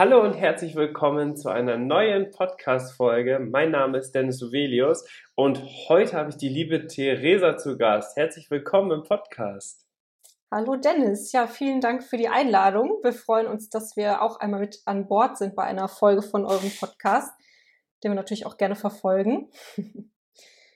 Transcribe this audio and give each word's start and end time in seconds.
Hallo 0.00 0.22
und 0.22 0.32
herzlich 0.32 0.76
willkommen 0.76 1.36
zu 1.36 1.50
einer 1.50 1.76
neuen 1.76 2.30
Podcast-Folge. 2.30 3.38
Mein 3.38 3.70
Name 3.70 3.98
ist 3.98 4.12
Dennis 4.12 4.42
Uvelius 4.42 5.04
und 5.34 5.62
heute 5.90 6.16
habe 6.16 6.30
ich 6.30 6.38
die 6.38 6.48
liebe 6.48 6.86
Theresa 6.86 7.58
zu 7.58 7.76
Gast. 7.76 8.16
Herzlich 8.16 8.50
willkommen 8.50 8.92
im 8.92 9.02
Podcast. 9.02 9.86
Hallo 10.50 10.76
Dennis, 10.76 11.32
ja, 11.32 11.46
vielen 11.46 11.82
Dank 11.82 12.02
für 12.02 12.16
die 12.16 12.30
Einladung. 12.30 13.00
Wir 13.02 13.12
freuen 13.12 13.46
uns, 13.46 13.68
dass 13.68 13.94
wir 13.94 14.22
auch 14.22 14.40
einmal 14.40 14.60
mit 14.60 14.80
an 14.86 15.06
Bord 15.06 15.36
sind 15.36 15.54
bei 15.54 15.64
einer 15.64 15.86
Folge 15.86 16.22
von 16.22 16.46
eurem 16.46 16.70
Podcast, 16.80 17.38
den 18.02 18.12
wir 18.12 18.16
natürlich 18.16 18.46
auch 18.46 18.56
gerne 18.56 18.76
verfolgen. 18.76 19.50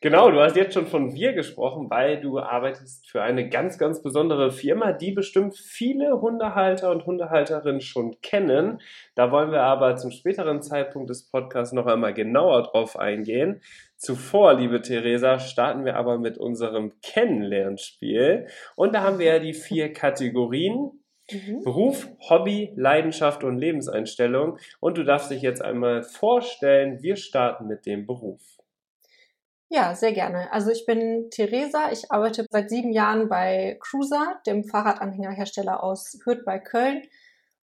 Genau, 0.04 0.30
du 0.30 0.38
hast 0.38 0.54
jetzt 0.54 0.74
schon 0.74 0.86
von 0.86 1.14
wir 1.14 1.32
gesprochen, 1.32 1.88
weil 1.88 2.20
du 2.20 2.38
arbeitest 2.38 3.08
für 3.10 3.22
eine 3.22 3.48
ganz, 3.48 3.78
ganz 3.78 4.02
besondere 4.02 4.50
Firma, 4.50 4.92
die 4.92 5.12
bestimmt 5.12 5.56
viele 5.56 6.20
Hundehalter 6.20 6.90
und 6.90 7.06
Hundehalterinnen 7.06 7.80
schon 7.80 8.20
kennen. 8.20 8.82
Da 9.14 9.32
wollen 9.32 9.50
wir 9.50 9.62
aber 9.62 9.96
zum 9.96 10.10
späteren 10.10 10.60
Zeitpunkt 10.60 11.08
des 11.08 11.30
Podcasts 11.30 11.72
noch 11.72 11.86
einmal 11.86 12.12
genauer 12.12 12.64
drauf 12.64 12.98
eingehen. 12.98 13.62
Zuvor, 13.96 14.52
liebe 14.52 14.82
Theresa, 14.82 15.38
starten 15.38 15.86
wir 15.86 15.96
aber 15.96 16.18
mit 16.18 16.36
unserem 16.36 16.92
Kennenlernspiel. 17.00 18.48
Und 18.77 18.94
da 18.94 19.05
haben 19.05 19.19
wir 19.19 19.25
ja 19.25 19.38
die 19.38 19.55
vier 19.55 19.91
Kategorien. 19.94 21.00
Mhm. 21.30 21.62
Beruf, 21.64 22.08
Hobby, 22.28 22.75
Leidenschaft 22.77 23.42
und 23.42 23.56
Lebenseinstellung. 23.56 24.58
Und 24.80 24.98
du 24.98 25.02
darfst 25.02 25.30
dich 25.30 25.41
jetzt 25.41 25.64
einmal 25.64 26.02
vorstellen, 26.02 27.02
wir 27.02 27.16
starten 27.16 27.66
mit 27.66 27.86
dem 27.86 28.05
Beruf. 28.05 28.53
Ja, 29.75 29.97
sehr 29.97 30.12
gerne. 30.12 30.53
Also 30.53 30.70
ich 30.70 30.86
bin 30.86 31.30
Theresa. 31.30 31.91
Ich 31.91 32.12
arbeite 32.12 32.47
seit 32.48 32.70
sieben 32.70 32.92
Jahren 32.92 33.28
bei 33.28 33.77
Cruiser, 33.81 34.41
dem 34.47 34.62
Fahrradanhängerhersteller 34.62 35.83
aus 35.83 36.16
Hürth 36.25 36.44
bei 36.44 36.61
Köln 36.61 37.03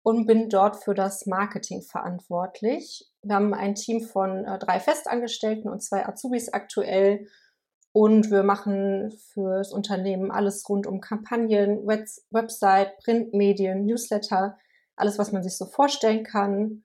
und 0.02 0.26
bin 0.26 0.50
dort 0.50 0.84
für 0.84 0.96
das 0.96 1.28
Marketing 1.28 1.84
verantwortlich. 1.84 3.08
Wir 3.22 3.36
haben 3.36 3.54
ein 3.54 3.76
Team 3.76 4.02
von 4.02 4.44
äh, 4.44 4.58
drei 4.58 4.80
Festangestellten 4.80 5.70
und 5.70 5.84
zwei 5.84 6.04
Azubis 6.04 6.52
aktuell 6.52 7.28
und 7.92 8.32
wir 8.32 8.42
machen 8.42 9.12
fürs 9.12 9.72
Unternehmen 9.72 10.32
alles 10.32 10.68
rund 10.68 10.88
um 10.88 11.02
Kampagnen, 11.02 11.86
Web 11.86 12.08
Website, 12.32 12.98
Printmedien, 13.04 13.86
Newsletter, 13.86 14.58
alles, 14.96 15.20
was 15.20 15.32
man 15.32 15.44
sich 15.44 15.56
so 15.56 15.68
vorstellen 15.68 16.23
kann. 16.23 16.84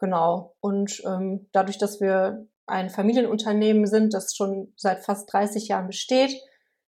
Genau. 0.00 0.54
Und 0.60 1.02
ähm, 1.06 1.48
dadurch, 1.52 1.78
dass 1.78 1.98
wir 1.98 2.46
ein 2.66 2.90
Familienunternehmen 2.90 3.86
sind, 3.86 4.14
das 4.14 4.34
schon 4.34 4.72
seit 4.76 5.04
fast 5.04 5.32
30 5.32 5.68
Jahren 5.68 5.86
besteht, 5.86 6.40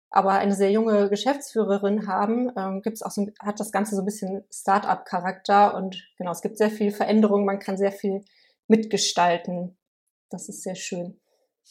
aber 0.09 0.31
eine 0.33 0.55
sehr 0.55 0.71
junge 0.71 1.09
Geschäftsführerin 1.09 2.07
haben, 2.07 2.51
ähm, 2.57 2.81
gibt's 2.81 3.03
auch 3.03 3.11
so, 3.11 3.27
hat 3.39 3.59
das 3.59 3.71
Ganze 3.71 3.95
so 3.95 4.01
ein 4.01 4.05
bisschen 4.05 4.43
Start-up-Charakter 4.51 5.75
und 5.75 6.03
genau, 6.17 6.31
es 6.31 6.41
gibt 6.41 6.57
sehr 6.57 6.71
viel 6.71 6.91
Veränderung, 6.91 7.45
man 7.45 7.59
kann 7.59 7.77
sehr 7.77 7.91
viel 7.91 8.23
mitgestalten. 8.67 9.77
Das 10.29 10.49
ist 10.49 10.63
sehr 10.63 10.75
schön. 10.75 11.19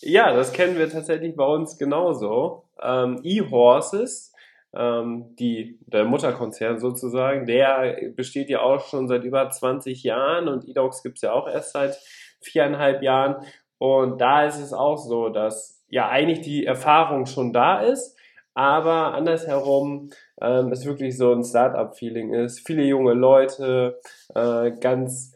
Ja, 0.00 0.32
das 0.32 0.52
kennen 0.52 0.76
wir 0.76 0.88
tatsächlich 0.88 1.34
bei 1.34 1.44
uns 1.44 1.78
genauso. 1.78 2.64
Ähm, 2.80 3.20
E-Horses, 3.24 4.32
ähm, 4.74 5.34
die, 5.36 5.78
der 5.86 6.04
Mutterkonzern 6.04 6.78
sozusagen, 6.78 7.46
der 7.46 8.12
besteht 8.14 8.48
ja 8.48 8.60
auch 8.60 8.86
schon 8.86 9.08
seit 9.08 9.24
über 9.24 9.48
20 9.50 10.02
Jahren 10.04 10.48
und 10.48 10.68
E-Dogs 10.68 11.02
gibt's 11.02 11.22
ja 11.22 11.32
auch 11.32 11.48
erst 11.48 11.72
seit 11.72 11.98
viereinhalb 12.40 13.02
Jahren. 13.02 13.44
Und 13.78 14.20
da 14.20 14.44
ist 14.44 14.58
es 14.58 14.72
auch 14.72 14.98
so, 14.98 15.28
dass 15.28 15.84
ja 15.88 16.08
eigentlich 16.08 16.40
die 16.40 16.66
Erfahrung 16.66 17.26
schon 17.26 17.52
da 17.52 17.80
ist, 17.80 18.16
aber 18.54 19.14
andersherum 19.14 20.10
ähm, 20.40 20.72
es 20.72 20.84
wirklich 20.84 21.16
so 21.16 21.32
ein 21.32 21.44
Startup-Feeling 21.44 22.34
ist. 22.34 22.66
Viele 22.66 22.82
junge 22.82 23.14
Leute, 23.14 24.00
äh, 24.34 24.72
ganz 24.72 25.32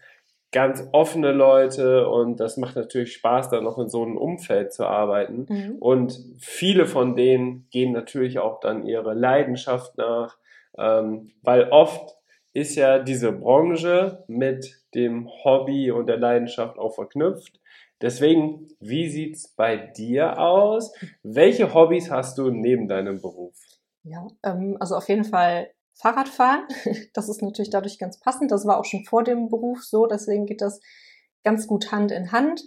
ganz 0.52 0.86
offene 0.92 1.32
Leute 1.32 2.06
und 2.08 2.38
das 2.38 2.58
macht 2.58 2.76
natürlich 2.76 3.14
Spaß, 3.14 3.48
da 3.48 3.60
noch 3.60 3.78
in 3.78 3.88
so 3.88 4.02
einem 4.02 4.18
Umfeld 4.18 4.72
zu 4.72 4.86
arbeiten. 4.86 5.46
Mhm. 5.48 5.76
Und 5.80 6.20
viele 6.38 6.86
von 6.86 7.16
denen 7.16 7.66
gehen 7.70 7.92
natürlich 7.92 8.38
auch 8.38 8.60
dann 8.60 8.84
ihre 8.84 9.14
Leidenschaft 9.14 9.96
nach, 9.96 10.36
ähm, 10.78 11.30
weil 11.42 11.70
oft 11.70 12.16
ist 12.52 12.76
ja 12.76 12.98
diese 12.98 13.32
Branche 13.32 14.24
mit 14.28 14.82
dem 14.94 15.26
Hobby 15.42 15.90
und 15.90 16.06
der 16.06 16.18
Leidenschaft 16.18 16.78
auch 16.78 16.94
verknüpft. 16.94 17.58
Deswegen, 18.02 18.68
wie 18.80 19.08
sieht's 19.08 19.48
bei 19.54 19.76
dir 19.76 20.38
aus? 20.38 20.92
Welche 21.22 21.72
Hobbys 21.72 22.10
hast 22.10 22.36
du 22.36 22.50
neben 22.50 22.88
deinem 22.88 23.22
Beruf? 23.22 23.56
Ja, 24.02 24.26
ähm, 24.42 24.76
also 24.80 24.96
auf 24.96 25.08
jeden 25.08 25.24
Fall 25.24 25.70
Fahrradfahren. 25.94 26.66
Das 27.14 27.28
ist 27.28 27.42
natürlich 27.42 27.70
dadurch 27.70 27.98
ganz 27.98 28.18
passend. 28.18 28.50
Das 28.50 28.66
war 28.66 28.78
auch 28.78 28.84
schon 28.84 29.04
vor 29.04 29.22
dem 29.22 29.48
Beruf 29.48 29.84
so, 29.84 30.06
deswegen 30.06 30.46
geht 30.46 30.60
das 30.60 30.80
ganz 31.44 31.66
gut 31.66 31.92
Hand 31.92 32.10
in 32.10 32.32
Hand. 32.32 32.62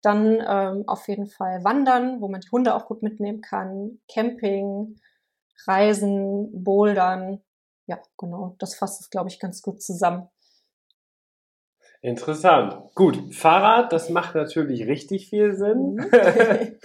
Dann 0.00 0.42
ähm, 0.46 0.84
auf 0.86 1.06
jeden 1.08 1.26
Fall 1.26 1.64
Wandern, 1.64 2.20
wo 2.20 2.28
man 2.28 2.40
die 2.40 2.50
Hunde 2.50 2.74
auch 2.74 2.86
gut 2.86 3.02
mitnehmen 3.02 3.40
kann. 3.40 4.00
Camping, 4.10 4.96
Reisen, 5.66 6.64
Bouldern. 6.64 7.42
Ja, 7.86 7.98
genau. 8.16 8.54
Das 8.58 8.76
fasst 8.76 9.00
es, 9.00 9.10
glaube 9.10 9.28
ich, 9.28 9.40
ganz 9.40 9.60
gut 9.60 9.82
zusammen. 9.82 10.28
Interessant. 12.00 12.94
Gut, 12.94 13.34
Fahrrad, 13.34 13.92
das 13.92 14.08
macht 14.08 14.34
natürlich 14.34 14.86
richtig 14.86 15.28
viel 15.28 15.54
Sinn. 15.54 15.94
Mhm. 15.94 16.10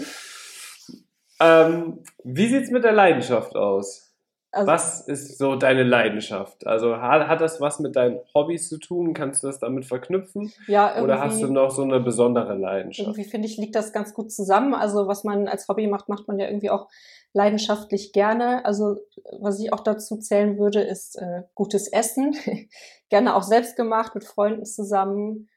ähm, 1.40 2.04
wie 2.24 2.48
sieht's 2.48 2.72
mit 2.72 2.84
der 2.84 2.94
Leidenschaft 2.94 3.56
aus? 3.56 4.13
Also, 4.56 4.68
was 4.68 5.02
ist 5.08 5.40
so 5.40 5.56
deine 5.56 5.82
Leidenschaft? 5.82 6.68
Also 6.68 6.98
hat, 6.98 7.28
hat, 7.28 7.42
das 7.42 7.60
was 7.60 7.80
mit 7.80 7.96
deinen 7.96 8.20
Hobbys 8.36 8.70
zu 8.70 8.78
tun? 8.78 9.16
Kannst 9.16 9.42
du 9.42 9.48
das 9.48 9.58
damit 9.58 9.84
verknüpfen? 9.84 10.54
Ja, 10.68 11.02
Oder 11.02 11.20
hast 11.20 11.42
du 11.42 11.48
noch 11.48 11.72
so 11.72 11.82
eine 11.82 12.00
besondere 12.00 12.54
Leidenschaft? 12.54 13.08
Irgendwie 13.08 13.28
finde 13.28 13.48
ich, 13.48 13.58
liegt 13.58 13.74
das 13.74 13.92
ganz 13.92 14.14
gut 14.14 14.32
zusammen. 14.32 14.76
Also 14.76 15.08
was 15.08 15.24
man 15.24 15.48
als 15.48 15.68
Hobby 15.68 15.88
macht, 15.88 16.08
macht 16.08 16.28
man 16.28 16.38
ja 16.38 16.46
irgendwie 16.46 16.70
auch 16.70 16.88
leidenschaftlich 17.34 18.14
gerne. 18.14 18.64
Also 18.64 18.98
was 19.40 19.60
ich 19.60 19.74
auch 19.74 19.80
dazu 19.80 20.18
zählen 20.18 20.60
würde, 20.60 20.82
ist 20.82 21.16
äh, 21.16 21.42
gutes 21.56 21.88
Essen. 21.88 22.36
gerne 23.10 23.36
auch 23.36 23.44
selbst 23.44 23.76
gemacht, 23.76 24.14
mit 24.14 24.24
Freunden 24.24 24.66
zusammen. 24.66 25.50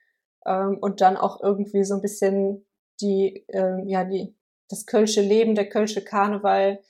Ähm, 0.47 0.79
und 0.81 1.03
dann 1.03 1.19
auch 1.19 1.43
irgendwie 1.43 1.85
so 1.85 1.97
ein 1.97 2.01
bisschen 2.01 2.65
die, 3.03 3.45
äh, 3.49 3.83
ja, 3.85 4.05
die, 4.05 4.35
das 4.71 4.87
kölsche 4.87 5.21
Leben, 5.21 5.55
der 5.55 5.69
kölsche 5.69 6.03
Karneval 6.03 6.81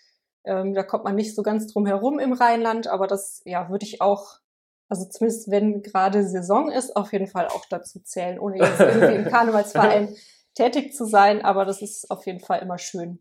ähm, 0.47 0.75
da 0.75 0.83
kommt 0.83 1.05
man 1.05 1.15
nicht 1.15 1.35
so 1.35 1.43
ganz 1.43 1.73
drum 1.73 1.87
herum 1.87 2.19
im 2.19 2.33
Rheinland, 2.33 2.87
aber 2.89 3.07
das 3.07 3.43
ja 3.45 3.69
würde 3.69 3.85
ich 3.85 4.01
auch, 4.01 4.39
also 4.89 5.09
zumindest 5.09 5.51
wenn 5.51 5.83
gerade 5.83 6.25
Saison 6.25 6.71
ist, 6.71 6.97
auf 6.97 7.13
jeden 7.13 7.27
Fall 7.27 7.49
auch 7.49 7.65
dazu 7.69 8.01
zählen, 8.01 8.39
ohne 8.39 8.59
jetzt 8.59 8.81
irgendwie 8.81 9.15
im 9.15 9.25
Karnevalsverein 9.31 10.15
tätig 10.55 10.95
zu 10.95 11.05
sein, 11.05 11.45
aber 11.45 11.65
das 11.65 11.83
ist 11.83 12.11
auf 12.11 12.27
jeden 12.27 12.41
Fall 12.41 12.61
immer 12.61 12.79
schön. 12.79 13.19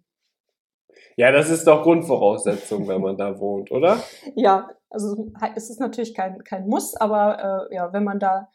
Ja, 1.18 1.32
das 1.32 1.50
ist 1.50 1.66
doch 1.66 1.84
Grundvoraussetzung, 1.84 2.88
wenn 2.88 3.02
man 3.02 3.18
da 3.18 3.40
wohnt, 3.40 3.72
oder? 3.72 4.02
Ja, 4.36 4.70
also 4.90 5.32
es 5.56 5.70
ist 5.70 5.80
natürlich 5.80 6.14
kein, 6.14 6.44
kein 6.44 6.68
Muss, 6.68 6.96
aber 6.96 7.68
äh, 7.70 7.76
ja, 7.76 7.92
wenn 7.92 8.04
man 8.04 8.20
da 8.20 8.50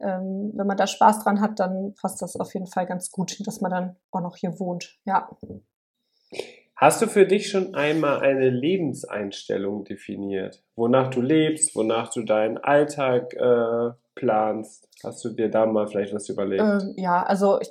ähm, 0.00 0.52
wenn 0.54 0.66
man 0.66 0.76
da 0.76 0.86
Spaß 0.86 1.24
dran 1.24 1.40
hat, 1.40 1.60
dann 1.60 1.94
passt 1.94 2.20
das 2.20 2.36
auf 2.36 2.52
jeden 2.54 2.66
Fall 2.66 2.86
ganz 2.86 3.10
gut, 3.10 3.36
dass 3.46 3.60
man 3.60 3.70
dann 3.70 3.96
auch 4.10 4.20
noch 4.20 4.36
hier 4.36 4.58
wohnt. 4.58 4.98
Ja. 5.04 5.30
Hast 6.76 7.00
du 7.00 7.06
für 7.06 7.24
dich 7.24 7.50
schon 7.50 7.74
einmal 7.74 8.20
eine 8.20 8.50
Lebenseinstellung 8.50 9.84
definiert? 9.84 10.64
Wonach 10.74 11.08
du 11.08 11.20
lebst, 11.20 11.76
wonach 11.76 12.12
du 12.12 12.22
deinen 12.22 12.58
Alltag 12.58 13.32
äh, 13.34 13.92
planst? 14.16 14.88
Hast 15.04 15.24
du 15.24 15.30
dir 15.30 15.50
da 15.50 15.66
mal 15.66 15.86
vielleicht 15.86 16.12
was 16.12 16.28
überlegt? 16.28 16.62
Ähm, 16.62 16.94
ja, 16.96 17.22
also 17.22 17.60
ich, 17.60 17.70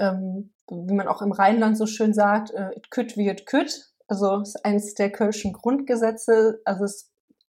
ähm, 0.00 0.52
wie 0.68 0.94
man 0.94 1.06
auch 1.06 1.22
im 1.22 1.30
Rheinland 1.30 1.78
so 1.78 1.86
schön 1.86 2.12
sagt, 2.12 2.50
äh, 2.50 2.72
it 2.76 2.90
could 2.90 3.16
wie 3.16 3.28
it 3.28 3.46
could. 3.46 3.72
Also 4.08 4.40
ist 4.40 4.64
eines 4.64 4.94
der 4.94 5.10
Kölschen 5.10 5.52
Grundgesetze. 5.52 6.60
Also 6.64 6.84
es, 6.84 7.12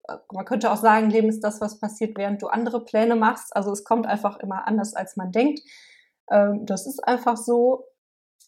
äh, 0.07 0.15
man 0.31 0.45
könnte 0.45 0.71
auch 0.71 0.77
sagen, 0.77 1.09
Leben 1.09 1.27
ist 1.27 1.43
das, 1.43 1.59
was 1.59 1.79
passiert, 1.79 2.17
während 2.17 2.41
du 2.41 2.47
andere 2.47 2.85
Pläne 2.85 3.17
machst. 3.17 3.53
Also 3.53 3.71
es 3.71 3.83
kommt 3.83 4.07
einfach 4.07 4.39
immer 4.39 4.65
anders, 4.65 4.93
als 4.93 5.17
man 5.17 5.33
denkt. 5.33 5.59
Ähm, 6.31 6.65
das 6.65 6.87
ist 6.87 7.03
einfach 7.03 7.35
so 7.35 7.85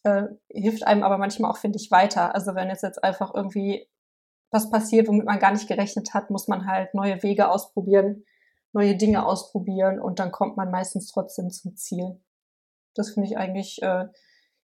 äh, 0.03 0.23
hilft 0.49 0.85
einem 0.85 1.03
aber 1.03 1.17
manchmal 1.17 1.51
auch, 1.51 1.57
finde 1.57 1.77
ich, 1.77 1.91
weiter. 1.91 2.33
Also 2.35 2.55
wenn 2.55 2.69
jetzt 2.69 2.83
jetzt 2.83 3.03
einfach 3.03 3.33
irgendwie 3.33 3.87
was 4.51 4.69
passiert, 4.69 5.07
womit 5.07 5.25
man 5.25 5.39
gar 5.39 5.51
nicht 5.51 5.67
gerechnet 5.67 6.13
hat, 6.13 6.29
muss 6.29 6.47
man 6.47 6.67
halt 6.67 6.93
neue 6.93 7.23
Wege 7.23 7.49
ausprobieren, 7.49 8.25
neue 8.73 8.97
Dinge 8.97 9.25
ausprobieren 9.25 9.99
und 9.99 10.19
dann 10.19 10.31
kommt 10.31 10.57
man 10.57 10.71
meistens 10.71 11.07
trotzdem 11.11 11.49
zum 11.51 11.75
Ziel. 11.75 12.19
Das 12.93 13.11
finde 13.11 13.29
ich 13.29 13.37
eigentlich 13.37 13.81
äh, 13.81 14.07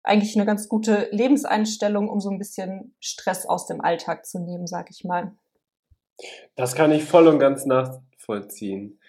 eigentlich 0.05 0.35
eine 0.35 0.45
ganz 0.45 0.69
gute 0.69 1.09
Lebenseinstellung, 1.11 2.09
um 2.09 2.21
so 2.21 2.29
ein 2.29 2.37
bisschen 2.37 2.95
Stress 2.99 3.45
aus 3.45 3.65
dem 3.65 3.81
Alltag 3.81 4.25
zu 4.25 4.39
nehmen, 4.39 4.67
sag 4.67 4.89
ich 4.91 5.03
mal. 5.03 5.35
Das 6.55 6.75
kann 6.75 6.91
ich 6.91 7.03
voll 7.03 7.27
und 7.27 7.39
ganz 7.39 7.65
nachvollziehen. 7.65 8.99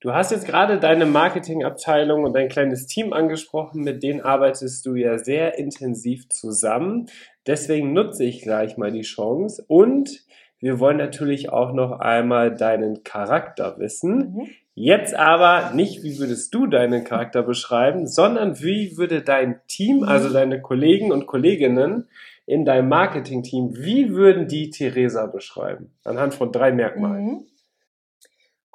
Du 0.00 0.12
hast 0.12 0.30
jetzt 0.30 0.46
gerade 0.46 0.78
deine 0.78 1.06
Marketingabteilung 1.06 2.24
und 2.24 2.34
dein 2.34 2.48
kleines 2.48 2.86
Team 2.86 3.12
angesprochen, 3.12 3.82
mit 3.82 4.02
denen 4.02 4.20
arbeitest 4.20 4.84
du 4.84 4.94
ja 4.94 5.18
sehr 5.18 5.58
intensiv 5.58 6.28
zusammen. 6.28 7.06
Deswegen 7.46 7.92
nutze 7.92 8.24
ich 8.24 8.42
gleich 8.42 8.76
mal 8.76 8.92
die 8.92 9.02
Chance 9.02 9.64
und 9.66 10.24
wir 10.58 10.80
wollen 10.80 10.96
natürlich 10.96 11.50
auch 11.50 11.72
noch 11.72 12.00
einmal 12.00 12.54
deinen 12.54 13.04
Charakter 13.04 13.78
wissen. 13.78 14.34
Mhm. 14.34 14.48
Jetzt 14.74 15.14
aber 15.14 15.72
nicht, 15.74 16.02
wie 16.02 16.18
würdest 16.18 16.54
du 16.54 16.66
deinen 16.66 17.04
Charakter 17.04 17.42
beschreiben, 17.42 18.06
sondern 18.06 18.60
wie 18.60 18.98
würde 18.98 19.22
dein 19.22 19.60
Team, 19.68 20.02
also 20.02 20.30
deine 20.30 20.60
Kollegen 20.60 21.12
und 21.12 21.26
Kolleginnen 21.26 22.08
in 22.44 22.66
deinem 22.66 22.90
Marketing-Team, 22.90 23.76
wie 23.78 24.10
würden 24.10 24.48
die 24.48 24.68
Theresa 24.68 25.26
beschreiben? 25.26 25.94
Anhand 26.04 26.34
von 26.34 26.52
drei 26.52 26.72
Merkmalen. 26.72 27.24
Mhm. 27.24 27.46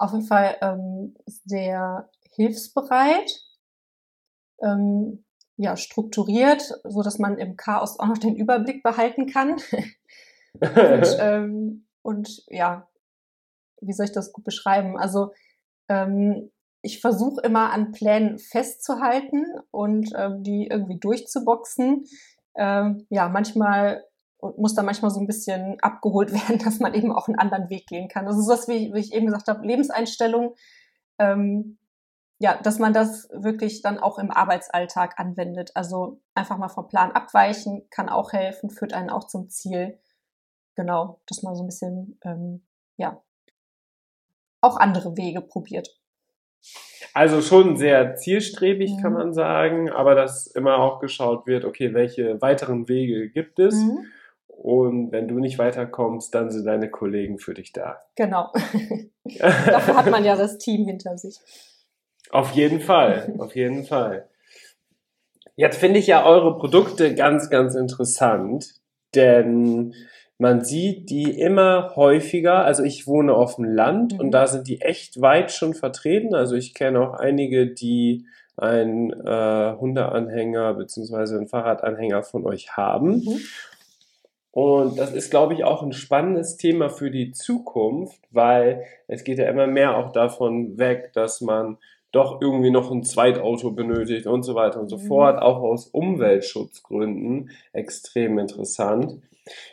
Auf 0.01 0.13
jeden 0.13 0.25
Fall 0.25 0.57
ähm, 0.61 1.15
sehr 1.45 2.09
hilfsbereit, 2.31 3.39
ähm, 4.63 5.23
ja, 5.57 5.77
strukturiert, 5.77 6.63
so 6.83 7.03
dass 7.03 7.19
man 7.19 7.37
im 7.37 7.55
Chaos 7.55 7.99
auch 7.99 8.07
noch 8.07 8.17
den 8.17 8.35
Überblick 8.35 8.81
behalten 8.81 9.27
kann. 9.27 9.57
und, 10.59 11.17
ähm, 11.19 11.85
und 12.01 12.43
ja, 12.47 12.89
wie 13.79 13.93
soll 13.93 14.05
ich 14.05 14.11
das 14.11 14.33
gut 14.33 14.43
beschreiben? 14.43 14.97
Also 14.97 15.33
ähm, 15.87 16.49
ich 16.81 16.99
versuche 16.99 17.41
immer 17.41 17.71
an 17.71 17.91
Plänen 17.91 18.39
festzuhalten 18.39 19.45
und 19.69 20.13
ähm, 20.15 20.41
die 20.41 20.65
irgendwie 20.65 20.97
durchzuboxen. 20.97 22.05
Ähm, 22.55 23.05
ja, 23.09 23.29
manchmal 23.29 24.03
muss 24.57 24.75
da 24.75 24.83
manchmal 24.83 25.11
so 25.11 25.19
ein 25.19 25.27
bisschen 25.27 25.79
abgeholt 25.81 26.33
werden, 26.33 26.59
dass 26.59 26.79
man 26.79 26.93
eben 26.93 27.11
auch 27.11 27.27
einen 27.27 27.39
anderen 27.39 27.69
Weg 27.69 27.87
gehen 27.87 28.07
kann. 28.07 28.25
Das 28.25 28.37
ist 28.37 28.47
was, 28.47 28.67
wie, 28.67 28.93
wie 28.93 28.99
ich 28.99 29.13
eben 29.13 29.27
gesagt 29.27 29.47
habe, 29.47 29.65
Lebenseinstellung. 29.65 30.55
Ähm, 31.19 31.77
ja, 32.39 32.59
dass 32.63 32.79
man 32.79 32.91
das 32.91 33.29
wirklich 33.31 33.83
dann 33.83 33.99
auch 33.99 34.17
im 34.17 34.31
Arbeitsalltag 34.31 35.19
anwendet. 35.19 35.71
Also 35.75 36.19
einfach 36.33 36.57
mal 36.57 36.69
vom 36.69 36.87
Plan 36.87 37.11
abweichen, 37.11 37.87
kann 37.91 38.09
auch 38.09 38.33
helfen, 38.33 38.71
führt 38.71 38.93
einen 38.93 39.11
auch 39.11 39.27
zum 39.27 39.49
Ziel. 39.49 39.99
Genau, 40.75 41.19
dass 41.27 41.43
man 41.43 41.55
so 41.55 41.61
ein 41.63 41.67
bisschen, 41.67 42.17
ähm, 42.23 42.63
ja, 42.97 43.21
auch 44.59 44.77
andere 44.77 45.17
Wege 45.17 45.41
probiert. 45.41 45.99
Also 47.13 47.41
schon 47.41 47.77
sehr 47.77 48.15
zielstrebig, 48.15 48.91
mhm. 48.93 49.01
kann 49.01 49.13
man 49.13 49.33
sagen, 49.33 49.91
aber 49.91 50.15
dass 50.15 50.47
immer 50.47 50.77
auch 50.77 50.99
geschaut 50.99 51.45
wird, 51.45 51.63
okay, 51.65 51.93
welche 51.93 52.41
weiteren 52.41 52.87
Wege 52.87 53.29
gibt 53.29 53.59
es? 53.59 53.75
Mhm. 53.75 54.05
Und 54.61 55.11
wenn 55.11 55.27
du 55.27 55.39
nicht 55.39 55.57
weiterkommst, 55.57 56.35
dann 56.35 56.51
sind 56.51 56.65
deine 56.65 56.91
Kollegen 56.91 57.39
für 57.39 57.55
dich 57.55 57.73
da. 57.73 58.03
Genau. 58.15 58.51
Dafür 59.39 59.97
hat 59.97 60.11
man 60.11 60.23
ja 60.23 60.35
das 60.35 60.59
Team 60.59 60.85
hinter 60.85 61.17
sich. 61.17 61.39
Auf 62.29 62.51
jeden 62.51 62.79
Fall, 62.79 63.33
auf 63.39 63.55
jeden 63.55 63.85
Fall. 63.85 64.29
Jetzt 65.55 65.79
finde 65.79 65.97
ich 65.97 66.05
ja 66.05 66.23
eure 66.25 66.59
Produkte 66.59 67.15
ganz, 67.15 67.49
ganz 67.49 67.73
interessant, 67.73 68.75
denn 69.15 69.95
man 70.37 70.63
sieht 70.63 71.09
die 71.09 71.39
immer 71.39 71.95
häufiger. 71.95 72.63
Also 72.63 72.83
ich 72.83 73.07
wohne 73.07 73.33
auf 73.33 73.55
dem 73.55 73.65
Land 73.65 74.13
mhm. 74.13 74.19
und 74.19 74.31
da 74.31 74.45
sind 74.45 74.67
die 74.67 74.81
echt 74.81 75.21
weit 75.21 75.51
schon 75.51 75.73
vertreten. 75.73 76.35
Also 76.35 76.55
ich 76.55 76.75
kenne 76.75 77.01
auch 77.01 77.13
einige, 77.15 77.65
die 77.73 78.27
einen 78.57 79.11
äh, 79.11 79.75
Hundeanhänger 79.75 80.75
bzw. 80.75 81.35
einen 81.35 81.47
Fahrradanhänger 81.47 82.21
von 82.21 82.45
euch 82.45 82.77
haben. 82.77 83.23
Mhm. 83.23 83.39
Und 84.51 84.99
das 84.99 85.13
ist, 85.13 85.31
glaube 85.31 85.53
ich, 85.53 85.63
auch 85.63 85.81
ein 85.81 85.93
spannendes 85.93 86.57
Thema 86.57 86.89
für 86.89 87.09
die 87.09 87.31
Zukunft, 87.31 88.19
weil 88.31 88.83
es 89.07 89.23
geht 89.23 89.39
ja 89.39 89.49
immer 89.49 89.67
mehr 89.67 89.97
auch 89.97 90.11
davon 90.11 90.77
weg, 90.77 91.11
dass 91.13 91.39
man 91.39 91.77
doch 92.11 92.41
irgendwie 92.41 92.71
noch 92.71 92.91
ein 92.91 93.03
Zweitauto 93.03 93.71
benötigt 93.71 94.27
und 94.27 94.43
so 94.43 94.53
weiter 94.53 94.81
und 94.81 94.89
so 94.89 94.97
mhm. 94.97 95.07
fort, 95.07 95.41
auch 95.41 95.61
aus 95.61 95.87
Umweltschutzgründen 95.87 97.51
extrem 97.71 98.37
interessant. 98.37 99.21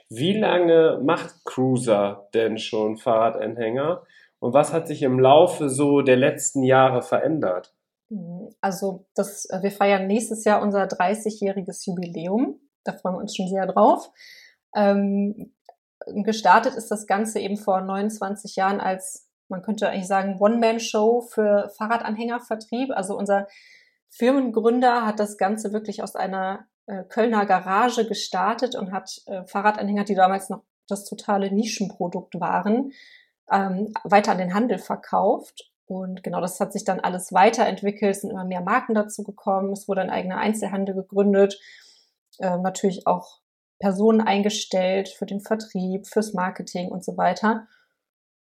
Wie 0.08 0.32
lange 0.32 1.00
macht 1.02 1.44
Cruiser 1.44 2.28
denn 2.32 2.58
schon 2.58 2.96
Fahrradanhänger 2.96 4.02
und 4.38 4.54
was 4.54 4.72
hat 4.72 4.86
sich 4.86 5.02
im 5.02 5.18
Laufe 5.18 5.68
so 5.68 6.00
der 6.00 6.16
letzten 6.16 6.62
Jahre 6.62 7.02
verändert? 7.02 7.74
Mhm. 8.08 8.50
Also 8.60 9.06
das, 9.14 9.46
äh, 9.50 9.62
wir 9.62 9.72
feiern 9.72 10.06
nächstes 10.06 10.44
Jahr 10.44 10.62
unser 10.62 10.84
30-jähriges 10.84 11.86
Jubiläum. 11.86 12.60
Da 12.84 12.92
freuen 12.92 13.16
wir 13.16 13.20
uns 13.20 13.36
schon 13.36 13.48
sehr 13.48 13.66
drauf. 13.66 14.10
Ähm, 14.74 15.52
gestartet 16.06 16.74
ist 16.74 16.90
das 16.90 17.06
Ganze 17.06 17.40
eben 17.40 17.56
vor 17.56 17.80
29 17.80 18.56
Jahren 18.56 18.80
als, 18.80 19.28
man 19.48 19.62
könnte 19.62 19.88
eigentlich 19.88 20.06
sagen, 20.06 20.38
One-Man-Show 20.38 21.22
für 21.22 21.70
Fahrradanhängervertrieb. 21.76 22.90
Also 22.92 23.16
unser 23.16 23.48
Firmengründer 24.10 25.06
hat 25.06 25.20
das 25.20 25.36
Ganze 25.36 25.72
wirklich 25.72 26.02
aus 26.02 26.14
einer 26.14 26.66
äh, 26.86 27.04
Kölner 27.04 27.46
Garage 27.46 28.06
gestartet 28.06 28.74
und 28.74 28.92
hat 28.92 29.22
äh, 29.26 29.44
Fahrradanhänger, 29.44 30.04
die 30.04 30.14
damals 30.14 30.48
noch 30.48 30.62
das 30.88 31.04
totale 31.04 31.52
Nischenprodukt 31.52 32.40
waren, 32.40 32.92
ähm, 33.50 33.92
weiter 34.04 34.32
an 34.32 34.38
den 34.38 34.54
Handel 34.54 34.78
verkauft. 34.78 35.70
Und 35.86 36.22
genau 36.22 36.40
das 36.40 36.60
hat 36.60 36.72
sich 36.72 36.84
dann 36.84 37.00
alles 37.00 37.32
weiterentwickelt, 37.32 38.14
es 38.14 38.20
sind 38.22 38.30
immer 38.30 38.44
mehr 38.44 38.60
Marken 38.60 38.94
dazu 38.94 39.22
gekommen, 39.22 39.72
es 39.72 39.88
wurde 39.88 40.02
ein 40.02 40.10
eigener 40.10 40.38
Einzelhandel 40.38 40.94
gegründet, 40.94 41.58
äh, 42.38 42.58
natürlich 42.58 43.06
auch 43.06 43.40
Personen 43.78 44.20
eingestellt 44.20 45.08
für 45.08 45.26
den 45.26 45.40
Vertrieb, 45.40 46.06
fürs 46.06 46.32
Marketing 46.34 46.90
und 46.90 47.04
so 47.04 47.16
weiter. 47.16 47.66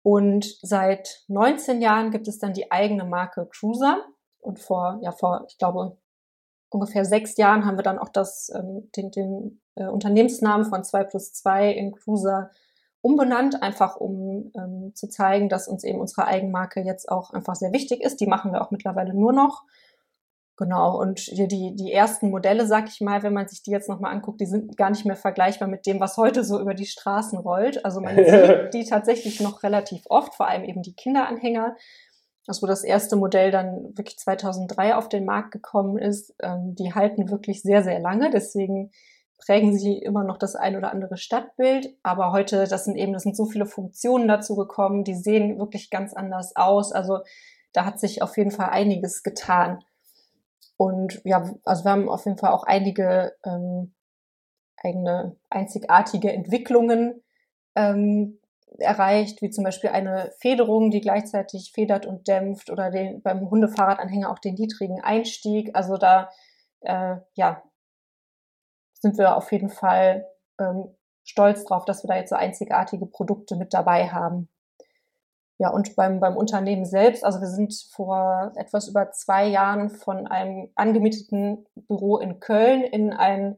Und 0.02 0.58
seit 0.62 1.24
19 1.28 1.80
Jahren 1.80 2.10
gibt 2.10 2.28
es 2.28 2.38
dann 2.38 2.52
die 2.52 2.70
eigene 2.70 3.04
Marke 3.04 3.48
Cruiser. 3.50 4.04
Und 4.40 4.60
vor, 4.60 4.98
ja, 5.02 5.12
vor, 5.12 5.46
ich 5.48 5.56
glaube, 5.56 5.96
ungefähr 6.68 7.04
sechs 7.04 7.36
Jahren 7.36 7.64
haben 7.64 7.78
wir 7.78 7.82
dann 7.82 7.98
auch 7.98 8.10
das, 8.10 8.52
ähm, 8.54 8.90
den, 8.94 9.10
den 9.10 9.60
äh, 9.76 9.86
Unternehmensnamen 9.86 10.66
von 10.66 10.84
2 10.84 11.04
plus 11.04 11.32
2 11.32 11.72
in 11.72 11.92
Cruiser 11.92 12.50
umbenannt, 13.00 13.62
einfach 13.62 13.96
um 13.96 14.50
ähm, 14.56 14.92
zu 14.94 15.08
zeigen, 15.08 15.48
dass 15.48 15.68
uns 15.68 15.84
eben 15.84 16.00
unsere 16.00 16.26
Eigenmarke 16.26 16.80
jetzt 16.80 17.08
auch 17.10 17.30
einfach 17.32 17.54
sehr 17.54 17.72
wichtig 17.72 18.02
ist. 18.02 18.20
Die 18.20 18.26
machen 18.26 18.52
wir 18.52 18.62
auch 18.62 18.70
mittlerweile 18.70 19.14
nur 19.14 19.32
noch. 19.32 19.64
Genau, 20.56 21.00
und 21.00 21.18
hier 21.18 21.48
die, 21.48 21.74
die 21.74 21.92
ersten 21.92 22.30
Modelle, 22.30 22.66
sag 22.66 22.88
ich 22.88 23.00
mal, 23.00 23.24
wenn 23.24 23.32
man 23.32 23.48
sich 23.48 23.62
die 23.62 23.72
jetzt 23.72 23.88
nochmal 23.88 24.12
anguckt, 24.12 24.40
die 24.40 24.46
sind 24.46 24.76
gar 24.76 24.90
nicht 24.90 25.04
mehr 25.04 25.16
vergleichbar 25.16 25.66
mit 25.66 25.84
dem, 25.84 25.98
was 25.98 26.16
heute 26.16 26.44
so 26.44 26.60
über 26.60 26.74
die 26.74 26.86
Straßen 26.86 27.38
rollt. 27.38 27.84
Also 27.84 28.00
man 28.00 28.14
sieht 28.16 28.72
die 28.72 28.84
tatsächlich 28.84 29.40
noch 29.40 29.64
relativ 29.64 30.02
oft, 30.08 30.34
vor 30.34 30.46
allem 30.46 30.62
eben 30.62 30.82
die 30.82 30.94
Kinderanhänger. 30.94 31.76
Das 32.46 32.62
wo 32.62 32.66
das 32.66 32.84
erste 32.84 33.16
Modell 33.16 33.50
dann 33.50 33.96
wirklich 33.96 34.18
2003 34.18 34.94
auf 34.94 35.08
den 35.08 35.24
Markt 35.24 35.50
gekommen 35.50 35.98
ist. 35.98 36.34
Ähm, 36.40 36.74
die 36.74 36.94
halten 36.94 37.30
wirklich 37.30 37.62
sehr, 37.62 37.82
sehr 37.82 37.98
lange. 37.98 38.30
Deswegen 38.30 38.92
prägen 39.38 39.76
sie 39.76 39.98
immer 39.98 40.24
noch 40.24 40.38
das 40.38 40.54
ein 40.54 40.76
oder 40.76 40.92
andere 40.92 41.16
Stadtbild. 41.16 41.96
Aber 42.02 42.32
heute, 42.32 42.68
das 42.68 42.84
sind 42.84 42.96
eben, 42.96 43.12
das 43.12 43.22
sind 43.22 43.36
so 43.36 43.46
viele 43.46 43.66
Funktionen 43.66 44.28
dazu 44.28 44.54
gekommen. 44.56 45.04
Die 45.04 45.14
sehen 45.14 45.58
wirklich 45.58 45.90
ganz 45.90 46.12
anders 46.14 46.54
aus. 46.54 46.92
Also 46.92 47.20
da 47.72 47.86
hat 47.86 47.98
sich 47.98 48.22
auf 48.22 48.36
jeden 48.36 48.50
Fall 48.50 48.68
einiges 48.70 49.22
getan. 49.22 49.82
Und 50.76 51.20
ja, 51.24 51.54
also 51.64 51.84
wir 51.84 51.90
haben 51.92 52.08
auf 52.08 52.24
jeden 52.24 52.38
Fall 52.38 52.52
auch 52.52 52.64
einige 52.64 53.36
ähm, 53.44 53.94
eigene 54.82 55.36
einzigartige 55.50 56.32
Entwicklungen 56.32 57.22
ähm, 57.74 58.40
erreicht, 58.78 59.40
wie 59.40 59.50
zum 59.50 59.64
Beispiel 59.64 59.90
eine 59.90 60.32
Federung, 60.38 60.90
die 60.90 61.00
gleichzeitig 61.00 61.72
federt 61.72 62.06
und 62.06 62.28
dämpft 62.28 62.70
oder 62.70 62.90
den, 62.90 63.22
beim 63.22 63.48
Hundefahrradanhänger 63.50 64.30
auch 64.30 64.38
den 64.38 64.54
niedrigen 64.54 65.00
Einstieg. 65.00 65.70
Also 65.74 65.96
da 65.96 66.30
äh, 66.80 67.16
ja, 67.34 67.62
sind 68.94 69.16
wir 69.16 69.36
auf 69.36 69.52
jeden 69.52 69.70
Fall 69.70 70.26
ähm, 70.58 70.94
stolz 71.24 71.64
drauf, 71.64 71.84
dass 71.84 72.02
wir 72.02 72.08
da 72.08 72.16
jetzt 72.16 72.30
so 72.30 72.36
einzigartige 72.36 73.06
Produkte 73.06 73.56
mit 73.56 73.72
dabei 73.72 74.08
haben. 74.08 74.48
Ja, 75.58 75.70
und 75.70 75.94
beim, 75.94 76.18
beim 76.18 76.36
Unternehmen 76.36 76.84
selbst, 76.84 77.24
also 77.24 77.40
wir 77.40 77.46
sind 77.48 77.72
vor 77.92 78.52
etwas 78.56 78.88
über 78.88 79.12
zwei 79.12 79.46
Jahren 79.46 79.88
von 79.88 80.26
einem 80.26 80.70
angemieteten 80.74 81.64
Büro 81.86 82.18
in 82.18 82.40
Köln 82.40 82.82
in 82.82 83.12
ein 83.12 83.56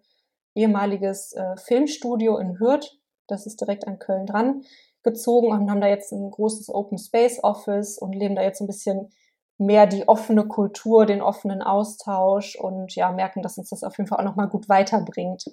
ehemaliges 0.54 1.32
äh, 1.32 1.56
Filmstudio 1.56 2.36
in 2.36 2.58
Hürth, 2.58 2.98
das 3.28 3.46
ist 3.46 3.60
direkt 3.60 3.86
an 3.86 3.98
Köln 3.98 4.26
dran, 4.26 4.62
gezogen 5.02 5.52
und 5.52 5.70
haben 5.70 5.80
da 5.80 5.88
jetzt 5.88 6.12
ein 6.12 6.30
großes 6.30 6.68
Open 6.68 6.98
Space 6.98 7.42
Office 7.42 7.98
und 7.98 8.12
leben 8.12 8.36
da 8.36 8.42
jetzt 8.42 8.60
ein 8.60 8.66
bisschen 8.66 9.10
mehr 9.58 9.86
die 9.86 10.06
offene 10.06 10.46
Kultur, 10.46 11.06
den 11.06 11.22
offenen 11.22 11.62
Austausch 11.62 12.56
und 12.56 12.94
ja, 12.94 13.10
merken, 13.10 13.42
dass 13.42 13.56
uns 13.56 13.70
das 13.70 13.84
auf 13.84 13.96
jeden 13.96 14.08
Fall 14.08 14.18
auch 14.18 14.24
nochmal 14.24 14.48
gut 14.48 14.68
weiterbringt. 14.68 15.44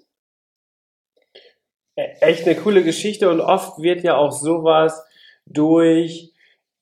E, 1.96 2.02
echt 2.20 2.46
eine 2.46 2.56
coole 2.56 2.84
Geschichte 2.84 3.30
und 3.30 3.40
oft 3.40 3.80
wird 3.80 4.04
ja 4.04 4.18
auch 4.18 4.32
sowas 4.32 5.06
durch 5.46 6.33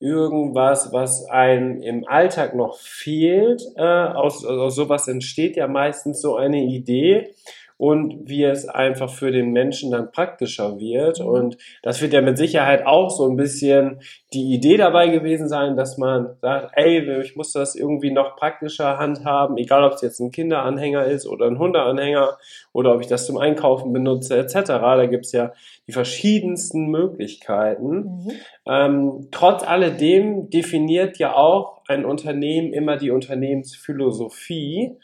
irgendwas, 0.02 0.92
was 0.92 1.30
einem 1.30 1.82
im 1.82 2.08
Alltag 2.08 2.56
noch 2.56 2.78
fehlt. 2.78 3.64
Äh, 3.76 3.82
aus, 3.82 4.44
aus 4.44 4.76
sowas 4.76 5.08
entsteht 5.08 5.56
ja 5.56 5.68
meistens 5.68 6.22
so 6.22 6.36
eine 6.36 6.64
Idee. 6.64 7.36
Und 7.82 8.30
wie 8.30 8.44
es 8.44 8.70
einfach 8.70 9.10
für 9.10 9.32
den 9.32 9.54
Menschen 9.54 9.90
dann 9.90 10.12
praktischer 10.12 10.80
wird. 10.80 11.20
Und 11.20 11.58
das 11.82 12.00
wird 12.00 12.14
ja 12.14 12.22
mit 12.22 12.38
Sicherheit 12.38 12.86
auch 12.86 13.10
so 13.10 13.28
ein 13.28 13.36
bisschen 13.36 14.02
die 14.34 14.54
Idee 14.54 14.78
dabei 14.78 15.08
gewesen 15.08 15.50
sein, 15.50 15.76
dass 15.76 15.98
man 15.98 16.36
sagt, 16.42 16.74
ey, 16.76 17.22
ich 17.22 17.36
muss 17.36 17.54
das 17.54 17.74
irgendwie 17.74 18.12
noch 18.12 18.36
praktischer 18.36 19.00
handhaben, 19.00 19.58
egal 19.58 19.84
ob 19.84 19.94
es 19.94 20.02
jetzt 20.02 20.20
ein 20.20 20.30
Kinderanhänger 20.30 21.06
ist 21.06 21.26
oder 21.26 21.48
ein 21.48 21.58
Hundeanhänger 21.58 22.38
oder 22.72 22.94
ob 22.94 23.02
ich 23.02 23.08
das 23.08 23.26
zum 23.26 23.40
Einkaufen 23.40 23.92
benutze 23.92 24.38
etc. 24.38 24.54
Da 24.68 25.08
gibt's 25.08 25.32
ja 25.32 25.52
die 25.88 25.92
verschiedensten 25.92 26.86
Möglichkeiten. 26.92 27.96
Mhm. 27.96 28.32
Ähm, 28.68 29.28
trotz 29.32 29.64
alledem 29.64 30.52
definiert 30.52 31.18
ja 31.18 31.34
auch 31.34 31.82
ein 31.88 32.06
Unternehmen 32.06 32.74
immer 32.74 32.98
die 32.98 33.10
Unternehmensphilosophie 33.10 34.98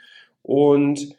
und 0.43 1.17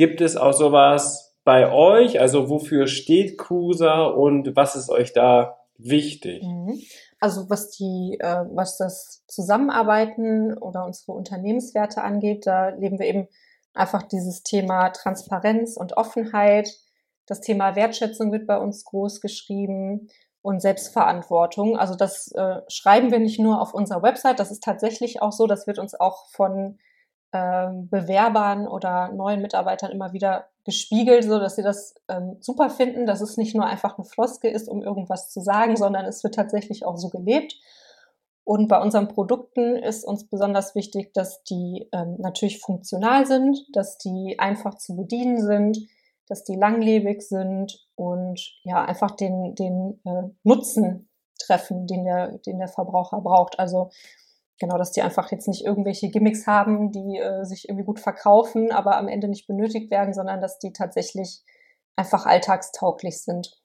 Gibt 0.00 0.22
es 0.22 0.38
auch 0.38 0.54
sowas 0.54 1.36
bei 1.44 1.70
euch? 1.70 2.20
Also 2.20 2.48
wofür 2.48 2.86
steht 2.86 3.36
Cruiser 3.36 4.16
und 4.16 4.56
was 4.56 4.74
ist 4.74 4.88
euch 4.88 5.12
da 5.12 5.58
wichtig? 5.76 6.42
Mhm. 6.42 6.80
Also 7.18 7.50
was 7.50 7.68
die, 7.72 8.16
äh, 8.18 8.46
was 8.50 8.78
das 8.78 9.22
Zusammenarbeiten 9.26 10.56
oder 10.56 10.86
unsere 10.86 11.12
Unternehmenswerte 11.12 12.00
angeht, 12.00 12.46
da 12.46 12.70
leben 12.70 12.98
wir 12.98 13.04
eben 13.04 13.28
einfach 13.74 14.02
dieses 14.04 14.42
Thema 14.42 14.88
Transparenz 14.88 15.76
und 15.76 15.98
Offenheit. 15.98 16.70
Das 17.26 17.42
Thema 17.42 17.76
Wertschätzung 17.76 18.32
wird 18.32 18.46
bei 18.46 18.56
uns 18.56 18.86
groß 18.86 19.20
geschrieben 19.20 20.08
und 20.40 20.62
Selbstverantwortung. 20.62 21.76
Also 21.76 21.94
das 21.94 22.32
äh, 22.32 22.62
schreiben 22.68 23.10
wir 23.12 23.18
nicht 23.18 23.38
nur 23.38 23.60
auf 23.60 23.74
unserer 23.74 24.02
Website, 24.02 24.40
das 24.40 24.50
ist 24.50 24.64
tatsächlich 24.64 25.20
auch 25.20 25.32
so, 25.32 25.46
das 25.46 25.66
wird 25.66 25.78
uns 25.78 25.94
auch 25.94 26.26
von 26.30 26.78
ähm, 27.32 27.88
Bewerbern 27.88 28.66
oder 28.66 29.12
neuen 29.12 29.40
Mitarbeitern 29.40 29.92
immer 29.92 30.12
wieder 30.12 30.46
gespiegelt, 30.64 31.24
so 31.24 31.38
dass 31.38 31.56
sie 31.56 31.62
das 31.62 31.94
ähm, 32.08 32.36
super 32.40 32.70
finden, 32.70 33.06
dass 33.06 33.20
es 33.20 33.36
nicht 33.36 33.54
nur 33.54 33.66
einfach 33.66 33.96
eine 33.96 34.04
Floske 34.04 34.48
ist, 34.48 34.68
um 34.68 34.82
irgendwas 34.82 35.30
zu 35.30 35.40
sagen, 35.40 35.76
sondern 35.76 36.04
es 36.04 36.22
wird 36.24 36.34
tatsächlich 36.34 36.84
auch 36.84 36.96
so 36.96 37.08
gelebt. 37.08 37.54
Und 38.44 38.68
bei 38.68 38.80
unseren 38.80 39.08
Produkten 39.08 39.76
ist 39.76 40.04
uns 40.04 40.28
besonders 40.28 40.74
wichtig, 40.74 41.14
dass 41.14 41.44
die 41.44 41.88
ähm, 41.92 42.16
natürlich 42.18 42.58
funktional 42.58 43.26
sind, 43.26 43.64
dass 43.72 43.96
die 43.98 44.38
einfach 44.38 44.74
zu 44.76 44.96
bedienen 44.96 45.40
sind, 45.40 45.78
dass 46.26 46.44
die 46.44 46.56
langlebig 46.56 47.22
sind 47.22 47.86
und 47.94 48.40
ja 48.64 48.84
einfach 48.84 49.12
den, 49.12 49.54
den 49.54 50.00
äh, 50.04 50.30
Nutzen 50.42 51.08
treffen, 51.38 51.86
den 51.86 52.04
der, 52.04 52.38
den 52.38 52.58
der 52.58 52.68
Verbraucher 52.68 53.20
braucht. 53.20 53.58
Also 53.58 53.90
genau, 54.60 54.78
dass 54.78 54.92
die 54.92 55.02
einfach 55.02 55.32
jetzt 55.32 55.48
nicht 55.48 55.64
irgendwelche 55.64 56.10
Gimmicks 56.10 56.46
haben, 56.46 56.92
die 56.92 57.18
äh, 57.18 57.44
sich 57.44 57.68
irgendwie 57.68 57.86
gut 57.86 57.98
verkaufen, 57.98 58.70
aber 58.70 58.96
am 58.96 59.08
Ende 59.08 59.26
nicht 59.26 59.48
benötigt 59.48 59.90
werden, 59.90 60.14
sondern 60.14 60.40
dass 60.40 60.60
die 60.60 60.72
tatsächlich 60.72 61.40
einfach 61.96 62.26
alltagstauglich 62.26 63.22
sind. 63.22 63.60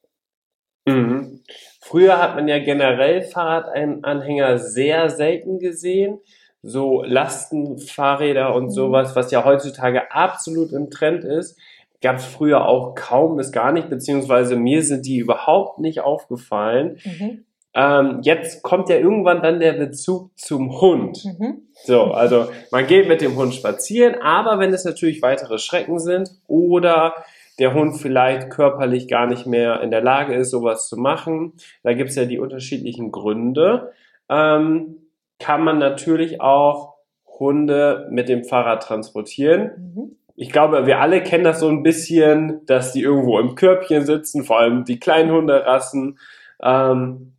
Mhm. 0.87 1.43
Früher 1.81 2.21
hat 2.21 2.35
man 2.35 2.47
ja 2.47 2.59
generell 2.59 3.21
Fahrradanhänger 3.21 4.57
sehr 4.57 5.09
selten 5.09 5.59
gesehen. 5.59 6.19
So 6.61 7.03
Lastenfahrräder 7.03 8.55
und 8.55 8.65
mhm. 8.65 8.71
sowas, 8.71 9.15
was 9.15 9.29
ja 9.29 9.45
heutzutage 9.45 10.11
absolut 10.11 10.71
im 10.73 10.89
Trend 10.89 11.23
ist, 11.23 11.59
gab 12.01 12.17
es 12.17 12.25
früher 12.25 12.67
auch 12.67 12.95
kaum 12.95 13.37
bis 13.37 13.51
gar 13.51 13.71
nicht, 13.71 13.89
beziehungsweise 13.89 14.55
mir 14.55 14.83
sind 14.83 15.05
die 15.05 15.17
überhaupt 15.17 15.79
nicht 15.79 16.01
aufgefallen. 16.01 16.99
Mhm. 17.03 17.45
Ähm, 17.75 18.19
jetzt 18.21 18.63
kommt 18.63 18.87
ja 18.87 18.95
irgendwann 18.95 19.41
dann 19.41 19.59
der 19.59 19.73
Bezug 19.73 20.31
zum 20.37 20.79
Hund. 20.79 21.25
Mhm. 21.25 21.63
So, 21.83 22.05
also 22.05 22.47
man 22.71 22.87
geht 22.87 23.09
mit 23.09 23.19
dem 23.19 23.35
Hund 23.35 23.53
spazieren, 23.53 24.15
aber 24.21 24.59
wenn 24.59 24.73
es 24.73 24.85
natürlich 24.85 25.21
weitere 25.21 25.57
Schrecken 25.57 25.99
sind 25.99 26.31
oder 26.47 27.13
der 27.59 27.73
Hund 27.73 27.97
vielleicht 27.97 28.49
körperlich 28.49 29.09
gar 29.09 29.27
nicht 29.27 29.45
mehr 29.45 29.81
in 29.81 29.91
der 29.91 30.01
Lage 30.01 30.33
ist, 30.35 30.51
sowas 30.51 30.87
zu 30.87 30.97
machen, 30.97 31.53
da 31.83 31.93
gibt 31.93 32.11
es 32.11 32.15
ja 32.15 32.23
die 32.23 32.39
unterschiedlichen 32.39 33.11
Gründe, 33.11 33.91
ähm, 34.29 34.97
kann 35.39 35.63
man 35.63 35.77
natürlich 35.77 36.39
auch 36.39 36.95
Hunde 37.27 38.07
mit 38.09 38.29
dem 38.29 38.45
Fahrrad 38.45 38.83
transportieren. 38.83 39.71
Mhm. 39.95 40.15
Ich 40.37 40.49
glaube, 40.49 40.85
wir 40.85 40.99
alle 40.99 41.21
kennen 41.23 41.43
das 41.43 41.59
so 41.59 41.67
ein 41.67 41.83
bisschen, 41.83 42.65
dass 42.65 42.93
die 42.93 43.01
irgendwo 43.01 43.37
im 43.39 43.55
Körbchen 43.55 44.05
sitzen, 44.05 44.45
vor 44.45 44.59
allem 44.59 44.85
die 44.85 44.99
kleinen 44.99 45.31
Hunderassen. 45.31 46.19
Ähm, 46.61 47.34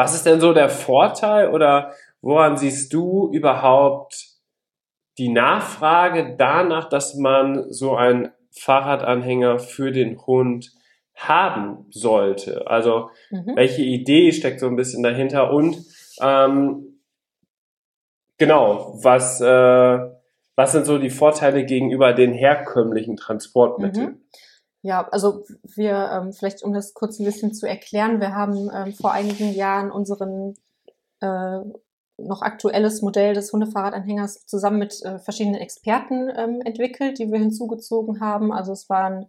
was 0.00 0.14
ist 0.14 0.24
denn 0.24 0.40
so 0.40 0.54
der 0.54 0.70
Vorteil 0.70 1.50
oder 1.50 1.92
woran 2.22 2.56
siehst 2.56 2.90
du 2.94 3.30
überhaupt 3.34 4.28
die 5.18 5.28
Nachfrage 5.28 6.36
danach, 6.38 6.88
dass 6.88 7.16
man 7.16 7.70
so 7.70 7.96
einen 7.96 8.30
Fahrradanhänger 8.50 9.58
für 9.58 9.92
den 9.92 10.18
Hund 10.26 10.72
haben 11.14 11.84
sollte? 11.90 12.66
Also 12.66 13.10
mhm. 13.28 13.52
welche 13.56 13.82
Idee 13.82 14.32
steckt 14.32 14.60
so 14.60 14.68
ein 14.68 14.76
bisschen 14.76 15.02
dahinter 15.02 15.52
und 15.52 15.76
ähm, 16.22 17.02
genau, 18.38 18.94
was, 19.02 19.42
äh, 19.42 19.98
was 20.56 20.72
sind 20.72 20.86
so 20.86 20.96
die 20.96 21.10
Vorteile 21.10 21.66
gegenüber 21.66 22.14
den 22.14 22.32
herkömmlichen 22.32 23.16
Transportmitteln? 23.16 24.06
Mhm. 24.06 24.20
Ja, 24.82 25.06
also 25.08 25.44
wir, 25.62 26.10
ähm, 26.12 26.32
vielleicht 26.32 26.62
um 26.62 26.72
das 26.72 26.94
kurz 26.94 27.18
ein 27.18 27.26
bisschen 27.26 27.52
zu 27.52 27.66
erklären, 27.68 28.20
wir 28.20 28.34
haben 28.34 28.70
ähm, 28.72 28.94
vor 28.94 29.12
einigen 29.12 29.52
Jahren 29.52 29.90
unseren 29.90 30.54
äh, 31.20 31.60
noch 32.16 32.42
aktuelles 32.42 33.02
Modell 33.02 33.34
des 33.34 33.52
Hundefahrradanhängers 33.52 34.46
zusammen 34.46 34.78
mit 34.78 35.02
äh, 35.02 35.18
verschiedenen 35.18 35.60
Experten 35.60 36.30
ähm, 36.34 36.60
entwickelt, 36.62 37.18
die 37.18 37.30
wir 37.30 37.38
hinzugezogen 37.38 38.20
haben. 38.20 38.52
Also 38.52 38.72
es 38.72 38.88
waren 38.88 39.26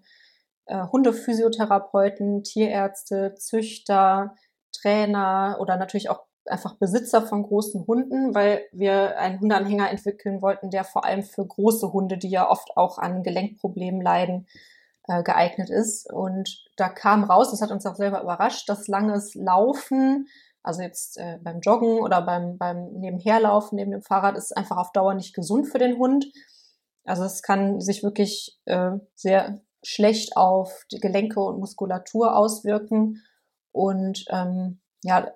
äh, 0.65 0.86
Hundephysiotherapeuten, 0.91 2.43
Tierärzte, 2.43 3.36
Züchter, 3.36 4.36
Trainer 4.72 5.58
oder 5.60 5.77
natürlich 5.77 6.10
auch 6.10 6.24
einfach 6.46 6.75
Besitzer 6.75 7.22
von 7.22 7.43
großen 7.43 7.86
Hunden, 7.88 8.34
weil 8.34 8.63
wir 8.72 9.17
einen 9.17 9.39
Hundeanhänger 9.39 9.89
entwickeln 9.89 10.41
wollten, 10.41 10.70
der 10.70 10.84
vor 10.84 11.05
allem 11.05 11.24
für 11.24 11.46
große 11.46 11.93
Hunde, 11.93 12.17
die 12.17 12.29
ja 12.29 12.50
oft 12.50 12.75
auch 12.77 12.98
an 12.98 13.24
Gelenkproblemen 13.24 14.01
leiden, 14.01 14.48
äh, 15.08 15.24
geeignet 15.24 15.70
ist. 15.70 16.12
Und 16.12 16.63
da 16.77 16.89
kam 16.89 17.24
raus, 17.24 17.51
das 17.51 17.62
hat 17.62 17.72
uns 17.72 17.86
auch 17.86 17.96
selber 17.96 18.22
überrascht, 18.22 18.70
dass 18.70 18.88
langes 18.88 19.36
Laufen, 19.36 20.27
also 20.63 20.81
jetzt 20.81 21.17
äh, 21.17 21.39
beim 21.43 21.60
Joggen 21.60 22.00
oder 22.00 22.22
beim, 22.22 22.58
beim 22.58 22.91
Nebenherlaufen 22.93 23.75
neben 23.75 23.91
dem 23.91 24.03
Fahrrad, 24.03 24.38
ist 24.38 24.55
einfach 24.55 24.77
auf 24.77 24.91
Dauer 24.91 25.13
nicht 25.13 25.34
gesund 25.34 25.67
für 25.67 25.79
den 25.79 25.98
Hund. 25.98 26.25
Also 27.03 27.24
es 27.24 27.41
kann 27.41 27.81
sich 27.81 28.03
wirklich 28.03 28.60
äh, 28.65 28.91
sehr 29.15 29.62
schlecht 29.84 30.38
auf 30.38 30.86
die 30.91 31.00
Gelenke 31.00 31.39
und 31.39 31.60
Muskulatur 31.60 32.36
auswirken. 32.36 33.24
Und 33.72 34.25
ähm, 34.29 34.81
ja, 35.03 35.31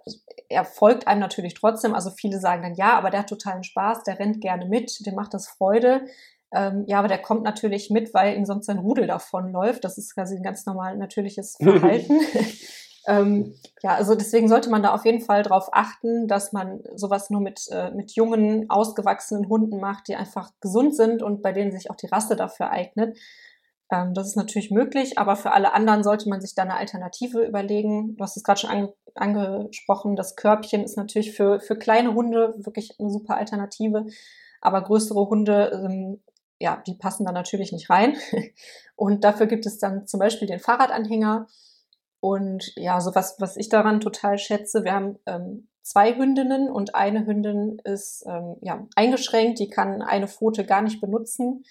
er 0.50 0.66
folgt 0.66 1.08
einem 1.08 1.22
natürlich 1.22 1.56
trotzdem. 1.56 1.96
Also 1.96 2.12
viele 2.12 2.40
sagen 2.40 2.62
dann, 2.62 2.76
ja, 2.76 2.98
aber 2.98 3.10
der 3.10 3.22
hat 3.22 3.30
totalen 3.30 3.64
Spaß, 3.64 4.04
der 4.04 4.20
rennt 4.20 4.42
gerne 4.42 4.68
mit, 4.68 5.06
dem 5.06 5.16
macht 5.16 5.34
das 5.34 5.48
Freude. 5.48 6.06
Ähm, 6.54 6.86
ja, 6.88 7.00
aber 7.00 7.08
der 7.08 7.22
kommt 7.22 7.44
natürlich 7.44 7.90
mit, 7.90 8.14
weil 8.14 8.38
ihm 8.38 8.46
sonst 8.46 8.68
sein 8.68 8.80
Rudel 8.80 9.08
davonläuft. 9.08 9.84
Das 9.84 9.98
ist 9.98 10.14
quasi 10.14 10.36
ein 10.36 10.44
ganz 10.44 10.66
normal 10.66 10.98
natürliches 10.98 11.58
Verhalten. 11.62 12.20
ähm, 13.08 13.56
ja, 13.82 13.96
also 13.96 14.16
deswegen 14.16 14.48
sollte 14.48 14.70
man 14.70 14.84
da 14.84 14.94
auf 14.94 15.06
jeden 15.06 15.22
Fall 15.22 15.44
darauf 15.44 15.70
achten, 15.72 16.28
dass 16.28 16.54
man 16.54 16.82
sowas 16.96 17.30
nur 17.30 17.42
mit, 17.42 17.68
äh, 17.72 17.92
mit 17.92 18.16
jungen, 18.16 18.70
ausgewachsenen 18.70 19.50
Hunden 19.50 19.80
macht, 19.80 20.08
die 20.08 20.16
einfach 20.16 20.52
gesund 20.62 20.96
sind 20.96 21.24
und 21.24 21.42
bei 21.42 21.52
denen 21.52 21.72
sich 21.72 21.90
auch 21.90 21.96
die 21.96 22.08
Rasse 22.08 22.36
dafür 22.36 22.70
eignet. 22.70 23.18
Ähm, 23.92 24.14
das 24.14 24.28
ist 24.28 24.36
natürlich 24.36 24.72
möglich, 24.72 25.18
aber 25.18 25.36
für 25.36 25.52
alle 25.52 25.74
anderen 25.74 26.04
sollte 26.04 26.30
man 26.30 26.42
sich 26.42 26.56
da 26.56 26.64
eine 26.64 26.78
Alternative 26.78 27.46
überlegen. 27.46 28.16
Du 28.16 28.24
hast 28.24 28.38
es 28.38 28.44
gerade 28.44 28.60
schon 28.60 28.70
ange 28.70 28.94
angesprochen, 29.18 30.18
das 30.18 30.36
Körbchen 30.36 30.84
ist 30.84 30.98
natürlich 30.98 31.32
für, 31.32 31.62
für 31.62 31.78
kleine 31.78 32.14
Hunde 32.14 32.54
wirklich 32.58 33.00
eine 33.00 33.10
super 33.10 33.38
Alternative. 33.38 34.06
Aber 34.60 34.82
größere 34.82 35.30
Hunde 35.30 35.72
ähm, 35.74 36.22
ja, 36.60 36.82
die 36.88 36.96
passen 36.96 37.26
da 37.26 37.32
natürlich 37.32 37.72
nicht 37.72 37.90
rein. 37.90 38.16
Und 38.96 39.24
dafür 39.24 39.48
gibt 39.48 39.66
es 39.66 39.78
dann 39.78 40.08
zum 40.08 40.20
Beispiel 40.20 40.48
den 40.48 40.60
Fahrradanhänger. 40.60 41.48
Und 42.20 42.72
ja, 42.76 43.02
so 43.02 43.14
was, 43.14 43.36
was 43.40 43.58
ich 43.58 43.70
daran 43.70 44.00
total 44.00 44.38
schätze, 44.38 44.84
wir 44.84 44.94
haben 44.94 45.20
ähm, 45.26 45.68
zwei 45.84 46.16
Hündinnen 46.16 46.72
und 46.72 46.96
eine 46.96 47.28
Hündin 47.28 47.80
ist 47.84 48.26
ähm, 48.28 48.56
ja, 48.62 48.88
eingeschränkt, 48.96 49.60
die 49.60 49.70
kann 49.70 50.02
eine 50.02 50.28
Pfote 50.28 50.66
gar 50.66 50.82
nicht 50.82 51.00
benutzen. 51.00 51.64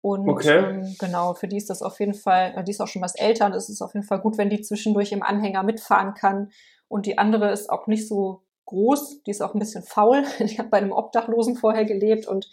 Und 0.00 0.28
okay. 0.28 0.58
ähm, 0.58 0.96
genau, 0.98 1.34
für 1.34 1.46
die 1.46 1.56
ist 1.56 1.70
das 1.70 1.80
auf 1.80 2.00
jeden 2.00 2.14
Fall, 2.14 2.54
äh, 2.56 2.64
die 2.64 2.72
ist 2.72 2.80
auch 2.80 2.88
schon 2.88 3.02
was 3.02 3.14
älter 3.14 3.46
und 3.46 3.54
es 3.54 3.68
ist 3.68 3.80
auf 3.80 3.94
jeden 3.94 4.04
Fall 4.04 4.18
gut, 4.18 4.36
wenn 4.36 4.50
die 4.50 4.60
zwischendurch 4.60 5.12
im 5.12 5.22
Anhänger 5.22 5.62
mitfahren 5.62 6.14
kann. 6.14 6.50
Und 6.88 7.06
die 7.06 7.18
andere 7.18 7.52
ist 7.52 7.70
auch 7.70 7.86
nicht 7.86 8.08
so 8.08 8.42
groß, 8.66 9.22
die 9.22 9.30
ist 9.30 9.42
auch 9.42 9.54
ein 9.54 9.60
bisschen 9.60 9.84
faul. 9.84 10.24
Die 10.40 10.58
hat 10.58 10.70
bei 10.70 10.78
einem 10.78 10.92
Obdachlosen 10.92 11.54
vorher 11.54 11.84
gelebt 11.84 12.26
und 12.26 12.50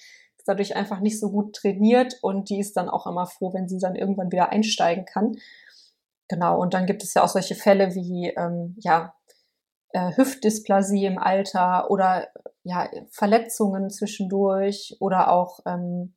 dadurch 0.50 0.76
einfach 0.76 1.00
nicht 1.00 1.20
so 1.20 1.32
gut 1.32 1.56
trainiert 1.56 2.18
und 2.22 2.50
die 2.50 2.60
ist 2.60 2.76
dann 2.76 2.90
auch 2.90 3.08
immer 3.08 3.28
froh, 3.28 3.54
wenn 3.54 3.70
sie 3.70 3.80
dann 3.80 3.96
irgendwann 3.96 4.32
wieder 4.32 4.50
einsteigen 4.50 5.06
kann. 5.06 5.38
Genau, 6.28 6.60
und 6.60 6.74
dann 6.74 6.86
gibt 6.86 7.04
es 7.04 7.14
ja 7.14 7.24
auch 7.24 7.30
solche 7.30 7.56
Fälle 7.56 7.96
wie 7.96 8.34
ähm, 8.38 8.76
ja, 8.80 9.14
äh, 9.94 10.16
Hüftdysplasie 10.16 11.06
im 11.06 11.18
Alter 11.18 11.90
oder 11.90 12.28
ja, 12.64 12.90
Verletzungen 13.10 13.90
zwischendurch 13.90 14.98
oder 15.00 15.32
auch 15.32 15.60
ähm, 15.66 16.14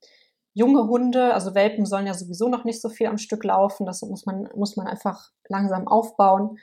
junge 0.55 0.87
Hunde, 0.87 1.33
also 1.33 1.55
Welpen 1.55 1.87
sollen 1.87 2.07
ja 2.07 2.15
sowieso 2.15 2.49
noch 2.49 2.65
nicht 2.65 2.83
so 2.83 2.89
viel 2.89 3.07
am 3.07 3.19
Stück 3.19 3.45
laufen. 3.45 3.87
Das 3.87 4.03
muss 4.03 4.27
man, 4.27 4.49
muss 4.55 4.77
man 4.77 4.87
einfach 4.87 5.31
langsam 5.49 5.89
aufbauen. 5.89 6.59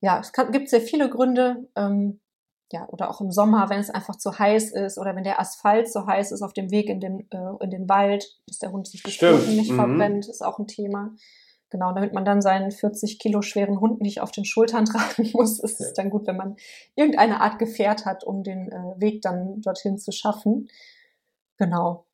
Ja, 0.00 0.20
es 0.20 0.32
gibt 0.52 0.68
sehr 0.68 0.80
viele 0.80 1.10
Gründe. 1.10 1.68
Ähm, 1.74 2.20
ja, 2.72 2.88
oder 2.88 3.10
auch 3.10 3.20
im 3.20 3.30
Sommer, 3.30 3.70
wenn 3.70 3.78
es 3.78 3.90
einfach 3.90 4.16
zu 4.16 4.38
heiß 4.38 4.72
ist 4.72 4.98
oder 4.98 5.14
wenn 5.14 5.24
der 5.24 5.40
Asphalt 5.40 5.90
so 5.90 6.06
heiß 6.06 6.32
ist 6.32 6.42
auf 6.42 6.52
dem 6.52 6.70
Weg 6.70 6.88
in 6.88 7.00
den, 7.00 7.20
äh, 7.30 7.64
in 7.64 7.70
den 7.70 7.88
Wald, 7.88 8.26
dass 8.48 8.58
der 8.58 8.72
Hund 8.72 8.88
sich 8.88 9.02
die 9.02 9.12
Pfoten 9.12 9.54
nicht 9.54 9.70
mhm. 9.70 9.76
verbrennt, 9.76 10.28
ist 10.28 10.44
auch 10.44 10.58
ein 10.58 10.66
Thema. 10.66 11.12
Genau, 11.70 11.92
damit 11.92 12.12
man 12.12 12.24
dann 12.24 12.42
seinen 12.42 12.70
40 12.70 13.18
Kilo 13.18 13.42
schweren 13.42 13.80
Hund 13.80 14.00
nicht 14.00 14.20
auf 14.20 14.30
den 14.30 14.44
Schultern 14.44 14.84
tragen 14.86 15.30
muss, 15.32 15.60
ist 15.60 15.80
es 15.80 15.92
dann 15.94 16.10
gut, 16.10 16.26
wenn 16.26 16.36
man 16.36 16.56
irgendeine 16.94 17.40
Art 17.40 17.58
Gefährt 17.58 18.04
hat, 18.04 18.24
um 18.24 18.42
den 18.42 18.70
äh, 18.70 19.00
Weg 19.00 19.22
dann 19.22 19.60
dorthin 19.60 19.98
zu 19.98 20.12
schaffen. 20.12 20.68
Genau. 21.58 22.06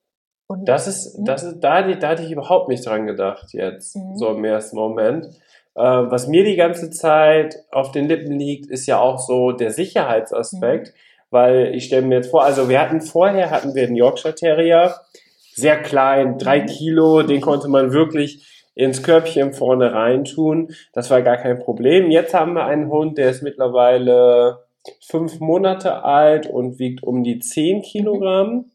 Und, 0.47 0.67
das 0.67 0.87
ist, 0.87 1.17
ja. 1.17 1.25
das 1.25 1.43
ist, 1.45 1.61
da, 1.61 1.83
da 1.83 2.09
hatte 2.09 2.23
ich 2.23 2.31
überhaupt 2.31 2.69
nicht 2.69 2.85
dran 2.85 3.07
gedacht 3.07 3.53
jetzt, 3.53 3.97
mhm. 3.97 4.17
so 4.17 4.31
im 4.31 4.45
ersten 4.45 4.77
Moment. 4.77 5.29
Äh, 5.75 5.83
was 5.83 6.27
mir 6.27 6.45
die 6.45 6.57
ganze 6.57 6.91
Zeit 6.91 7.57
auf 7.71 7.93
den 7.93 8.09
Lippen 8.09 8.39
liegt, 8.39 8.71
ist 8.71 8.87
ja 8.87 9.01
auch 9.01 9.19
so 9.19 9.53
der 9.53 9.71
Sicherheitsaspekt, 9.71 10.89
mhm. 10.89 10.93
weil 11.31 11.75
ich 11.75 11.85
stelle 11.87 12.07
mir 12.07 12.17
jetzt 12.17 12.31
vor, 12.31 12.45
also 12.45 12.69
wir 12.69 12.81
hatten 12.81 13.01
vorher 13.01 13.51
hatten 13.51 13.75
wir 13.75 13.85
einen 13.85 13.97
Yorkshire 13.97 14.35
Terrier, 14.35 14.95
sehr 15.55 15.81
klein, 15.81 16.39
drei 16.39 16.63
mhm. 16.63 16.67
Kilo, 16.67 17.23
den 17.23 17.41
konnte 17.41 17.69
man 17.69 17.93
wirklich 17.93 18.49
ins 18.75 19.03
Körbchen 19.03 19.53
vorne 19.53 19.93
reintun. 19.93 20.75
Das 20.93 21.11
war 21.11 21.23
gar 21.23 21.37
kein 21.37 21.59
Problem. 21.59 22.11
Jetzt 22.11 22.33
haben 22.35 22.55
wir 22.55 22.65
einen 22.65 22.89
Hund, 22.89 23.19
der 23.19 23.31
ist 23.31 23.43
mittlerweile 23.43 24.61
fünf 25.01 25.41
Monate 25.41 26.05
alt 26.05 26.47
und 26.47 26.79
wiegt 26.79 27.03
um 27.03 27.23
die 27.23 27.39
zehn 27.39 27.83
Kilogramm. 27.83 28.71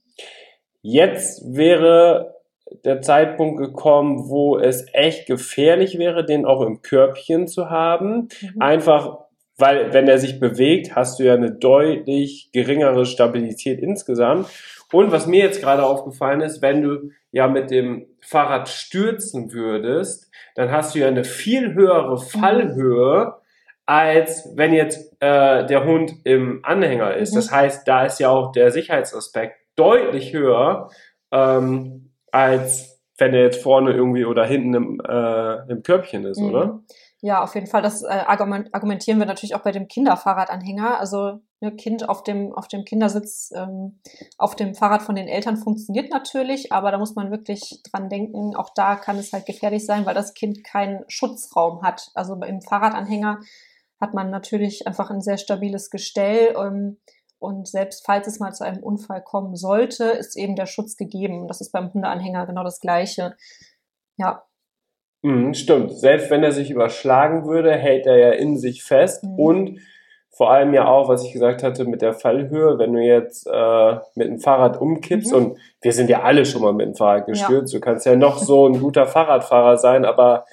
Jetzt 0.82 1.44
wäre 1.56 2.37
der 2.84 3.02
Zeitpunkt 3.02 3.60
gekommen, 3.60 4.30
wo 4.30 4.58
es 4.58 4.86
echt 4.94 5.28
gefährlich 5.28 5.98
wäre, 5.98 6.26
den 6.26 6.46
auch 6.46 6.62
im 6.62 6.82
Körbchen 6.82 7.48
zu 7.48 7.70
haben. 7.70 8.30
Mhm. 8.42 8.62
Einfach, 8.62 9.20
weil 9.58 9.94
wenn 9.94 10.08
er 10.08 10.18
sich 10.18 10.40
bewegt, 10.40 10.96
hast 10.96 11.20
du 11.20 11.24
ja 11.24 11.34
eine 11.34 11.52
deutlich 11.52 12.50
geringere 12.52 13.06
Stabilität 13.06 13.80
insgesamt. 13.80 14.48
Und 14.92 15.12
was 15.12 15.28
mir 15.28 15.44
jetzt 15.44 15.62
gerade 15.62 15.84
aufgefallen 15.84 16.42
ist, 16.42 16.62
wenn 16.62 16.82
du 16.82 17.12
ja 17.32 17.48
mit 17.48 17.72
dem 17.72 18.08
Fahrrad 18.22 18.70
stürzen 18.70 19.52
würdest, 19.52 20.32
dann 20.56 20.72
hast 20.72 20.96
du 20.96 21.00
ja 21.00 21.08
eine 21.08 21.24
viel 21.24 21.74
höhere 21.74 22.16
mhm. 22.16 22.20
Fallhöhe, 22.20 23.34
als 23.86 24.50
wenn 24.56 24.74
jetzt 24.74 25.14
äh, 25.22 25.66
der 25.66 25.86
Hund 25.86 26.14
im 26.24 26.60
Anhänger 26.64 27.16
ist. 27.16 27.32
Mhm. 27.32 27.36
Das 27.38 27.52
heißt, 27.52 27.88
da 27.88 28.06
ist 28.06 28.20
ja 28.20 28.30
auch 28.30 28.52
der 28.52 28.72
Sicherheitsaspekt 28.72 29.58
deutlich 29.76 30.34
höher. 30.34 30.90
Ähm, 31.32 32.07
als 32.32 32.98
wenn 33.18 33.34
er 33.34 33.44
jetzt 33.44 33.64
vorne 33.64 33.92
irgendwie 33.92 34.26
oder 34.26 34.46
hinten 34.46 34.74
im, 34.76 35.02
äh, 35.08 35.72
im 35.72 35.82
Körbchen 35.84 36.26
ist, 36.26 36.40
mhm. 36.40 36.50
oder? 36.50 36.80
Ja, 37.20 37.44
auf 37.44 37.56
jeden 37.56 37.66
Fall. 37.66 37.82
Das 37.82 38.04
äh, 38.04 38.08
argumentieren 38.08 39.18
wir 39.18 39.26
natürlich 39.26 39.56
auch 39.56 39.64
bei 39.64 39.72
dem 39.72 39.88
Kinderfahrradanhänger. 39.88 41.00
Also 41.00 41.40
ne, 41.62 41.76
Kind 41.76 42.08
auf 42.08 42.24
dem, 42.24 42.54
auf 42.54 42.68
dem 42.68 42.86
Kindersitz 42.86 43.52
ähm, 43.56 44.00
auf 44.38 44.56
dem 44.56 44.76
Fahrrad 44.76 45.02
von 45.02 45.16
den 45.16 45.28
Eltern 45.28 45.58
funktioniert 45.58 46.12
natürlich, 46.12 46.72
aber 46.72 46.92
da 46.92 47.00
muss 47.00 47.16
man 47.16 47.32
wirklich 47.32 47.82
dran 47.92 48.10
denken, 48.10 48.56
auch 48.56 48.70
da 48.76 48.96
kann 48.96 49.18
es 49.18 49.34
halt 49.34 49.48
gefährlich 49.48 49.84
sein, 49.86 50.06
weil 50.06 50.14
das 50.14 50.36
Kind 50.36 50.64
keinen 50.64 51.06
Schutzraum 51.08 51.82
hat. 51.82 52.12
Also 52.14 52.36
im 52.36 52.62
Fahrradanhänger 52.62 53.40
hat 54.00 54.14
man 54.14 54.30
natürlich 54.30 54.86
einfach 54.86 55.10
ein 55.10 55.22
sehr 55.22 55.40
stabiles 55.40 55.90
Gestell. 55.90 56.56
Ähm, 56.56 56.98
und 57.40 57.68
selbst 57.68 58.06
falls 58.06 58.28
es 58.28 58.40
mal 58.40 58.54
zu 58.54 58.64
einem 58.64 58.84
Unfall 58.84 59.22
kommen 59.22 59.56
sollte, 59.56 60.06
ist 60.06 60.38
eben 60.38 60.56
der 60.56 60.66
Schutz 60.66 60.98
gegeben. 60.98 61.48
Das 61.48 61.62
ist 61.62 61.72
beim 61.72 61.94
Hundeanhänger 61.94 62.46
genau 62.46 62.64
das 62.64 62.80
Gleiche. 62.80 63.36
Ja. 64.18 64.44
Mhm, 65.22 65.54
stimmt. 65.54 65.92
Selbst 65.92 66.30
wenn 66.30 66.44
er 66.44 66.52
sich 66.52 66.72
überschlagen 66.72 67.46
würde, 67.46 67.74
hält 67.74 68.06
er 68.06 68.18
ja 68.18 68.32
in 68.32 68.58
sich 68.58 68.84
fest 68.84 69.24
mhm. 69.24 69.40
und 69.40 69.80
vor 70.38 70.52
allem 70.52 70.72
ja 70.76 70.88
auch, 70.88 71.10
was 71.10 71.24
ich 71.24 71.34
gesagt 71.34 71.64
hatte, 71.64 71.86
mit 71.86 72.04
der 72.04 72.14
Fallhöhe, 72.14 72.78
wenn 72.78 72.94
du 72.94 73.02
jetzt 73.02 73.48
äh, 73.48 73.96
mit 74.14 74.28
dem 74.28 74.40
Fahrrad 74.40 74.80
umkippst 74.80 75.32
mhm. 75.32 75.38
und 75.38 75.58
wir 75.82 75.92
sind 75.92 76.12
ja 76.12 76.22
alle 76.22 76.46
schon 76.46 76.62
mal 76.62 76.74
mit 76.74 76.86
dem 76.86 76.96
Fahrrad 76.96 77.26
gestürzt, 77.26 77.74
ja. 77.74 77.80
du 77.80 77.84
kannst 77.84 78.06
ja 78.06 78.16
noch 78.16 78.38
so 78.38 78.68
ein 78.68 78.80
guter 78.80 79.08
Fahrradfahrer 79.08 79.78
sein, 79.78 80.06
aber 80.06 80.46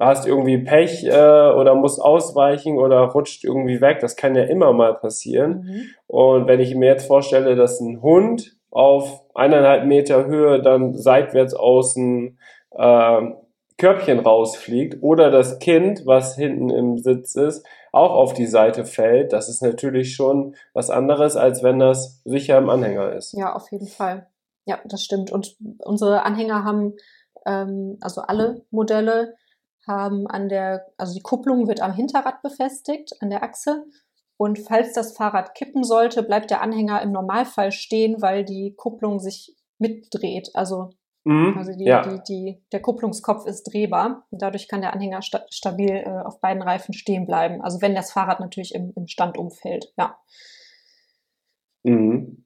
hast 0.00 0.26
irgendwie 0.26 0.58
Pech 0.58 1.04
äh, 1.04 1.10
oder 1.10 1.74
musst 1.74 2.00
ausweichen 2.00 2.78
oder 2.78 3.00
rutscht 3.00 3.44
irgendwie 3.44 3.80
weg. 3.80 3.98
Das 4.00 4.16
kann 4.16 4.34
ja 4.34 4.44
immer 4.44 4.72
mal 4.72 4.94
passieren. 4.94 5.64
Mhm. 5.64 5.82
Und 6.06 6.46
wenn 6.46 6.60
ich 6.60 6.74
mir 6.74 6.86
jetzt 6.86 7.06
vorstelle, 7.06 7.56
dass 7.56 7.80
ein 7.80 8.02
Hund 8.02 8.56
auf 8.70 9.22
eineinhalb 9.34 9.86
Meter 9.86 10.26
Höhe 10.26 10.62
dann 10.62 10.94
seitwärts 10.94 11.54
aus 11.54 11.94
dem 11.94 12.38
äh, 12.70 13.20
Körbchen 13.78 14.20
rausfliegt 14.20 15.02
oder 15.02 15.30
das 15.30 15.58
Kind, 15.58 16.06
was 16.06 16.36
hinten 16.36 16.70
im 16.70 16.98
Sitz 16.98 17.34
ist, 17.34 17.66
auch 17.92 18.12
auf 18.12 18.32
die 18.32 18.46
Seite 18.46 18.84
fällt, 18.84 19.32
das 19.32 19.48
ist 19.48 19.62
natürlich 19.62 20.14
schon 20.14 20.54
was 20.72 20.88
anderes, 20.88 21.36
als 21.36 21.62
wenn 21.62 21.78
das 21.78 22.22
sicher 22.24 22.58
im 22.58 22.70
Anhänger 22.70 23.12
ist. 23.12 23.32
Ja, 23.32 23.52
auf 23.54 23.70
jeden 23.70 23.88
Fall. 23.88 24.26
Ja, 24.64 24.78
das 24.84 25.04
stimmt. 25.04 25.30
Und 25.30 25.56
unsere 25.84 26.22
Anhänger 26.22 26.64
haben, 26.64 26.94
ähm, 27.44 27.98
also 28.00 28.22
alle 28.22 28.62
Modelle, 28.70 29.34
haben 29.86 30.26
an 30.26 30.48
der, 30.48 30.86
also 30.96 31.14
die 31.14 31.22
Kupplung 31.22 31.66
wird 31.66 31.80
am 31.80 31.92
Hinterrad 31.92 32.42
befestigt, 32.42 33.12
an 33.20 33.30
der 33.30 33.42
Achse. 33.42 33.84
Und 34.36 34.58
falls 34.58 34.92
das 34.92 35.16
Fahrrad 35.16 35.54
kippen 35.54 35.84
sollte, 35.84 36.22
bleibt 36.22 36.50
der 36.50 36.62
Anhänger 36.62 37.02
im 37.02 37.12
Normalfall 37.12 37.70
stehen, 37.70 38.20
weil 38.22 38.44
die 38.44 38.74
Kupplung 38.76 39.20
sich 39.20 39.56
mitdreht. 39.78 40.50
Also, 40.54 40.90
mhm, 41.24 41.54
also 41.58 41.72
die, 41.76 41.84
ja. 41.84 42.02
die, 42.02 42.22
die, 42.28 42.64
der 42.72 42.80
Kupplungskopf 42.80 43.46
ist 43.46 43.64
drehbar. 43.64 44.26
Und 44.30 44.42
dadurch 44.42 44.68
kann 44.68 44.80
der 44.80 44.92
Anhänger 44.92 45.22
sta 45.22 45.44
stabil 45.50 45.90
äh, 45.90 46.22
auf 46.24 46.40
beiden 46.40 46.62
Reifen 46.62 46.94
stehen 46.94 47.26
bleiben. 47.26 47.62
Also 47.62 47.82
wenn 47.82 47.94
das 47.94 48.12
Fahrrad 48.12 48.40
natürlich 48.40 48.74
im, 48.74 48.92
im 48.96 49.06
Stand 49.06 49.36
umfällt, 49.36 49.92
ja. 49.96 50.18
Mhm. 51.84 52.44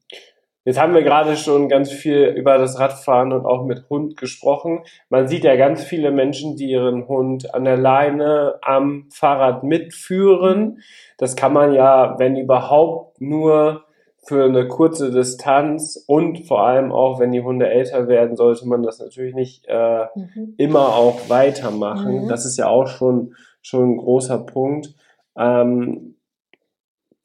Jetzt 0.66 0.80
haben 0.80 0.94
wir 0.94 1.04
gerade 1.04 1.36
schon 1.36 1.68
ganz 1.68 1.92
viel 1.92 2.24
über 2.36 2.58
das 2.58 2.80
Radfahren 2.80 3.32
und 3.32 3.46
auch 3.46 3.64
mit 3.64 3.88
Hund 3.88 4.16
gesprochen. 4.16 4.82
Man 5.08 5.28
sieht 5.28 5.44
ja 5.44 5.54
ganz 5.54 5.84
viele 5.84 6.10
Menschen, 6.10 6.56
die 6.56 6.70
ihren 6.70 7.06
Hund 7.06 7.54
an 7.54 7.64
der 7.64 7.76
Leine 7.76 8.56
am 8.62 9.06
Fahrrad 9.12 9.62
mitführen. 9.62 10.80
Das 11.18 11.36
kann 11.36 11.52
man 11.52 11.72
ja, 11.72 12.18
wenn 12.18 12.36
überhaupt, 12.36 13.20
nur 13.20 13.84
für 14.26 14.44
eine 14.44 14.66
kurze 14.66 15.12
Distanz 15.12 16.02
und 16.08 16.48
vor 16.48 16.66
allem 16.66 16.90
auch, 16.90 17.20
wenn 17.20 17.30
die 17.30 17.42
Hunde 17.42 17.68
älter 17.68 18.08
werden, 18.08 18.34
sollte 18.34 18.66
man 18.66 18.82
das 18.82 18.98
natürlich 18.98 19.36
nicht 19.36 19.66
äh, 19.68 20.06
mhm. 20.16 20.54
immer 20.56 20.96
auch 20.96 21.28
weitermachen. 21.28 22.24
Mhm. 22.24 22.28
Das 22.28 22.44
ist 22.44 22.56
ja 22.56 22.66
auch 22.66 22.88
schon, 22.88 23.36
schon 23.62 23.92
ein 23.92 23.96
großer 23.98 24.38
Punkt. 24.38 24.96
Ähm, 25.38 26.15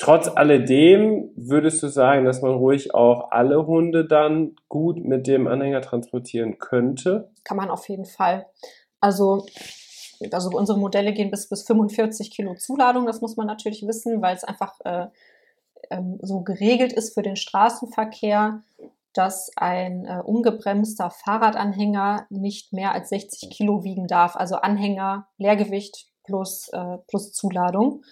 Trotz 0.01 0.27
alledem 0.27 1.29
würdest 1.35 1.83
du 1.83 1.87
sagen, 1.87 2.25
dass 2.25 2.41
man 2.41 2.55
ruhig 2.55 2.95
auch 2.95 3.29
alle 3.29 3.67
Hunde 3.67 4.03
dann 4.03 4.55
gut 4.67 4.97
mit 4.97 5.27
dem 5.27 5.45
Anhänger 5.45 5.81
transportieren 5.81 6.57
könnte? 6.57 7.29
Kann 7.43 7.57
man 7.57 7.69
auf 7.69 7.87
jeden 7.87 8.05
Fall. 8.05 8.47
Also, 8.99 9.45
also 10.31 10.49
unsere 10.57 10.79
Modelle 10.79 11.13
gehen 11.13 11.29
bis, 11.29 11.47
bis 11.47 11.61
45 11.67 12.31
Kilo 12.31 12.55
Zuladung, 12.55 13.05
das 13.05 13.21
muss 13.21 13.37
man 13.37 13.45
natürlich 13.45 13.85
wissen, 13.85 14.23
weil 14.23 14.35
es 14.35 14.43
einfach 14.43 14.79
äh, 14.85 15.05
ähm, 15.91 16.17
so 16.23 16.41
geregelt 16.41 16.93
ist 16.93 17.13
für 17.13 17.21
den 17.21 17.35
Straßenverkehr, 17.35 18.63
dass 19.13 19.51
ein 19.55 20.05
äh, 20.05 20.19
ungebremster 20.25 21.11
Fahrradanhänger 21.11 22.25
nicht 22.31 22.73
mehr 22.73 22.93
als 22.93 23.09
60 23.09 23.51
Kilo 23.51 23.83
wiegen 23.83 24.07
darf. 24.07 24.35
Also 24.35 24.55
Anhänger, 24.55 25.27
Leergewicht 25.37 26.07
plus, 26.23 26.69
äh, 26.69 26.97
plus 27.07 27.33
Zuladung. 27.33 28.03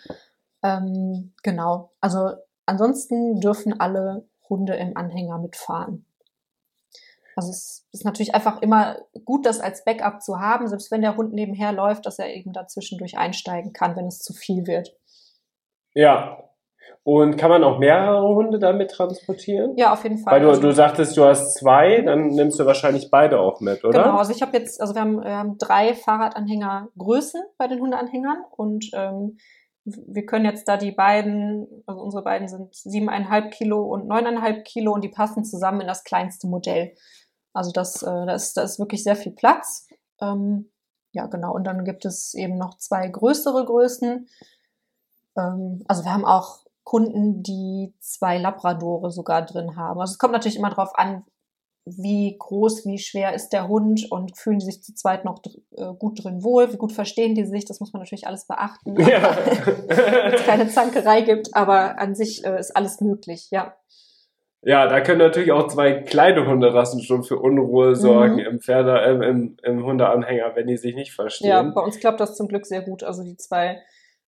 Ähm, 0.63 1.33
genau. 1.43 1.91
Also 2.01 2.31
ansonsten 2.65 3.39
dürfen 3.39 3.79
alle 3.79 4.27
Hunde 4.49 4.75
im 4.75 4.97
Anhänger 4.97 5.37
mitfahren. 5.37 6.05
Also 7.35 7.51
es 7.51 7.87
ist 7.93 8.03
natürlich 8.03 8.35
einfach 8.35 8.61
immer 8.61 8.97
gut, 9.23 9.45
das 9.45 9.61
als 9.61 9.85
Backup 9.85 10.21
zu 10.21 10.39
haben, 10.39 10.67
selbst 10.67 10.91
wenn 10.91 11.01
der 11.01 11.15
Hund 11.15 11.31
nebenher 11.33 11.71
läuft, 11.71 12.05
dass 12.05 12.19
er 12.19 12.33
eben 12.33 12.51
dazwischendurch 12.51 13.17
einsteigen 13.17 13.71
kann, 13.71 13.95
wenn 13.95 14.07
es 14.07 14.19
zu 14.19 14.33
viel 14.33 14.67
wird. 14.67 14.93
Ja. 15.93 16.43
Und 17.03 17.37
kann 17.37 17.49
man 17.49 17.63
auch 17.63 17.79
mehrere 17.79 18.27
Hunde 18.35 18.59
damit 18.59 18.91
transportieren? 18.91 19.77
Ja, 19.77 19.93
auf 19.93 20.03
jeden 20.03 20.17
Fall. 20.17 20.33
Weil 20.33 20.41
du, 20.41 20.49
also 20.49 20.61
du 20.61 20.71
sagtest, 20.73 21.15
du 21.15 21.23
hast 21.23 21.55
zwei, 21.55 22.01
dann 22.01 22.27
nimmst 22.27 22.59
du 22.59 22.65
wahrscheinlich 22.65 23.09
beide 23.09 23.39
auch 23.39 23.61
mit, 23.61 23.85
oder? 23.85 24.03
Genau, 24.03 24.17
also 24.17 24.33
ich 24.33 24.41
habe 24.41 24.57
jetzt, 24.57 24.81
also 24.81 24.93
wir 24.93 25.01
haben, 25.01 25.23
wir 25.23 25.37
haben 25.37 25.57
drei 25.57 25.93
Fahrradanhänger 25.93 26.89
Größen 26.97 27.41
bei 27.57 27.67
den 27.67 27.79
Hundeanhängern 27.79 28.43
und 28.51 28.91
ähm, 28.93 29.37
wir 30.07 30.25
können 30.25 30.45
jetzt 30.45 30.67
da 30.67 30.77
die 30.77 30.91
beiden, 30.91 31.83
also 31.85 32.01
unsere 32.01 32.23
beiden 32.23 32.47
sind 32.47 32.75
siebeneinhalb 32.75 33.51
Kilo 33.51 33.83
und 33.83 34.07
neuneinhalb 34.07 34.65
Kilo 34.65 34.93
und 34.93 35.03
die 35.03 35.09
passen 35.09 35.45
zusammen 35.45 35.81
in 35.81 35.87
das 35.87 36.03
kleinste 36.03 36.47
Modell. 36.47 36.95
Also 37.53 37.71
das, 37.71 38.03
äh, 38.03 38.25
da, 38.25 38.33
ist, 38.33 38.57
ist 38.57 38.79
wirklich 38.79 39.03
sehr 39.03 39.15
viel 39.15 39.31
Platz. 39.31 39.87
Ähm, 40.21 40.71
ja, 41.11 41.25
genau. 41.27 41.53
Und 41.53 41.63
dann 41.65 41.83
gibt 41.85 42.05
es 42.05 42.33
eben 42.33 42.57
noch 42.57 42.77
zwei 42.77 43.07
größere 43.07 43.65
Größen. 43.65 44.27
Ähm, 45.37 45.83
also 45.87 46.03
wir 46.03 46.13
haben 46.13 46.25
auch 46.25 46.65
Kunden, 46.83 47.43
die 47.43 47.93
zwei 47.99 48.37
Labradore 48.37 49.11
sogar 49.11 49.43
drin 49.43 49.75
haben. 49.75 49.99
Also 49.99 50.13
es 50.13 50.17
kommt 50.17 50.33
natürlich 50.33 50.57
immer 50.57 50.69
darauf 50.69 50.97
an, 50.97 51.25
wie 51.97 52.35
groß, 52.37 52.85
wie 52.85 52.97
schwer 52.97 53.33
ist 53.33 53.49
der 53.49 53.67
Hund 53.67 54.11
und 54.11 54.37
fühlen 54.37 54.59
die 54.59 54.65
sich 54.65 54.83
zu 54.83 54.93
zweit 54.93 55.25
noch 55.25 55.41
äh, 55.77 55.93
gut 55.97 56.23
drin 56.23 56.43
wohl, 56.43 56.71
wie 56.71 56.77
gut 56.77 56.91
verstehen 56.91 57.35
die 57.35 57.45
sich, 57.45 57.65
das 57.65 57.79
muss 57.79 57.93
man 57.93 58.01
natürlich 58.01 58.27
alles 58.27 58.45
beachten, 58.45 58.99
ja. 58.99 59.37
es 60.33 60.45
keine 60.45 60.67
Zankerei 60.67 61.21
gibt, 61.21 61.55
aber 61.55 61.99
an 61.99 62.15
sich 62.15 62.45
äh, 62.45 62.59
ist 62.59 62.75
alles 62.75 63.01
möglich, 63.01 63.47
ja. 63.51 63.75
Ja, 64.61 64.87
da 64.87 64.99
können 64.99 65.19
natürlich 65.19 65.53
auch 65.53 65.67
zwei 65.67 65.93
kleine 65.93 66.45
Hunderassen 66.45 67.01
schon 67.01 67.23
für 67.23 67.39
Unruhe 67.39 67.95
sorgen 67.95 68.35
mhm. 68.35 68.39
im 68.39 68.59
Pferde, 68.59 68.99
äh, 68.99 69.29
im, 69.29 69.55
im 69.63 69.85
Hundeanhänger, 69.85 70.55
wenn 70.55 70.67
die 70.67 70.77
sich 70.77 70.95
nicht 70.95 71.13
verstehen. 71.13 71.49
Ja, 71.49 71.61
bei 71.61 71.81
uns 71.81 71.99
klappt 71.99 72.19
das 72.19 72.35
zum 72.35 72.49
Glück 72.49 72.65
sehr 72.65 72.81
gut. 72.81 73.03
Also 73.03 73.23
die 73.23 73.37
zwei, 73.37 73.81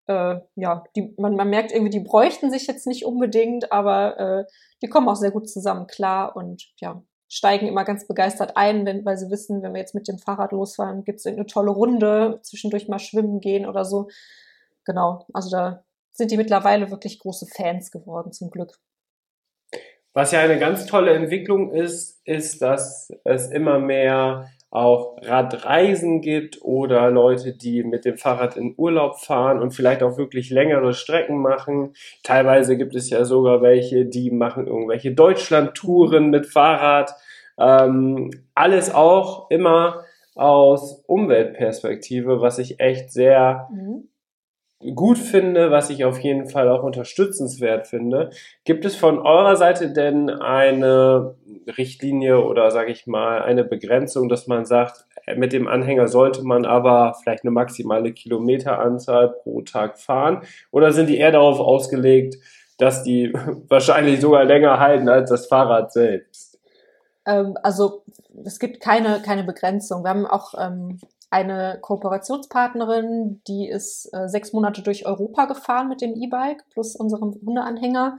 äh, 0.06 0.36
ja, 0.56 0.84
die, 0.96 1.16
man, 1.18 1.36
man 1.36 1.50
merkt 1.50 1.72
irgendwie, 1.72 1.90
die 1.90 2.04
bräuchten 2.04 2.52
sich 2.52 2.68
jetzt 2.68 2.86
nicht 2.86 3.06
unbedingt, 3.06 3.72
aber 3.72 4.20
äh, 4.20 4.44
die 4.84 4.88
kommen 4.88 5.10
auch 5.10 5.16
sehr 5.16 5.32
gut 5.32 5.50
zusammen 5.50 5.88
klar 5.88 6.36
und 6.36 6.72
ja, 6.80 7.02
steigen 7.30 7.68
immer 7.68 7.86
ganz 7.86 8.08
begeistert 8.08 8.58
ein, 8.58 8.86
wenn, 8.86 9.06
weil 9.06 9.18
sie 9.18 9.30
wissen, 9.30 9.62
wenn 9.62 9.74
wir 9.74 9.80
jetzt 9.80 9.96
mit 9.96 10.08
dem 10.08 10.18
Fahrrad 10.18 10.52
losfahren, 10.52 11.04
gibt 11.04 11.20
es 11.20 11.26
eine 11.26 11.46
tolle 11.46 11.72
Runde, 11.72 12.40
zwischendurch 12.42 12.88
mal 12.88 13.00
schwimmen 13.00 13.40
gehen 13.40 13.68
oder 13.68 13.86
so. 13.86 14.10
Genau, 14.84 15.26
also 15.34 15.50
da 15.52 15.86
sind 16.12 16.32
die 16.32 16.38
mittlerweile 16.38 16.90
wirklich 16.90 17.20
große 17.20 17.46
Fans 17.56 17.92
geworden, 17.92 18.32
zum 18.32 18.50
Glück. 18.50 18.80
Was 20.14 20.32
ja 20.32 20.40
eine 20.40 20.58
ganz 20.58 20.88
tolle 20.88 21.14
Entwicklung 21.14 21.72
ist, 21.72 22.20
ist, 22.26 22.62
dass 22.62 23.10
es 23.24 23.48
immer 23.52 23.78
mehr 23.78 24.50
auch 24.72 25.18
Radreisen 25.22 26.22
gibt 26.22 26.62
oder 26.62 27.10
Leute, 27.10 27.54
die 27.54 27.84
mit 27.84 28.06
dem 28.06 28.18
Fahrrad 28.18 28.56
in 28.56 28.76
Urlaub 28.78 29.20
fahren 29.20 29.60
und 29.60 29.72
vielleicht 29.72 30.04
auch 30.04 30.18
wirklich 30.18 30.52
längere 30.52 30.94
Strecken 30.94 31.42
machen. 31.42 31.94
Teilweise 32.24 32.78
gibt 32.78 32.96
es 32.96 33.10
ja 33.10 33.26
sogar 33.26 33.62
welche, 33.62 34.06
die 34.06 34.30
machen 34.30 34.68
irgendwelche 34.68 35.12
Deutschland-Touren 35.12 36.30
mit 36.30 36.46
Fahrrad. 36.46 37.16
Ähm, 37.58 38.30
alles 38.54 38.94
auch 38.94 39.50
immer 39.50 40.04
aus 40.36 41.04
Umweltperspektive, 41.08 42.40
was 42.40 42.60
ich 42.60 42.80
echt 42.80 43.12
sehr 43.12 43.68
mhm 43.72 44.10
gut 44.96 45.18
finde, 45.18 45.72
was 45.72 45.90
ich 45.90 46.06
auf 46.06 46.20
jeden 46.20 46.48
Fall 46.48 46.70
auch 46.70 46.84
unterstützenswert 46.84 47.88
finde. 47.88 48.30
Gibt 48.64 48.86
es 48.86 48.96
von 48.96 49.20
eurer 49.20 49.58
Seite 49.58 49.92
denn 49.92 50.30
eine 50.30 51.36
Richtlinie 51.78 52.44
oder 52.44 52.72
sage 52.72 52.92
ich 52.92 53.06
mal 53.06 53.42
eine 53.42 53.66
Begrenzung, 53.66 54.30
dass 54.30 54.48
man 54.48 54.66
sagt, 54.66 55.06
mit 55.36 55.54
dem 55.54 55.68
Anhänger 55.68 56.08
sollte 56.08 56.44
man 56.44 56.66
aber 56.66 57.14
vielleicht 57.22 57.44
eine 57.44 57.52
maximale 57.52 58.14
Kilometeranzahl 58.14 59.30
pro 59.30 59.62
Tag 59.62 60.00
fahren? 60.00 60.44
Oder 60.72 60.94
sind 60.94 61.08
die 61.10 61.18
eher 61.18 61.32
darauf 61.32 61.60
ausgelegt, 61.60 62.38
dass 62.78 63.04
die 63.04 63.34
wahrscheinlich 63.68 64.22
sogar 64.22 64.46
länger 64.46 64.80
halten 64.80 65.10
als 65.10 65.30
das 65.30 65.48
Fahrrad 65.48 65.92
selbst? 65.92 66.58
Ähm, 67.26 67.58
also 67.62 68.04
es 68.46 68.60
gibt 68.60 68.80
keine, 68.80 69.22
keine 69.22 69.44
Begrenzung. 69.44 70.04
Wir 70.04 70.10
haben 70.10 70.26
auch 70.26 70.54
ähm, 70.58 71.00
eine 71.30 71.80
Kooperationspartnerin, 71.82 73.42
die 73.48 73.68
ist 73.68 74.10
äh, 74.14 74.28
sechs 74.28 74.54
Monate 74.54 74.82
durch 74.82 75.06
Europa 75.06 75.46
gefahren 75.46 75.90
mit 75.90 76.02
dem 76.02 76.16
E-Bike 76.16 76.68
plus 76.70 76.96
unserem 76.96 77.36
Hundeanhänger. 77.46 78.18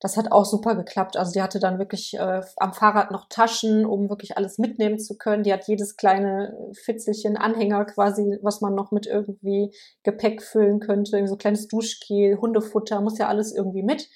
Das 0.00 0.16
hat 0.16 0.30
auch 0.30 0.44
super 0.44 0.76
geklappt. 0.76 1.16
Also 1.16 1.32
die 1.32 1.42
hatte 1.42 1.58
dann 1.58 1.78
wirklich 1.78 2.14
äh, 2.14 2.40
am 2.56 2.72
Fahrrad 2.72 3.10
noch 3.10 3.28
Taschen, 3.28 3.84
um 3.84 4.08
wirklich 4.08 4.36
alles 4.36 4.58
mitnehmen 4.58 4.98
zu 4.98 5.16
können. 5.16 5.42
Die 5.42 5.52
hat 5.52 5.66
jedes 5.66 5.96
kleine 5.96 6.56
Fitzelchen 6.72 7.36
Anhänger 7.36 7.84
quasi, 7.84 8.38
was 8.42 8.60
man 8.60 8.74
noch 8.74 8.92
mit 8.92 9.06
irgendwie 9.06 9.74
Gepäck 10.04 10.42
füllen 10.42 10.78
könnte. 10.78 11.16
Irgendwie 11.16 11.30
so 11.30 11.36
kleines 11.36 11.66
Duschgel, 11.66 12.38
Hundefutter, 12.40 13.00
muss 13.00 13.18
ja 13.18 13.26
alles 13.26 13.52
irgendwie 13.52 13.82
mit 13.82 14.08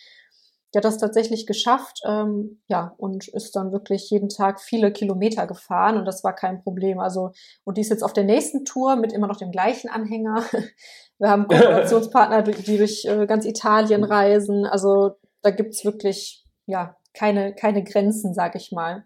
die 0.72 0.78
hat 0.78 0.85
das 0.85 0.98
tatsächlich 0.98 1.46
geschafft, 1.46 2.00
ähm, 2.06 2.62
ja, 2.68 2.94
und 2.96 3.28
ist 3.28 3.56
dann 3.56 3.72
wirklich 3.72 4.08
jeden 4.11 4.28
Tag 4.28 4.61
viele 4.61 4.92
Kilometer 4.92 5.46
gefahren 5.46 5.98
und 5.98 6.06
das 6.06 6.24
war 6.24 6.35
kein 6.35 6.62
Problem. 6.62 6.98
Also, 6.98 7.32
und 7.64 7.76
die 7.76 7.82
ist 7.82 7.90
jetzt 7.90 8.02
auf 8.02 8.12
der 8.12 8.24
nächsten 8.24 8.64
Tour 8.64 8.96
mit 8.96 9.12
immer 9.12 9.26
noch 9.26 9.37
dem 9.37 9.50
gleichen 9.50 9.90
Anhänger. 9.90 10.44
Wir 11.18 11.30
haben 11.30 11.46
Kooperationspartner, 11.46 12.42
die 12.42 12.78
durch 12.78 13.04
äh, 13.04 13.26
ganz 13.26 13.44
Italien 13.44 14.02
reisen. 14.02 14.66
Also 14.66 15.12
da 15.42 15.50
gibt's 15.50 15.85
wirklich, 15.85 16.44
ja, 16.66 16.96
keine, 17.14 17.54
keine 17.54 17.85
Grenzen, 17.85 18.35
sag 18.35 18.56
ich 18.56 18.72
mal. 18.72 19.04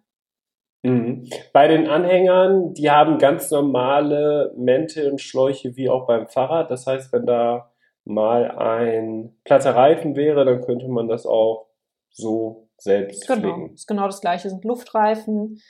Mhm. 0.82 1.28
Bei 1.52 1.66
den 1.66 1.88
Anhängern, 1.88 2.72
die 2.74 2.90
haben 2.90 3.18
ganz 3.18 3.50
normale 3.50 4.54
Mäntel 4.56 5.10
und 5.10 5.20
Schläuche 5.20 5.76
wie 5.76 5.90
auch 5.90 6.06
beim 6.06 6.28
Fahrrad. 6.28 6.70
Das 6.70 6.86
heißt, 6.86 7.12
wenn 7.12 7.26
da 7.26 7.70
mal 8.06 8.50
ein 8.52 9.36
platter 9.44 9.74
Reifen 9.74 10.16
wäre, 10.16 10.44
dann 10.44 10.62
könnte 10.62 10.88
man 10.88 11.08
das 11.08 11.26
auch 11.26 11.66
so 12.10 12.68
selbst 12.78 13.26
genau. 13.26 13.40
pflegen. 13.40 13.74
Ist 13.74 13.88
genau 13.88 14.06
das 14.06 14.20
gleiche, 14.20 14.48
sind 14.48 14.64
Luftreifen. 14.64 15.60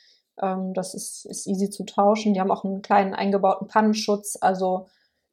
Ähm, 0.40 0.74
das 0.74 0.94
ist, 0.94 1.24
ist 1.24 1.46
easy 1.46 1.70
zu 1.70 1.84
tauschen. 1.84 2.34
Die 2.34 2.40
haben 2.40 2.50
auch 2.50 2.64
einen 2.64 2.82
kleinen 2.82 3.14
eingebauten 3.14 3.68
Pannenschutz, 3.68 4.38
also 4.40 4.86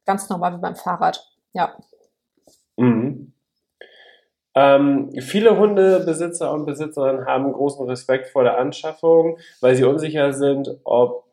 ganz 0.06 0.28
normal 0.28 0.56
wie 0.56 0.60
beim 0.60 0.76
Fahrrad. 0.76 1.30
Ja. 1.52 1.76
Mhm. 2.76 3.32
Ähm, 4.56 5.10
viele 5.20 5.58
Hundebesitzer 5.58 6.52
und 6.52 6.64
Besitzerinnen 6.64 7.26
haben 7.26 7.52
großen 7.52 7.86
Respekt 7.86 8.28
vor 8.28 8.44
der 8.44 8.56
Anschaffung, 8.56 9.38
weil 9.60 9.74
sie 9.74 9.84
unsicher 9.84 10.32
sind, 10.32 10.70
ob, 10.84 11.24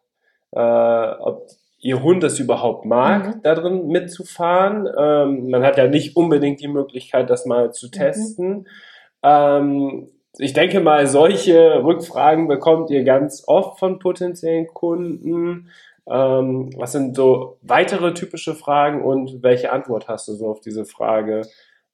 äh, 0.52 0.60
ob 0.60 1.48
ihr 1.82 2.04
Hund 2.04 2.24
es 2.24 2.40
überhaupt 2.40 2.86
mag, 2.86 3.28
mhm. 3.28 3.42
da 3.42 3.56
drin 3.56 3.88
mitzufahren. 3.88 4.88
Ähm, 4.98 5.50
man 5.50 5.64
hat 5.64 5.78
ja 5.78 5.88
nicht 5.88 6.16
unbedingt 6.16 6.62
die 6.62 6.68
Möglichkeit, 6.68 7.30
das 7.30 7.46
mal 7.46 7.74
zu 7.74 7.88
mhm. 7.88 7.92
testen. 7.92 8.50
Mhm. 8.50 8.66
Ähm, 9.24 10.08
ich 10.38 10.54
denke 10.54 10.80
mal, 10.80 11.08
solche 11.08 11.84
Rückfragen 11.84 12.48
bekommt 12.48 12.90
ihr 12.90 13.04
ganz 13.04 13.44
oft 13.48 13.80
von 13.80 14.00
potenziellen 14.00 14.68
Kunden. 14.68 15.70
Ähm, 16.08 16.70
was 16.78 16.94
sind 16.94 17.16
so 17.16 17.58
weitere 17.62 18.14
typische 18.14 18.56
Fragen 18.56 19.04
und 19.04 19.44
welche 19.44 19.72
Antwort 19.72 20.08
hast 20.08 20.28
du 20.28 20.34
so 20.34 20.48
auf 20.48 20.62
diese 20.62 20.86
Frage? 20.86 21.42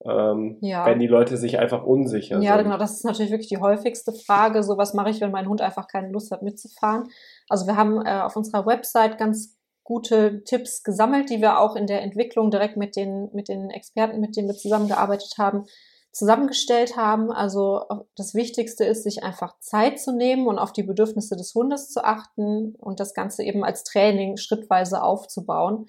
Ähm, 0.06 0.58
ja. 0.62 0.86
wenn 0.86 1.00
die 1.00 1.08
Leute 1.08 1.38
sich 1.38 1.58
einfach 1.58 1.84
unsicher 1.84 2.36
ja, 2.36 2.40
sind. 2.40 2.44
Ja, 2.44 2.62
genau, 2.62 2.78
das 2.78 2.94
ist 2.94 3.04
natürlich 3.04 3.32
wirklich 3.32 3.50
die 3.50 3.58
häufigste 3.58 4.14
Frage. 4.14 4.62
So, 4.62 4.78
was 4.78 4.94
mache 4.94 5.10
ich, 5.10 5.20
wenn 5.22 5.32
mein 5.32 5.50
Hund 5.50 5.60
einfach 5.60 5.88
keine 5.88 6.12
Lust 6.12 6.30
hat 6.30 6.44
mitzufahren? 6.44 7.10
Also 7.50 7.66
wir 7.66 7.76
haben 7.76 8.06
äh, 8.06 8.22
auf 8.22 8.36
unserer 8.36 8.68
Website 8.68 9.18
ganz 9.18 9.57
gute 9.88 10.44
Tipps 10.44 10.84
gesammelt, 10.84 11.30
die 11.30 11.40
wir 11.40 11.60
auch 11.60 11.78
in 11.78 11.88
der 11.88 12.02
Entwicklung 12.02 12.52
direkt 12.52 12.76
mit 12.76 12.98
den, 12.98 13.30
mit 13.32 13.48
den 13.48 13.70
Experten, 13.70 14.20
mit 14.20 14.36
denen 14.36 14.50
wir 14.50 14.56
zusammengearbeitet 14.56 15.36
haben, 15.38 15.64
zusammengestellt 16.12 16.98
haben. 16.98 17.32
Also 17.32 17.86
das 18.18 18.34
Wichtigste 18.34 18.84
ist, 18.84 19.04
sich 19.04 19.24
einfach 19.24 19.58
Zeit 19.62 19.98
zu 19.98 20.12
nehmen 20.12 20.48
und 20.48 20.60
auf 20.60 20.74
die 20.74 20.84
Bedürfnisse 20.84 21.38
des 21.38 21.56
Hundes 21.56 21.88
zu 21.88 22.04
achten 22.04 22.76
und 22.76 23.00
das 23.00 23.14
Ganze 23.14 23.44
eben 23.44 23.64
als 23.64 23.86
Training 23.86 24.36
schrittweise 24.36 25.02
aufzubauen. 25.02 25.86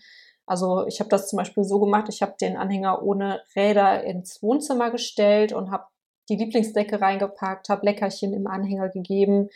Also 0.47 0.87
ich 0.87 1.01
habe 1.01 1.11
das 1.11 1.29
zum 1.29 1.37
Beispiel 1.37 1.65
so 1.65 1.81
gemacht, 1.81 2.07
ich 2.09 2.23
habe 2.23 2.37
den 2.41 2.57
Anhänger 2.57 3.03
ohne 3.03 3.43
Räder 3.57 4.05
ins 4.05 4.41
Wohnzimmer 4.45 4.93
gestellt 4.93 5.53
und 5.53 5.73
habe 5.73 5.87
die 6.29 6.37
Lieblingsdecke 6.37 7.01
reingepackt, 7.01 7.69
habe 7.69 7.85
Leckerchen 7.85 8.33
im 8.33 8.47
Anhänger 8.47 8.91
gegeben, 8.91 9.49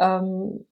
ähm, 0.00 0.66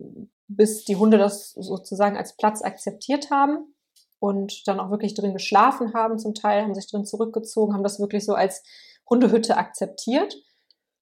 bis 0.57 0.85
die 0.85 0.97
Hunde 0.97 1.19
das 1.19 1.53
sozusagen 1.53 2.17
als 2.17 2.37
Platz 2.37 2.63
akzeptiert 2.63 3.31
haben 3.31 3.75
und 4.19 4.67
dann 4.67 4.81
auch 4.81 4.91
wirklich 4.91 5.15
drin 5.15 5.35
geschlafen 5.35 5.95
haben 5.95 6.19
zum 6.19 6.35
Teil, 6.35 6.63
haben 6.63 6.75
sich 6.75 6.91
drin 6.91 7.05
zurückgezogen, 7.05 7.75
haben 7.75 7.83
das 7.83 8.01
wirklich 8.01 8.25
so 8.25 8.35
als 8.35 8.63
Hundehütte 9.09 9.57
akzeptiert. 9.57 10.35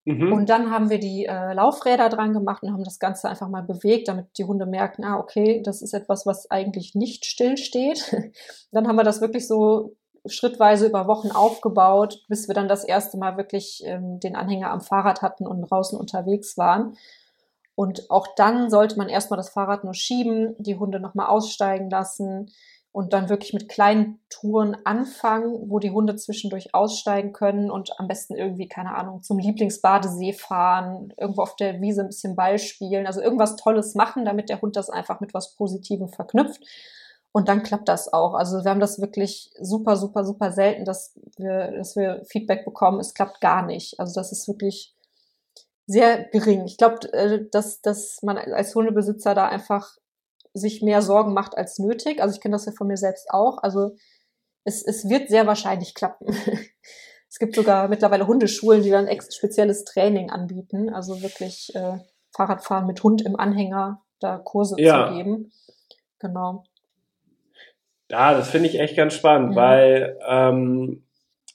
Mhm. 0.04 0.32
Und 0.32 0.48
dann 0.48 0.70
haben 0.70 0.90
wir 0.90 0.98
die 0.98 1.26
äh, 1.26 1.52
Laufräder 1.52 2.08
dran 2.08 2.32
gemacht 2.32 2.62
und 2.62 2.72
haben 2.72 2.82
das 2.82 2.98
Ganze 2.98 3.28
einfach 3.28 3.48
mal 3.48 3.62
bewegt, 3.62 4.08
damit 4.08 4.26
die 4.36 4.44
Hunde 4.44 4.66
merken, 4.66 5.04
ah, 5.04 5.18
okay, 5.18 5.62
das 5.64 5.80
ist 5.80 5.94
etwas, 5.94 6.26
was 6.26 6.50
eigentlich 6.50 6.94
nicht 6.94 7.24
still 7.24 7.56
steht. 7.56 8.12
dann 8.72 8.88
haben 8.88 8.96
wir 8.96 9.04
das 9.04 9.20
wirklich 9.20 9.46
so 9.46 9.94
schrittweise 10.26 10.86
über 10.86 11.06
Wochen 11.06 11.30
aufgebaut, 11.30 12.24
bis 12.28 12.48
wir 12.48 12.54
dann 12.54 12.68
das 12.68 12.84
erste 12.84 13.16
Mal 13.18 13.36
wirklich 13.36 13.82
ähm, 13.84 14.20
den 14.20 14.36
Anhänger 14.36 14.70
am 14.70 14.80
Fahrrad 14.80 15.22
hatten 15.22 15.46
und 15.46 15.62
draußen 15.62 15.98
unterwegs 15.98 16.56
waren. 16.56 16.96
Und 17.74 18.10
auch 18.10 18.26
dann 18.36 18.70
sollte 18.70 18.96
man 18.96 19.08
erstmal 19.08 19.38
das 19.38 19.50
Fahrrad 19.50 19.84
nur 19.84 19.94
schieben, 19.94 20.54
die 20.58 20.76
Hunde 20.76 21.00
nochmal 21.00 21.26
aussteigen 21.26 21.88
lassen 21.88 22.50
und 22.92 23.14
dann 23.14 23.30
wirklich 23.30 23.54
mit 23.54 23.70
kleinen 23.70 24.20
Touren 24.28 24.76
anfangen, 24.84 25.70
wo 25.70 25.78
die 25.78 25.90
Hunde 25.90 26.14
zwischendurch 26.16 26.74
aussteigen 26.74 27.32
können 27.32 27.70
und 27.70 27.98
am 27.98 28.06
besten 28.06 28.36
irgendwie, 28.36 28.68
keine 28.68 28.94
Ahnung, 28.94 29.22
zum 29.22 29.38
Lieblingsbadesee 29.38 30.34
fahren, 30.34 31.12
irgendwo 31.16 31.40
auf 31.40 31.56
der 31.56 31.80
Wiese 31.80 32.02
ein 32.02 32.08
bisschen 32.08 32.36
Ball 32.36 32.58
spielen, 32.58 33.06
also 33.06 33.22
irgendwas 33.22 33.56
Tolles 33.56 33.94
machen, 33.94 34.26
damit 34.26 34.50
der 34.50 34.60
Hund 34.60 34.76
das 34.76 34.90
einfach 34.90 35.20
mit 35.20 35.32
was 35.32 35.54
Positivem 35.56 36.08
verknüpft. 36.08 36.62
Und 37.34 37.48
dann 37.48 37.62
klappt 37.62 37.88
das 37.88 38.12
auch. 38.12 38.34
Also 38.34 38.62
wir 38.62 38.70
haben 38.70 38.80
das 38.80 39.00
wirklich 39.00 39.50
super, 39.58 39.96
super, 39.96 40.22
super 40.26 40.52
selten, 40.52 40.84
dass 40.84 41.18
wir, 41.38 41.72
dass 41.72 41.96
wir 41.96 42.22
Feedback 42.26 42.66
bekommen, 42.66 43.00
es 43.00 43.14
klappt 43.14 43.40
gar 43.40 43.64
nicht. 43.64 43.98
Also 43.98 44.12
das 44.20 44.32
ist 44.32 44.46
wirklich 44.48 44.94
sehr 45.86 46.24
gering. 46.30 46.64
Ich 46.66 46.76
glaube, 46.76 47.12
äh, 47.12 47.44
dass, 47.50 47.80
dass 47.80 48.22
man 48.22 48.38
als 48.38 48.74
Hundebesitzer 48.74 49.34
da 49.34 49.48
einfach 49.48 49.96
sich 50.54 50.82
mehr 50.82 51.02
Sorgen 51.02 51.32
macht 51.32 51.56
als 51.56 51.78
nötig. 51.78 52.20
Also 52.20 52.34
ich 52.34 52.40
kenne 52.40 52.52
das 52.52 52.66
ja 52.66 52.72
von 52.72 52.86
mir 52.86 52.96
selbst 52.96 53.30
auch. 53.30 53.58
Also 53.62 53.96
es, 54.64 54.84
es 54.84 55.08
wird 55.08 55.28
sehr 55.28 55.46
wahrscheinlich 55.46 55.94
klappen. 55.94 56.26
es 57.28 57.38
gibt 57.38 57.54
sogar 57.54 57.88
mittlerweile 57.88 58.26
Hundeschulen, 58.26 58.82
die 58.82 58.90
dann 58.90 59.08
spezielles 59.30 59.84
Training 59.84 60.30
anbieten. 60.30 60.90
Also 60.92 61.22
wirklich, 61.22 61.74
äh, 61.74 61.98
Fahrradfahren 62.34 62.86
mit 62.86 63.02
Hund 63.02 63.22
im 63.22 63.36
Anhänger 63.36 64.02
da 64.20 64.38
Kurse 64.38 64.76
Ja. 64.78 65.08
zu 65.08 65.14
geben. 65.14 65.52
Genau. 66.18 66.64
Ja, 68.10 68.34
das 68.34 68.50
finde 68.50 68.68
ich 68.68 68.78
echt 68.78 68.96
ganz 68.96 69.14
spannend, 69.14 69.50
Mhm. 69.52 69.56
weil 69.56 70.18
ähm, 70.26 71.04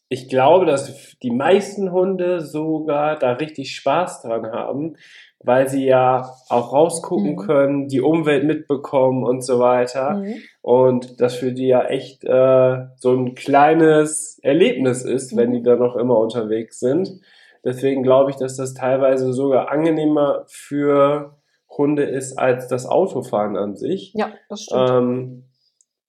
ich 0.10 0.30
glaube, 0.30 0.66
dass 0.66 1.18
die 1.22 1.32
meisten 1.32 1.92
Hunde 1.92 2.42
sogar 2.42 3.18
da 3.18 3.34
richtig 3.34 3.76
Spaß 3.76 4.22
dran 4.22 4.52
haben, 4.52 4.96
weil 5.44 5.68
sie 5.68 5.86
ja 5.86 6.32
auch 6.50 6.74
rausgucken 6.74 7.32
Mhm. 7.34 7.38
können, 7.38 7.88
die 7.88 8.02
Umwelt 8.02 8.44
mitbekommen 8.46 9.24
und 9.24 9.42
so 9.44 9.60
weiter. 9.60 10.16
Mhm. 10.16 10.36
Und 10.62 11.22
das 11.22 11.36
für 11.36 11.52
die 11.52 11.68
ja 11.68 11.84
echt 11.86 12.24
äh, 12.24 12.86
so 12.96 13.14
ein 13.14 13.36
kleines 13.36 14.40
Erlebnis 14.42 15.04
ist, 15.04 15.36
wenn 15.36 15.50
Mhm. 15.50 15.54
die 15.56 15.64
da 15.64 15.76
noch 15.76 15.96
immer 15.96 16.18
unterwegs 16.18 16.80
sind. 16.80 17.20
Deswegen 17.64 18.02
glaube 18.02 18.32
ich, 18.32 18.38
dass 18.38 18.56
das 18.56 18.74
teilweise 18.74 19.34
sogar 19.34 19.70
angenehmer 19.70 20.46
für 20.48 21.36
Hunde 21.70 22.04
ist 22.04 22.38
als 22.40 22.68
das 22.70 22.86
Autofahren 22.86 23.58
an 23.58 23.76
sich. 23.76 24.14
Ja, 24.16 24.30
das 24.50 24.62
stimmt. 24.64 24.90
Ähm, 24.90 25.44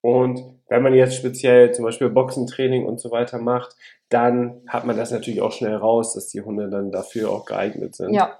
und 0.00 0.40
wenn 0.68 0.82
man 0.82 0.94
jetzt 0.94 1.16
speziell 1.16 1.72
zum 1.72 1.84
Beispiel 1.84 2.11
Boxentraining 2.11 2.87
und 2.87 3.00
so 3.00 3.11
weiter 3.11 3.38
macht, 3.38 3.74
dann 4.08 4.62
hat 4.68 4.84
man 4.87 4.96
das 4.96 5.11
natürlich 5.11 5.40
auch 5.40 5.52
schnell 5.52 5.74
raus, 5.74 6.14
dass 6.14 6.28
die 6.28 6.40
Hunde 6.40 6.68
dann 6.68 6.92
dafür 6.92 7.30
auch 7.30 7.44
geeignet 7.44 7.96
sind. 7.96 8.14
ja, 8.14 8.38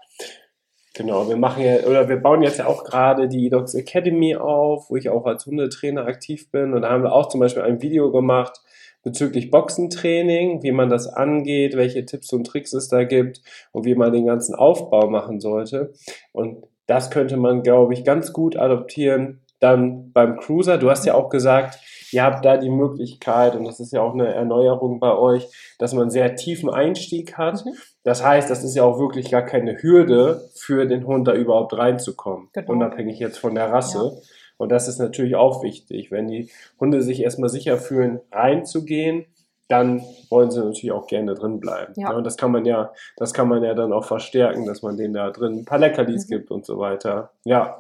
Genau, 0.99 1.29
wir 1.29 1.37
machen 1.37 1.63
ja, 1.63 1.77
oder 1.87 2.09
wir 2.09 2.17
bauen 2.17 2.43
jetzt 2.43 2.59
ja 2.59 2.67
auch 2.67 2.83
gerade 2.83 3.29
die 3.29 3.51
Dogs 3.51 3.75
Academy 3.75 4.35
auf, 4.35 4.91
wo 4.91 4.97
ich 4.97 5.09
auch 5.11 5.27
als 5.27 5.47
Hundetrainer 5.47 6.07
aktiv 6.07 6.51
bin. 6.51 6.75
Und 6.75 6.83
da 6.83 6.91
haben 6.91 7.05
wir 7.05 7.13
auch 7.13 7.29
zum 7.29 7.39
Beispiel 7.39 7.63
ein 7.63 7.81
Video 7.81 8.11
gemacht 8.11 8.61
bezüglich 9.05 9.53
Boxentraining, 9.53 10.65
wie 10.65 10.73
man 10.73 10.89
das 10.89 11.07
angeht, 11.07 11.77
welche 11.77 12.05
Tipps 12.05 12.33
und 12.33 12.49
Tricks 12.49 12.73
es 12.73 12.89
da 12.89 13.05
gibt 13.05 13.43
und 13.71 13.85
wie 13.85 13.95
man 13.95 14.13
den 14.13 14.27
ganzen 14.27 14.57
Aufbau 14.57 15.09
machen 15.09 15.39
sollte. 15.39 15.93
Und 16.33 16.65
das 16.87 17.11
könnte 17.11 17.37
man, 17.37 17.63
glaube 17.63 17.95
ich, 17.95 18.03
ganz 18.03 18.33
gut 18.33 18.57
adoptieren 18.57 19.43
dann 19.61 20.13
beim 20.13 20.39
Cruiser. 20.39 20.79
Du 20.79 20.91
hast 20.91 21.05
ja 21.07 21.15
auch 21.15 21.29
gesagt, 21.29 21.79
ihr 22.13 22.23
habt 22.23 22.45
da 22.45 22.57
die 22.57 22.71
Möglichkeit, 22.71 23.55
und 23.57 23.65
das 23.65 23.81
ist 23.81 23.93
ja 23.93 24.01
auch 24.01 24.15
eine 24.15 24.33
Erneuerung 24.33 25.01
bei 25.01 25.15
euch, 25.17 25.49
dass 25.79 25.93
man 25.93 26.03
einen 26.03 26.11
sehr 26.11 26.37
tiefen 26.37 26.71
Einstieg 26.71 27.37
hat. 27.37 27.65
Mhm. 27.67 27.73
Das 28.05 28.25
heißt, 28.25 28.49
das 28.49 28.65
ist 28.65 28.75
ja 28.77 28.85
auch 28.85 28.99
wirklich 28.99 29.31
gar 29.31 29.43
keine 29.43 29.83
Hürde 29.83 30.41
für 30.55 30.87
den 30.87 31.07
Hund, 31.07 31.29
da 31.29 31.35
überhaupt 31.35 31.77
reinzukommen, 31.77 32.49
Genau. 32.53 32.73
unabhängig 32.73 33.19
jetzt 33.19 33.39
von 33.39 33.55
der 33.55 33.71
Rasse. 33.73 34.21
Und 34.57 34.71
das 34.73 34.89
ist 34.89 34.99
natürlich 34.99 35.37
auch 35.37 35.63
wichtig. 35.63 36.11
Wenn 36.11 36.27
die 36.29 36.51
Hunde 36.81 37.03
sich 37.03 37.23
erstmal 37.23 37.49
sicher 37.51 37.77
fühlen, 37.77 38.21
reinzugehen, 38.33 39.27
dann 39.69 40.03
wollen 40.31 40.51
sie 40.51 40.61
natürlich 40.61 40.93
auch 40.93 41.07
gerne 41.07 41.35
drin 41.35 41.61
bleiben. 41.61 41.93
Ja. 41.97 42.13
und 42.15 42.25
das 42.25 42.39
kann 42.39 42.51
man 42.51 42.65
ja, 42.65 42.91
das 43.19 43.35
kann 43.35 43.49
man 43.49 43.63
ja 43.63 43.75
dann 43.75 43.93
auch 43.93 44.05
verstärken, 44.05 44.65
dass 44.67 44.81
man 44.83 44.97
denen 44.97 45.13
da 45.13 45.31
drin 45.31 45.59
ein 45.59 45.65
paar 45.67 45.79
Leckerlis 45.79 46.25
Mhm. 46.27 46.31
gibt 46.35 46.51
und 46.51 46.65
so 46.65 46.79
weiter. 46.79 47.33
Ja. 47.45 47.77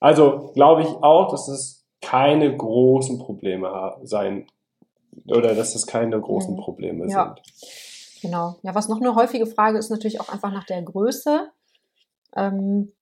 Also 0.00 0.50
glaube 0.54 0.82
ich 0.82 0.88
auch, 0.88 1.30
dass 1.30 1.48
es 1.48 1.86
keine 2.00 2.56
großen 2.56 3.18
Probleme 3.18 3.96
sein 4.04 4.46
oder 5.26 5.54
dass 5.54 5.74
es 5.74 5.86
keine 5.86 6.20
großen 6.20 6.54
Mhm. 6.54 6.58
Probleme 6.60 7.08
Ja. 7.08 7.34
sind. 7.34 8.22
Genau. 8.22 8.56
Ja, 8.62 8.74
was 8.74 8.88
noch 8.88 9.00
eine 9.00 9.14
häufige 9.14 9.46
Frage 9.46 9.78
ist 9.78 9.90
natürlich 9.90 10.20
auch 10.20 10.28
einfach 10.28 10.52
nach 10.52 10.64
der 10.64 10.82
Größe. 10.82 11.50
Ähm, 12.36 12.92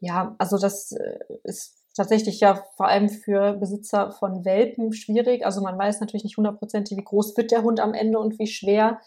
ja, 0.00 0.34
also 0.38 0.58
das 0.58 0.92
äh, 0.92 1.18
ist 1.44 1.76
tatsächlich 1.94 2.40
ja 2.40 2.62
vor 2.76 2.86
allem 2.88 3.08
für 3.08 3.52
Besitzer 3.54 4.12
von 4.12 4.44
Welpen 4.44 4.92
schwierig. 4.92 5.44
Also 5.44 5.60
man 5.60 5.78
weiß 5.78 6.00
natürlich 6.00 6.24
nicht 6.24 6.36
hundertprozentig, 6.36 6.96
wie 6.96 7.04
groß 7.04 7.36
wird 7.36 7.50
der 7.50 7.62
Hund 7.62 7.80
am 7.80 7.94
Ende 7.94 8.18
und 8.18 8.38
wie 8.38 8.46
schwer. 8.46 9.00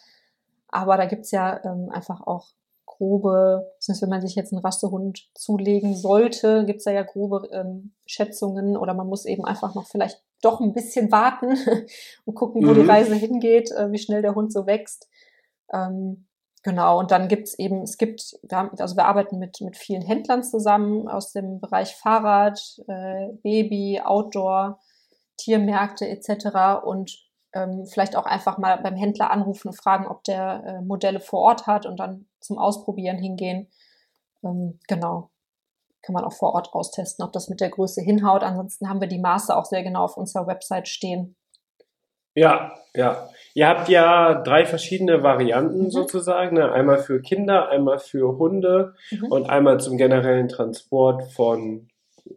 Aber 0.68 0.98
da 0.98 1.06
gibt's 1.06 1.32
ja 1.32 1.60
ähm, 1.64 1.90
einfach 1.92 2.22
auch 2.26 2.48
grobe, 2.98 3.72
wenn 3.88 4.10
man 4.10 4.22
sich 4.22 4.36
jetzt 4.36 4.54
einen 4.54 4.62
Rassehund 4.62 5.30
zulegen 5.36 5.96
sollte, 5.96 6.66
gibt's 6.66 6.86
da 6.86 6.92
ja 6.92 7.04
grobe 7.04 7.50
ähm, 7.52 7.94
Schätzungen 8.06 8.78
oder 8.78 8.94
man 8.94 9.08
muss 9.08 9.26
eben 9.26 9.46
einfach 9.46 9.76
noch 9.76 9.88
vielleicht 9.88 10.22
doch 10.42 10.60
ein 10.62 10.74
bisschen 10.74 11.12
warten 11.12 11.58
und 12.26 12.36
gucken, 12.36 12.68
wo 12.68 12.74
die 12.74 12.82
Mhm. 12.82 12.90
Reise 12.90 13.16
hingeht, 13.16 13.72
äh, 13.72 13.92
wie 13.92 13.98
schnell 13.98 14.22
der 14.22 14.36
Hund 14.36 14.54
so 14.54 14.66
wächst. 14.66 15.10
Ähm, 15.74 16.28
genau, 16.64 17.00
und 17.00 17.12
dann 17.12 17.28
gibt's 17.28 17.58
eben, 17.58 17.82
es 17.82 17.98
gibt, 17.98 18.38
wir 18.44 18.58
haben, 18.58 18.72
also 18.80 18.96
wir 18.96 19.06
arbeiten 19.06 19.40
mit, 19.40 19.60
mit 19.62 19.78
vielen 19.78 20.04
Händlern 20.04 20.44
zusammen 20.44 21.08
aus 21.08 21.32
dem 21.32 21.60
Bereich 21.60 21.96
Fahrrad, 21.96 22.60
äh, 22.88 23.30
Baby, 23.44 24.02
Outdoor, 24.04 24.80
Tiermärkte 25.38 26.08
etc. 26.08 26.86
und 26.86 27.26
ähm, 27.54 27.86
vielleicht 27.86 28.16
auch 28.16 28.26
einfach 28.26 28.58
mal 28.58 28.78
beim 28.78 28.96
Händler 28.96 29.32
anrufen 29.32 29.70
und 29.70 29.74
fragen, 29.76 30.08
ob 30.08 30.24
der 30.26 30.64
äh, 30.66 30.82
Modelle 30.82 31.20
vor 31.20 31.40
Ort 31.40 31.68
hat 31.68 31.86
und 31.86 31.98
dann 31.98 32.28
zum 32.46 32.58
Ausprobieren 32.58 33.18
hingehen. 33.18 33.68
Ähm, 34.44 34.80
genau. 34.88 35.32
Kann 36.02 36.14
man 36.14 36.24
auch 36.24 36.34
vor 36.34 36.54
Ort 36.54 36.74
austesten, 36.74 37.26
ob 37.26 37.34
das 37.34 37.50
mit 37.50 37.60
der 37.62 37.70
Größe 37.70 38.02
hinhaut. 38.02 38.44
Ansonsten 38.44 38.88
haben 38.90 39.02
wir 39.02 39.08
die 39.08 39.20
Maße 39.20 39.56
auch 39.56 39.66
sehr 39.66 39.82
genau 39.84 40.04
auf 40.04 40.18
unserer 40.18 40.46
Website 40.48 40.88
stehen. 40.88 41.36
Ja, 42.36 42.74
ja. 42.94 43.30
Ihr 43.54 43.68
habt 43.68 43.88
ja 43.90 44.42
drei 44.44 44.66
verschiedene 44.66 45.24
Varianten 45.24 45.84
Mhm. 45.86 45.90
sozusagen. 45.90 46.58
Ne? 46.58 46.72
Einmal 46.72 46.98
für 46.98 47.22
Kinder, 47.22 47.70
einmal 47.70 47.98
für 47.98 48.38
Hunde 48.38 48.94
Mhm. 49.12 49.32
und 49.32 49.50
einmal 49.50 49.80
zum 49.80 49.98
generellen 49.98 50.50
Transport 50.50 51.24
von 51.32 51.88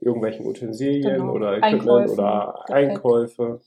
irgendwelchen 0.01 0.47
Utensilien 0.47 1.19
Genau. 1.19 1.33
oder 1.33 1.57
Equipment 1.59 1.81
Einkäufen, 1.83 2.13
oder 2.19 2.55
Gepäck. 2.67 2.77
Einkäufe. 2.77 3.61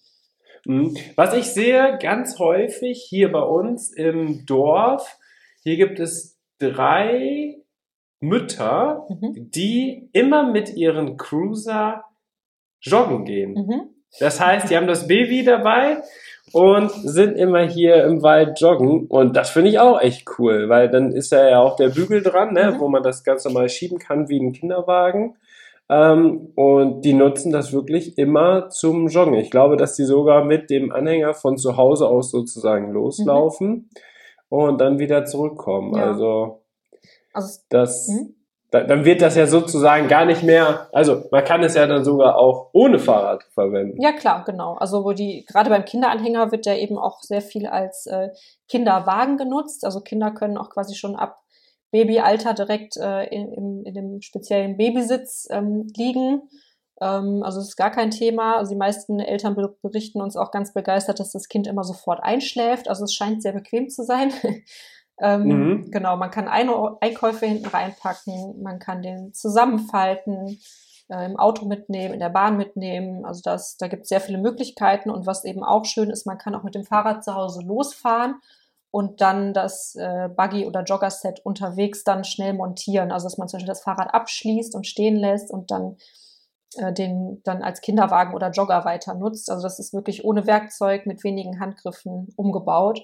Mhm. 0.66 0.96
Was 1.16 1.34
ich 1.34 1.46
sehe 1.52 1.98
ganz 2.02 2.40
häufig 2.40 3.04
hier 3.10 3.32
bei 3.32 3.42
uns 3.42 3.92
im 3.92 4.46
Dorf, 4.46 5.18
hier 5.64 5.78
gibt 5.78 6.00
es 6.00 6.38
drei 6.60 7.58
Mütter, 8.20 9.08
Mhm. 9.10 9.50
die 9.52 10.10
immer 10.14 10.52
mit 10.52 10.76
ihren 10.76 11.18
Cruiser 11.18 12.04
joggen 12.82 13.26
gehen. 13.26 13.54
Mhm. 13.54 13.82
Das 14.20 14.40
heißt, 14.40 14.70
die 14.70 14.76
haben 14.78 14.88
das 14.88 15.08
Baby 15.08 15.44
dabei 15.44 16.02
und 16.52 16.92
sind 16.92 17.38
immer 17.38 17.62
hier 17.68 18.04
im 18.04 18.22
Wald 18.22 18.60
joggen. 18.60 19.08
Und 19.08 19.36
das 19.38 19.50
finde 19.52 19.70
ich 19.70 19.80
auch 19.80 20.00
echt 20.02 20.28
cool, 20.38 20.68
weil 20.70 20.90
dann 20.90 21.14
ist 21.14 21.32
ja 21.32 21.60
auch 21.60 21.78
der 21.78 21.90
Bügel 21.90 22.22
dran, 22.22 22.54
ne, 22.54 22.72
Mhm. 22.74 22.80
wo 22.80 22.90
man 22.90 23.04
das 23.04 23.24
ganz 23.24 23.46
normal 23.46 23.70
schieben 23.70 24.00
kann 24.00 24.28
wie 24.30 24.40
ein 24.40 24.52
Kinderwagen. 24.54 25.38
Ähm, 25.90 26.52
und 26.56 27.02
die 27.04 27.14
nutzen 27.14 27.52
das 27.52 27.74
wirklich 27.74 28.18
immer 28.18 28.70
zum 28.70 29.08
Joggen. 29.08 29.34
Ich 29.36 29.50
glaube, 29.52 29.78
dass 29.78 29.96
die 29.96 30.06
sogar 30.06 30.46
mit 30.46 30.70
dem 30.70 30.92
Anhänger 30.92 31.34
von 31.34 31.58
zu 31.58 31.76
Hause 31.78 32.08
aus 32.08 32.32
sozusagen 32.32 32.92
loslaufen 32.92 33.90
und 34.52 34.80
dann 34.80 35.00
wieder 35.00 35.26
zurückkommen. 35.26 35.96
Ja. 35.96 36.08
Also 36.08 36.62
Also 37.34 37.62
das, 37.70 38.10
Mhm. 38.10 38.36
da, 38.72 38.84
dann 38.84 39.06
wird 39.06 39.22
das 39.22 39.36
ja 39.36 39.48
sozusagen 39.48 40.08
gar 40.10 40.26
nicht 40.26 40.44
mehr, 40.44 40.90
also 40.92 41.24
man 41.32 41.44
kann 41.46 41.64
es 41.64 41.76
ja 41.76 41.88
dann 41.88 42.04
sogar 42.04 42.38
auch 42.38 42.70
ohne 42.74 43.00
Fahrrad 43.00 43.44
verwenden. 43.54 44.02
Ja, 44.02 44.12
klar, 44.12 44.44
genau. 44.46 44.74
Also 44.76 45.04
wo 45.06 45.14
die, 45.14 45.46
gerade 45.48 45.70
beim 45.70 45.86
Kinderanhänger 45.86 46.52
wird 46.52 46.66
der 46.66 46.80
eben 46.82 46.98
auch 46.98 47.22
sehr 47.22 47.42
viel 47.42 47.68
als 47.68 48.06
äh, 48.08 48.30
Kinderwagen 48.68 49.38
genutzt. 49.38 49.86
Also 49.86 50.02
Kinder 50.02 50.32
können 50.32 50.58
auch 50.58 50.70
quasi 50.70 50.96
schon 50.96 51.16
ab 51.16 51.40
Babyalter 51.92 52.54
direkt 52.54 52.98
äh, 52.98 53.26
in, 53.28 53.52
in, 53.54 53.84
in 53.86 53.94
dem 53.94 54.22
speziellen 54.22 54.78
Babysitz 54.78 55.48
ähm, 55.52 55.88
liegen. 55.96 56.42
Ähm, 57.02 57.44
also 57.44 57.60
es 57.60 57.70
ist 57.70 57.76
gar 57.76 57.92
kein 57.92 58.12
Thema. 58.12 58.58
Also 58.58 58.72
die 58.72 58.78
meisten 58.78 59.20
Eltern 59.20 59.56
be- 59.56 59.76
berichten 59.82 60.22
uns 60.22 60.38
auch 60.38 60.52
ganz 60.52 60.74
begeistert, 60.74 61.20
dass 61.20 61.32
das 61.32 61.50
Kind 61.50 61.68
immer 61.68 61.84
sofort 61.84 62.24
einschläft. 62.24 62.88
Also 62.88 63.04
es 63.04 63.14
scheint 63.14 63.42
sehr 63.42 63.54
bequem 63.54 63.90
zu 63.90 64.04
sein. 64.04 64.32
ähm, 65.22 65.44
Mhm. 65.44 65.92
Genau, 65.92 66.16
man 66.18 66.32
kann 66.32 66.48
Ein 66.48 66.70
Einkäufe 67.02 67.46
hinten 67.46 67.68
reinpacken, 67.68 68.62
man 68.62 68.80
kann 68.80 69.02
den 69.02 69.34
zusammenfalten, 69.34 70.60
äh, 71.10 71.26
im 71.26 71.38
Auto 71.38 71.66
mitnehmen, 71.66 72.14
in 72.14 72.20
der 72.20 72.30
Bahn 72.30 72.58
mitnehmen. 72.58 73.26
Also 73.26 73.42
das, 73.44 73.78
da 73.78 73.88
gibt 73.88 74.04
es 74.04 74.10
sehr 74.10 74.22
viele 74.22 74.38
Möglichkeiten. 74.38 75.10
Und 75.10 75.26
was 75.26 75.44
eben 75.44 75.64
auch 75.64 75.86
schön 75.86 76.10
ist, 76.10 76.26
man 76.26 76.38
kann 76.38 76.56
auch 76.56 76.64
mit 76.64 76.76
dem 76.76 76.86
Fahrrad 76.86 77.24
zu 77.24 77.36
Hause 77.36 77.62
losfahren 77.62 78.36
und 78.92 79.22
dann 79.22 79.54
das 79.54 79.96
äh, 79.96 80.30
Buggy- 80.36 80.66
oder 80.66 80.84
Jogger-Set 80.84 81.42
unterwegs 81.46 82.04
dann 82.04 82.24
schnell 82.24 82.54
montieren. 82.54 83.12
Also 83.12 83.26
dass 83.26 83.38
man 83.38 83.48
zum 83.48 83.58
Beispiel 83.58 83.68
das 83.70 83.84
Fahrrad 83.84 84.14
abschließt 84.14 84.76
und 84.76 84.86
stehen 84.88 85.16
lässt 85.16 85.50
und 85.52 85.72
dann 85.72 85.98
äh, 86.78 86.94
den 86.94 87.42
dann 87.44 87.64
als 87.64 87.82
Kinderwagen 87.82 88.34
oder 88.34 88.52
Jogger 88.52 88.86
weiter 88.86 89.14
nutzt. 89.14 89.50
Also 89.50 89.64
das 89.64 89.80
ist 89.80 89.94
wirklich 89.94 90.24
ohne 90.24 90.48
Werkzeug 90.48 91.06
mit 91.06 91.24
wenigen 91.24 91.60
Handgriffen 91.60 92.30
umgebaut. 92.36 93.02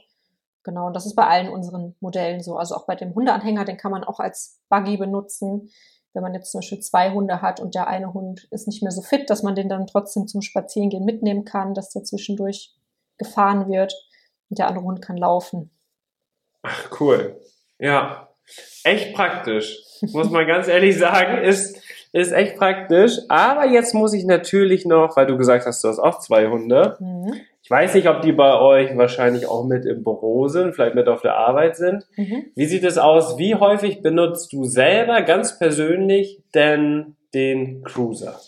Genau, 0.63 0.87
und 0.87 0.95
das 0.95 1.05
ist 1.05 1.15
bei 1.15 1.25
allen 1.25 1.49
unseren 1.49 1.95
Modellen 2.01 2.41
so. 2.41 2.57
Also 2.57 2.75
auch 2.75 2.85
bei 2.85 2.95
dem 2.95 3.15
Hundeanhänger, 3.15 3.63
den 3.63 3.77
kann 3.77 3.91
man 3.91 4.03
auch 4.03 4.19
als 4.19 4.59
Buggy 4.69 4.97
benutzen. 4.97 5.69
Wenn 6.13 6.23
man 6.23 6.33
jetzt 6.33 6.51
zum 6.51 6.59
Beispiel 6.59 6.79
zwei 6.79 7.11
Hunde 7.11 7.41
hat 7.41 7.59
und 7.59 7.75
der 7.75 7.87
eine 7.87 8.13
Hund 8.13 8.47
ist 8.51 8.67
nicht 8.67 8.81
mehr 8.81 8.91
so 8.91 9.01
fit, 9.01 9.29
dass 9.29 9.43
man 9.43 9.55
den 9.55 9.69
dann 9.69 9.87
trotzdem 9.87 10.27
zum 10.27 10.41
Spazierengehen 10.41 11.05
mitnehmen 11.05 11.45
kann, 11.45 11.73
dass 11.73 11.91
der 11.91 12.03
zwischendurch 12.03 12.75
gefahren 13.17 13.69
wird 13.69 13.93
und 14.49 14.59
der 14.59 14.67
andere 14.67 14.83
Hund 14.83 15.01
kann 15.01 15.17
laufen. 15.17 15.71
Ach, 16.63 16.99
cool. 16.99 17.39
Ja, 17.79 18.29
echt 18.83 19.13
praktisch. 19.13 19.83
Muss 20.01 20.29
man 20.29 20.47
ganz 20.47 20.67
ehrlich 20.67 20.97
sagen, 20.97 21.43
ist, 21.43 21.81
ist 22.17 22.31
echt 22.31 22.57
praktisch. 22.57 23.19
Aber 23.29 23.65
jetzt 23.65 23.93
muss 23.93 24.13
ich 24.13 24.25
natürlich 24.25 24.85
noch, 24.85 25.15
weil 25.15 25.27
du 25.27 25.37
gesagt 25.37 25.65
hast, 25.65 25.83
du 25.83 25.87
hast 25.87 25.99
auch 25.99 26.19
zwei 26.19 26.47
Hunde. 26.47 26.97
Mhm. 26.99 27.33
Ich 27.61 27.69
weiß 27.69 27.95
nicht, 27.95 28.07
ob 28.07 28.21
die 28.21 28.31
bei 28.31 28.59
euch 28.59 28.97
wahrscheinlich 28.97 29.47
auch 29.47 29.65
mit 29.65 29.85
im 29.85 30.03
Büro 30.03 30.47
sind, 30.47 30.73
vielleicht 30.73 30.95
mit 30.95 31.07
auf 31.07 31.21
der 31.21 31.35
Arbeit 31.35 31.75
sind. 31.75 32.05
Mhm. 32.15 32.45
Wie 32.55 32.65
sieht 32.65 32.83
es 32.83 32.97
aus? 32.97 33.37
Wie 33.37 33.55
häufig 33.55 34.01
benutzt 34.01 34.53
du 34.53 34.63
selber 34.63 35.21
ganz 35.21 35.59
persönlich 35.59 36.41
denn 36.55 37.17
den 37.33 37.83
Cruiser? 37.83 38.39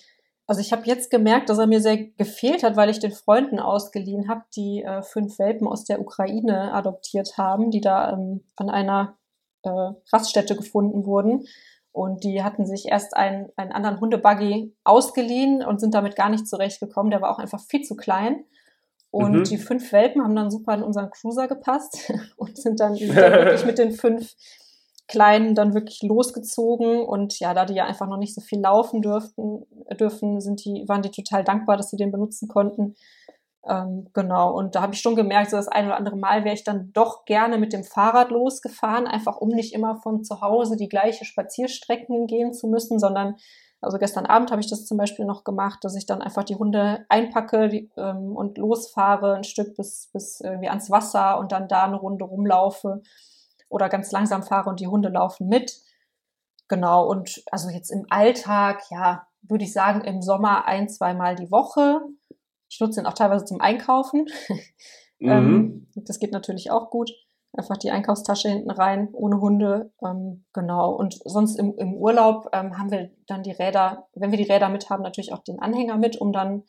Also 0.47 0.61
ich 0.61 0.71
habe 0.71 0.81
jetzt 0.85 1.11
gemerkt, 1.11 1.49
dass 1.49 1.59
er 1.59 1.67
mir 1.67 1.79
sehr 1.79 1.97
gefehlt 1.97 2.63
hat, 2.63 2.75
weil 2.75 2.89
ich 2.89 2.99
den 2.99 3.11
Freunden 3.11 3.59
ausgeliehen 3.59 4.29
habe, 4.29 4.41
die 4.55 4.83
äh, 4.83 5.03
fünf 5.03 5.37
Welpen 5.37 5.67
aus 5.67 5.83
der 5.83 6.01
Ukraine 6.01 6.73
adoptiert 6.73 7.37
haben, 7.37 7.69
die 7.69 7.81
da 7.81 8.13
ähm, 8.13 8.41
an 8.55 8.69
einer 8.69 9.17
äh, 9.63 9.69
Raststätte 10.11 10.55
gefunden 10.55 11.05
wurden. 11.05 11.45
Und 11.91 12.23
die 12.23 12.43
hatten 12.43 12.65
sich 12.65 12.87
erst 12.87 13.15
einen, 13.17 13.49
einen 13.55 13.71
anderen 13.71 13.99
Hundebuggy 13.99 14.75
ausgeliehen 14.83 15.63
und 15.63 15.79
sind 15.79 15.93
damit 15.93 16.15
gar 16.15 16.29
nicht 16.29 16.47
zurechtgekommen. 16.47 17.11
Der 17.11 17.21
war 17.21 17.31
auch 17.31 17.39
einfach 17.39 17.61
viel 17.61 17.81
zu 17.81 17.95
klein. 17.95 18.45
Und 19.11 19.31
mhm. 19.31 19.43
die 19.43 19.57
fünf 19.57 19.91
Welpen 19.91 20.23
haben 20.23 20.35
dann 20.35 20.51
super 20.51 20.75
in 20.75 20.83
unseren 20.83 21.09
Cruiser 21.09 21.47
gepasst 21.47 22.13
und 22.37 22.57
sind 22.57 22.79
dann, 22.79 22.95
sind 22.95 23.09
dann 23.15 23.33
wirklich 23.33 23.65
mit 23.65 23.79
den 23.79 23.91
fünf 23.91 24.35
Kleinen 25.07 25.55
dann 25.55 25.73
wirklich 25.73 26.03
losgezogen. 26.03 27.01
Und 27.01 27.39
ja, 27.39 27.55
da 27.55 27.65
die 27.65 27.73
ja 27.73 27.85
einfach 27.85 28.07
noch 28.07 28.17
nicht 28.17 28.35
so 28.35 28.41
viel 28.41 28.59
laufen 28.59 29.01
dürften, 29.01 29.65
dürfen, 29.99 30.39
sind 30.39 30.63
die, 30.63 30.83
waren 30.87 31.01
die 31.01 31.09
total 31.09 31.43
dankbar, 31.43 31.77
dass 31.77 31.89
sie 31.89 31.97
den 31.97 32.11
benutzen 32.11 32.47
konnten. 32.47 32.95
Ähm, 33.67 34.09
genau, 34.13 34.53
und 34.53 34.75
da 34.75 34.81
habe 34.81 34.93
ich 34.93 35.01
schon 35.01 35.15
gemerkt, 35.15 35.51
so 35.51 35.57
das 35.57 35.67
ein 35.67 35.85
oder 35.85 35.97
andere 35.97 36.15
Mal 36.15 36.45
wäre 36.45 36.55
ich 36.55 36.63
dann 36.63 36.91
doch 36.93 37.25
gerne 37.25 37.57
mit 37.57 37.73
dem 37.73 37.83
Fahrrad 37.83 38.31
losgefahren, 38.31 39.05
einfach 39.05 39.37
um 39.37 39.49
nicht 39.49 39.73
immer 39.73 39.97
von 39.97 40.23
zu 40.23 40.41
Hause 40.41 40.77
die 40.77 40.87
gleiche 40.87 41.25
Spazierstrecken 41.25 42.25
gehen 42.25 42.53
zu 42.53 42.67
müssen, 42.67 42.99
sondern 42.99 43.35
also 43.81 43.97
gestern 43.97 44.25
Abend 44.25 44.51
habe 44.51 44.61
ich 44.61 44.69
das 44.69 44.85
zum 44.85 44.97
Beispiel 44.97 45.25
noch 45.25 45.43
gemacht, 45.43 45.79
dass 45.83 45.95
ich 45.95 46.05
dann 46.05 46.21
einfach 46.21 46.43
die 46.43 46.55
Hunde 46.55 47.05
einpacke 47.07 47.69
die, 47.69 47.89
ähm, 47.97 48.35
und 48.35 48.57
losfahre 48.57 49.35
ein 49.35 49.43
Stück 49.45 49.75
bis, 49.75 50.09
bis 50.11 50.41
irgendwie 50.41 50.69
ans 50.69 50.89
Wasser 50.89 51.39
und 51.39 51.51
dann 51.51 51.67
da 51.67 51.85
eine 51.85 51.95
Runde 51.95 52.25
rumlaufe 52.25 53.01
oder 53.69 53.87
ganz 53.87 54.11
langsam 54.11 54.43
fahre 54.43 54.69
und 54.69 54.79
die 54.81 54.87
Hunde 54.87 55.09
laufen 55.09 55.47
mit. 55.47 55.79
Genau, 56.67 57.07
und 57.07 57.41
also 57.51 57.69
jetzt 57.69 57.89
im 57.89 58.05
Alltag, 58.09 58.83
ja, 58.89 59.27
würde 59.41 59.63
ich 59.63 59.73
sagen, 59.73 60.01
im 60.01 60.21
Sommer 60.21 60.65
ein, 60.65 60.89
zweimal 60.89 61.35
die 61.35 61.49
Woche. 61.49 62.01
Ich 62.69 62.79
nutze 62.79 63.01
ihn 63.01 63.05
auch 63.05 63.13
teilweise 63.13 63.45
zum 63.45 63.59
Einkaufen. 63.59 64.27
Mhm. 65.19 65.29
ähm, 65.31 65.87
das 65.95 66.19
geht 66.19 66.31
natürlich 66.31 66.71
auch 66.71 66.89
gut 66.89 67.11
einfach 67.53 67.77
die 67.77 67.91
Einkaufstasche 67.91 68.49
hinten 68.49 68.71
rein, 68.71 69.09
ohne 69.11 69.41
Hunde. 69.41 69.91
Ähm, 70.03 70.45
genau. 70.53 70.91
Und 70.91 71.19
sonst 71.25 71.57
im, 71.57 71.75
im 71.77 71.93
Urlaub 71.95 72.49
ähm, 72.53 72.77
haben 72.77 72.91
wir 72.91 73.11
dann 73.27 73.43
die 73.43 73.51
Räder, 73.51 74.07
wenn 74.13 74.31
wir 74.31 74.37
die 74.37 74.51
Räder 74.51 74.69
mit 74.69 74.89
haben, 74.89 75.03
natürlich 75.03 75.33
auch 75.33 75.43
den 75.43 75.59
Anhänger 75.59 75.97
mit, 75.97 76.17
um 76.17 76.31
dann 76.31 76.63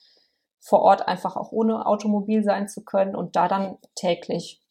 vor 0.60 0.80
Ort 0.82 1.06
einfach 1.06 1.36
auch 1.36 1.52
ohne 1.52 1.86
Automobil 1.86 2.42
sein 2.44 2.68
zu 2.68 2.84
können 2.84 3.14
und 3.14 3.36
da 3.36 3.48
dann 3.48 3.78
täglich, 3.94 4.62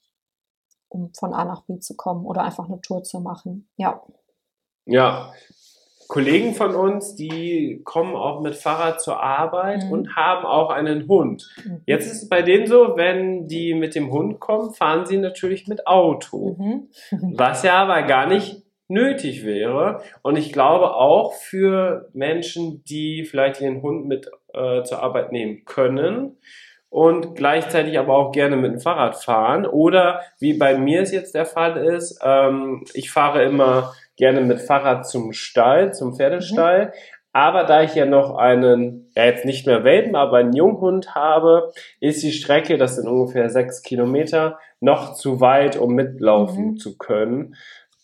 um 0.88 1.14
von 1.14 1.34
A 1.34 1.46
nach 1.46 1.66
B 1.66 1.80
zu 1.80 1.96
kommen 1.96 2.26
oder 2.26 2.44
einfach 2.44 2.68
eine 2.68 2.82
Tour 2.82 3.04
zu 3.04 3.20
machen. 3.20 3.70
Ja. 3.76 4.04
Ja, 4.86 5.34
Kollegen 6.10 6.56
von 6.56 6.74
uns, 6.74 7.14
die 7.14 7.82
kommen 7.84 8.16
auch 8.16 8.42
mit 8.42 8.56
Fahrrad 8.56 9.00
zur 9.00 9.22
Arbeit 9.22 9.84
mhm. 9.84 9.92
und 9.92 10.16
haben 10.16 10.44
auch 10.44 10.72
einen 10.72 11.08
Hund. 11.08 11.48
Mhm. 11.64 11.82
Jetzt 11.86 12.08
ist 12.08 12.24
es 12.24 12.30
bei 12.30 12.42
denen 12.42 12.66
so, 12.66 12.98
wenn 12.98 13.48
die 13.48 13.76
mit 13.76 13.94
dem 13.94 14.12
Hund 14.12 14.40
kommen, 14.40 14.74
fahren 14.74 15.06
sie 15.06 15.18
natürlich 15.18 15.68
mit 15.68 15.86
Auto. 15.86 16.56
Mhm. 16.58 16.88
was 17.38 17.62
ja 17.62 17.76
aber 17.76 18.02
gar 18.02 18.26
nicht 18.26 18.64
nötig 18.88 19.46
wäre. 19.46 20.02
Und 20.24 20.36
ich 20.36 20.52
glaube 20.52 20.96
auch 20.96 21.34
für 21.34 22.10
Menschen, 22.14 22.84
die 22.86 23.24
vielleicht 23.24 23.62
ihren 23.62 23.84
Hund 23.84 24.08
mit 24.08 24.32
äh, 24.56 24.82
zur 24.82 25.04
Arbeit 25.04 25.32
nehmen 25.32 25.64
können 25.66 26.38
und 26.90 27.36
gleichzeitig 27.36 28.00
aber 28.00 28.16
auch 28.16 28.32
gerne 28.32 28.58
mit 28.58 28.72
dem 28.72 28.80
Fahrrad 28.80 29.16
fahren. 29.16 29.68
Oder 29.68 30.22
wie 30.40 30.58
bei 30.58 30.76
mir 30.76 31.02
es 31.02 31.12
jetzt 31.12 31.36
der 31.36 31.46
Fall 31.46 31.78
ist, 31.78 32.20
ähm, 32.24 32.84
ich 32.96 33.12
fahre 33.12 33.44
immer 33.44 33.94
gerne 34.20 34.42
mit 34.42 34.62
Fahrrad 34.62 35.08
zum 35.08 35.34
Stall, 35.34 35.94
zum 35.94 36.14
Pferdestall. 36.14 36.88
Mhm. 36.88 36.92
Aber 37.32 37.64
da 37.64 37.84
ich 37.84 37.96
ja 37.96 38.06
noch 38.06 38.36
einen, 38.36 39.12
ja 39.16 39.26
jetzt 39.26 39.46
nicht 39.46 39.66
mehr 39.66 39.84
Welpen, 39.84 40.16
aber 40.16 40.38
einen 40.38 40.54
Junghund 40.54 41.16
habe, 41.16 41.72
ist 42.00 42.22
die 42.22 42.32
Strecke, 42.32 42.78
das 42.78 42.96
sind 42.96 43.08
ungefähr 43.08 43.50
sechs 43.50 43.82
Kilometer, 43.82 44.58
noch 44.80 45.14
zu 45.14 45.40
weit, 45.40 45.78
um 45.78 45.94
mitlaufen 45.94 46.72
mhm. 46.72 46.78
zu 46.78 46.98
können. 46.98 47.56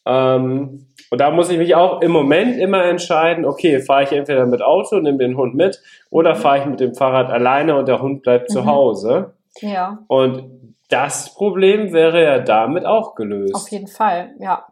Ähm, 0.06 0.88
und 1.10 1.22
da 1.22 1.32
muss 1.32 1.50
ich 1.50 1.58
mich 1.58 1.76
auch 1.76 2.02
im 2.02 2.12
Moment 2.12 2.58
immer 2.58 2.86
entscheiden, 2.86 3.46
okay, 3.46 3.80
fahre 3.80 4.04
ich 4.04 4.12
entweder 4.12 4.46
mit 4.46 4.62
Auto, 4.62 5.00
nehme 5.00 5.18
den 5.18 5.38
Hund 5.38 5.56
mit, 5.56 5.82
oder 6.10 6.36
mhm. 6.36 6.40
fahre 6.40 6.60
ich 6.60 6.66
mit 6.66 6.80
dem 6.80 6.94
Fahrrad 6.94 7.30
alleine 7.32 7.76
und 7.76 7.88
der 7.88 8.02
Hund 8.02 8.22
bleibt 8.22 8.50
mhm. 8.50 8.54
zu 8.54 8.66
Hause. 8.66 9.34
Ja. 9.60 10.00
Und 10.08 10.76
das 10.90 11.34
Problem 11.34 11.94
wäre 11.94 12.24
ja 12.24 12.40
damit 12.40 12.86
auch 12.86 13.16
gelöst. 13.16 13.56
Auf 13.56 13.70
jeden 13.70 13.88
Fall, 13.88 14.36
ja. 14.40 14.66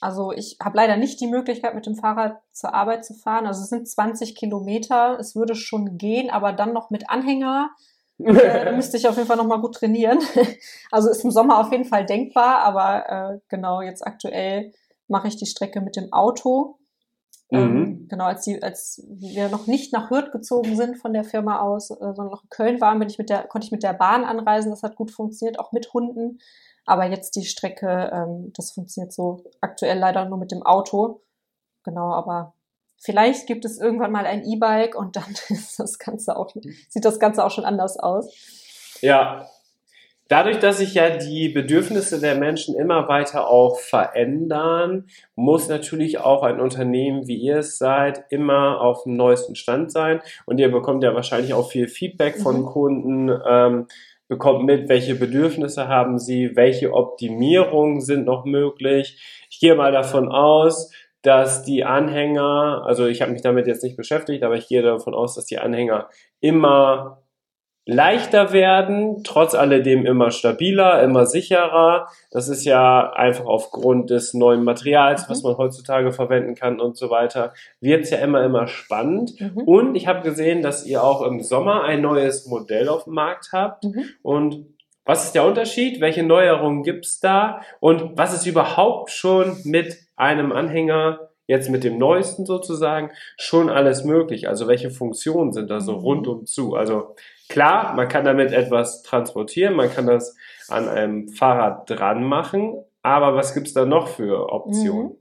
Also 0.00 0.32
ich 0.32 0.56
habe 0.62 0.76
leider 0.76 0.96
nicht 0.96 1.20
die 1.20 1.26
Möglichkeit, 1.26 1.74
mit 1.74 1.86
dem 1.86 1.96
Fahrrad 1.96 2.40
zur 2.52 2.72
Arbeit 2.72 3.04
zu 3.04 3.14
fahren. 3.14 3.46
Also 3.46 3.62
es 3.62 3.68
sind 3.68 3.88
20 3.88 4.36
Kilometer. 4.36 5.18
Es 5.18 5.34
würde 5.34 5.54
schon 5.54 5.98
gehen, 5.98 6.30
aber 6.30 6.52
dann 6.52 6.72
noch 6.72 6.90
mit 6.90 7.10
Anhänger. 7.10 7.70
äh, 8.18 8.72
müsste 8.76 8.96
ich 8.96 9.08
auf 9.08 9.16
jeden 9.16 9.26
Fall 9.26 9.36
noch 9.36 9.46
mal 9.46 9.60
gut 9.60 9.74
trainieren. 9.74 10.20
also 10.92 11.10
ist 11.10 11.24
im 11.24 11.30
Sommer 11.30 11.58
auf 11.58 11.72
jeden 11.72 11.84
Fall 11.84 12.06
denkbar, 12.06 12.58
aber 12.58 13.08
äh, 13.08 13.38
genau 13.48 13.80
jetzt 13.80 14.06
aktuell 14.06 14.72
mache 15.08 15.28
ich 15.28 15.36
die 15.36 15.46
Strecke 15.46 15.80
mit 15.80 15.96
dem 15.96 16.12
Auto. 16.12 16.78
Ähm, 17.50 17.72
mhm. 17.72 18.08
genau, 18.08 18.24
als, 18.24 18.44
die, 18.44 18.62
als 18.62 19.02
wir 19.08 19.48
noch 19.48 19.66
nicht 19.66 19.92
nach 19.92 20.10
Hürth 20.10 20.32
gezogen 20.32 20.76
sind 20.76 20.98
von 20.98 21.14
der 21.14 21.24
Firma 21.24 21.60
aus, 21.60 21.90
äh, 21.90 21.96
sondern 21.98 22.28
noch 22.28 22.42
in 22.42 22.50
Köln 22.50 22.80
waren, 22.80 22.98
bin 22.98 23.08
ich 23.08 23.16
mit 23.16 23.30
der, 23.30 23.44
konnte 23.44 23.64
ich 23.64 23.72
mit 23.72 23.82
der 23.82 23.94
Bahn 23.94 24.24
anreisen. 24.24 24.70
Das 24.70 24.82
hat 24.82 24.96
gut 24.96 25.10
funktioniert, 25.10 25.58
auch 25.58 25.72
mit 25.72 25.92
Hunden. 25.94 26.40
Aber 26.88 27.04
jetzt 27.04 27.36
die 27.36 27.44
Strecke, 27.44 28.10
ähm, 28.14 28.50
das 28.56 28.70
funktioniert 28.70 29.12
so 29.12 29.44
aktuell 29.60 29.98
leider 29.98 30.24
nur 30.24 30.38
mit 30.38 30.50
dem 30.50 30.62
Auto. 30.62 31.20
Genau, 31.84 32.14
aber 32.14 32.54
vielleicht 32.98 33.46
gibt 33.46 33.66
es 33.66 33.78
irgendwann 33.78 34.10
mal 34.10 34.24
ein 34.24 34.42
E-Bike 34.42 34.94
und 34.94 35.14
dann 35.16 35.30
ist 35.50 35.78
das 35.78 35.98
Ganze 35.98 36.34
auch, 36.34 36.54
sieht 36.88 37.04
das 37.04 37.20
Ganze 37.20 37.44
auch 37.44 37.50
schon 37.50 37.66
anders 37.66 37.98
aus. 37.98 38.34
Ja. 39.02 39.46
Dadurch, 40.28 40.60
dass 40.60 40.78
sich 40.78 40.94
ja 40.94 41.10
die 41.10 41.50
Bedürfnisse 41.50 42.20
der 42.20 42.36
Menschen 42.36 42.74
immer 42.74 43.06
weiter 43.06 43.48
auch 43.48 43.78
verändern, 43.78 45.08
muss 45.34 45.68
natürlich 45.68 46.18
auch 46.18 46.42
ein 46.42 46.58
Unternehmen, 46.58 47.26
wie 47.26 47.36
ihr 47.36 47.58
es 47.58 47.76
seid, 47.76 48.24
immer 48.30 48.80
auf 48.80 49.02
dem 49.02 49.14
neuesten 49.14 49.56
Stand 49.56 49.92
sein. 49.92 50.20
Und 50.46 50.58
ihr 50.58 50.70
bekommt 50.70 51.02
ja 51.02 51.14
wahrscheinlich 51.14 51.52
auch 51.52 51.70
viel 51.70 51.88
Feedback 51.88 52.38
von 52.38 52.60
mhm. 52.60 52.66
Kunden. 52.66 53.40
Ähm, 53.46 53.86
bekommt 54.28 54.64
mit, 54.64 54.88
welche 54.88 55.14
Bedürfnisse 55.14 55.88
haben 55.88 56.18
sie, 56.18 56.54
welche 56.54 56.92
Optimierungen 56.92 58.00
sind 58.00 58.26
noch 58.26 58.44
möglich. 58.44 59.46
Ich 59.50 59.58
gehe 59.58 59.74
mal 59.74 59.90
davon 59.90 60.28
aus, 60.30 60.92
dass 61.22 61.64
die 61.64 61.84
Anhänger, 61.84 62.84
also 62.86 63.06
ich 63.06 63.22
habe 63.22 63.32
mich 63.32 63.42
damit 63.42 63.66
jetzt 63.66 63.82
nicht 63.82 63.96
beschäftigt, 63.96 64.44
aber 64.44 64.56
ich 64.56 64.68
gehe 64.68 64.82
davon 64.82 65.14
aus, 65.14 65.34
dass 65.34 65.46
die 65.46 65.58
Anhänger 65.58 66.08
immer 66.40 67.22
leichter 67.90 68.52
werden, 68.52 69.22
trotz 69.24 69.54
alledem 69.54 70.04
immer 70.04 70.30
stabiler, 70.30 71.02
immer 71.02 71.24
sicherer. 71.24 72.08
Das 72.30 72.50
ist 72.50 72.66
ja 72.66 73.14
einfach 73.14 73.46
aufgrund 73.46 74.10
des 74.10 74.34
neuen 74.34 74.62
Materials, 74.62 75.22
mhm. 75.22 75.30
was 75.30 75.42
man 75.42 75.56
heutzutage 75.56 76.12
verwenden 76.12 76.54
kann 76.54 76.80
und 76.80 76.98
so 76.98 77.08
weiter, 77.08 77.54
wird 77.80 78.04
es 78.04 78.10
ja 78.10 78.18
immer, 78.18 78.44
immer 78.44 78.66
spannend. 78.66 79.40
Mhm. 79.40 79.62
Und 79.62 79.94
ich 79.94 80.06
habe 80.06 80.20
gesehen, 80.20 80.60
dass 80.60 80.84
ihr 80.84 81.02
auch 81.02 81.22
im 81.22 81.40
Sommer 81.40 81.84
ein 81.84 82.02
neues 82.02 82.46
Modell 82.46 82.90
auf 82.90 83.04
dem 83.04 83.14
Markt 83.14 83.52
habt. 83.52 83.84
Mhm. 83.84 84.04
Und 84.20 84.66
was 85.06 85.24
ist 85.24 85.34
der 85.34 85.46
Unterschied? 85.46 86.02
Welche 86.02 86.22
Neuerungen 86.22 86.82
gibt's 86.82 87.20
da? 87.20 87.62
Und 87.80 88.18
was 88.18 88.34
ist 88.34 88.44
überhaupt 88.44 89.10
schon 89.10 89.56
mit 89.64 89.96
einem 90.14 90.52
Anhänger 90.52 91.30
jetzt 91.46 91.70
mit 91.70 91.84
dem 91.84 91.96
neuesten 91.96 92.44
sozusagen 92.44 93.12
schon 93.38 93.70
alles 93.70 94.04
möglich? 94.04 94.46
Also 94.46 94.68
welche 94.68 94.90
Funktionen 94.90 95.54
sind 95.54 95.70
da 95.70 95.80
so 95.80 95.92
mhm. 95.92 96.00
rundum 96.00 96.44
zu? 96.44 96.74
Also 96.74 97.14
Klar, 97.48 97.94
man 97.94 98.08
kann 98.08 98.24
damit 98.24 98.52
etwas 98.52 99.02
transportieren, 99.02 99.74
man 99.74 99.90
kann 99.90 100.06
das 100.06 100.36
an 100.68 100.88
einem 100.88 101.28
Fahrrad 101.28 101.88
dran 101.88 102.22
machen, 102.24 102.84
aber 103.02 103.34
was 103.34 103.54
gibt's 103.54 103.72
da 103.72 103.86
noch 103.86 104.08
für 104.08 104.52
Optionen? 104.52 105.08
Mhm. 105.08 105.16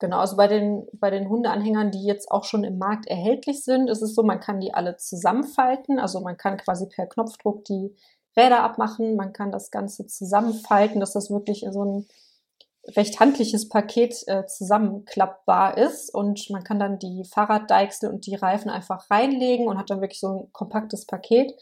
Genau, 0.00 0.18
also 0.18 0.36
bei 0.36 0.46
den, 0.46 0.86
bei 0.94 1.10
den 1.10 1.28
Hundeanhängern, 1.28 1.90
die 1.90 2.04
jetzt 2.04 2.30
auch 2.30 2.44
schon 2.44 2.64
im 2.64 2.78
Markt 2.78 3.06
erhältlich 3.06 3.64
sind, 3.64 3.90
ist 3.90 4.00
es 4.00 4.14
so, 4.14 4.22
man 4.22 4.40
kann 4.40 4.58
die 4.58 4.72
alle 4.72 4.96
zusammenfalten. 4.96 5.98
Also 5.98 6.20
man 6.20 6.38
kann 6.38 6.56
quasi 6.56 6.86
per 6.86 7.06
Knopfdruck 7.06 7.66
die 7.66 7.94
Räder 8.34 8.62
abmachen, 8.62 9.16
man 9.16 9.34
kann 9.34 9.52
das 9.52 9.70
Ganze 9.70 10.06
zusammenfalten, 10.06 11.00
dass 11.00 11.12
das 11.12 11.30
wirklich 11.30 11.66
so 11.70 11.84
ein 11.84 12.06
recht 12.96 13.20
handliches 13.20 13.68
Paket 13.68 14.22
äh, 14.26 14.46
zusammenklappbar 14.46 15.76
ist 15.76 16.14
und 16.14 16.48
man 16.50 16.64
kann 16.64 16.78
dann 16.78 16.98
die 16.98 17.24
Fahrraddeichsel 17.24 18.10
und 18.10 18.26
die 18.26 18.34
Reifen 18.34 18.70
einfach 18.70 19.10
reinlegen 19.10 19.68
und 19.68 19.78
hat 19.78 19.90
dann 19.90 20.00
wirklich 20.00 20.20
so 20.20 20.28
ein 20.28 20.52
kompaktes 20.52 21.06
Paket. 21.06 21.52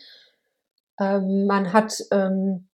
Ähm, 1.01 1.47
man 1.47 1.73
hat 1.73 2.05
ähm, 2.11 2.69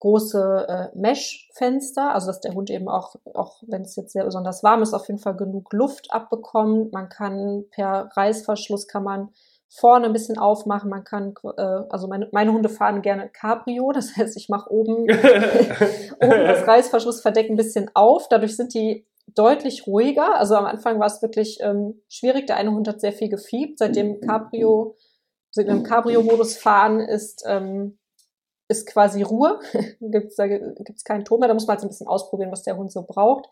große 0.00 0.66
äh, 0.68 0.98
Mesh-Fenster, 0.98 2.14
also 2.14 2.28
dass 2.28 2.40
der 2.40 2.54
Hund 2.54 2.70
eben 2.70 2.88
auch, 2.88 3.16
auch 3.34 3.62
wenn 3.66 3.82
es 3.82 3.96
jetzt 3.96 4.12
sehr 4.12 4.24
besonders 4.24 4.62
warm 4.62 4.82
ist, 4.82 4.94
auf 4.94 5.08
jeden 5.08 5.20
Fall 5.20 5.36
genug 5.36 5.72
Luft 5.72 6.12
abbekommt. 6.12 6.92
Man 6.92 7.08
kann 7.08 7.64
per 7.70 8.10
Reißverschluss 8.14 8.86
kann 8.86 9.04
man 9.04 9.30
vorne 9.68 10.06
ein 10.06 10.12
bisschen 10.12 10.38
aufmachen. 10.38 10.90
Man 10.90 11.04
kann, 11.04 11.34
äh, 11.56 11.62
also 11.90 12.08
meine, 12.08 12.28
meine 12.32 12.52
Hunde 12.52 12.68
fahren 12.68 13.02
gerne 13.02 13.28
Cabrio, 13.28 13.92
das 13.94 14.16
heißt, 14.16 14.36
ich 14.36 14.48
mache 14.48 14.70
oben, 14.70 15.02
oben 15.02 16.46
das 16.46 16.66
Reißverschlussverdeck 16.66 17.50
ein 17.50 17.56
bisschen 17.56 17.90
auf. 17.94 18.28
Dadurch 18.28 18.56
sind 18.56 18.74
die 18.74 19.06
deutlich 19.34 19.86
ruhiger. 19.86 20.38
Also 20.38 20.54
am 20.56 20.66
Anfang 20.66 20.98
war 20.98 21.06
es 21.06 21.22
wirklich 21.22 21.58
ähm, 21.60 22.00
schwierig. 22.08 22.46
Der 22.46 22.56
eine 22.56 22.72
Hund 22.72 22.88
hat 22.88 23.00
sehr 23.00 23.12
viel 23.12 23.28
gefiebt. 23.28 23.78
Seitdem 23.78 24.20
Cabrio, 24.20 24.96
also 25.54 25.68
im 25.68 25.82
Cabrio-Modus 25.82 26.56
fahren 26.56 27.00
ist, 27.00 27.44
ähm, 27.46 27.98
ist 28.68 28.86
quasi 28.86 29.22
Ruhe. 29.22 29.60
gibt's, 30.00 30.36
da 30.36 30.46
gibt's 30.46 31.04
keinen 31.04 31.24
Ton 31.24 31.40
mehr. 31.40 31.48
Da 31.48 31.54
muss 31.54 31.66
man 31.66 31.76
halt 31.76 31.84
ein 31.84 31.88
bisschen 31.88 32.08
ausprobieren, 32.08 32.52
was 32.52 32.62
der 32.62 32.76
Hund 32.76 32.90
so 32.90 33.02
braucht. 33.02 33.46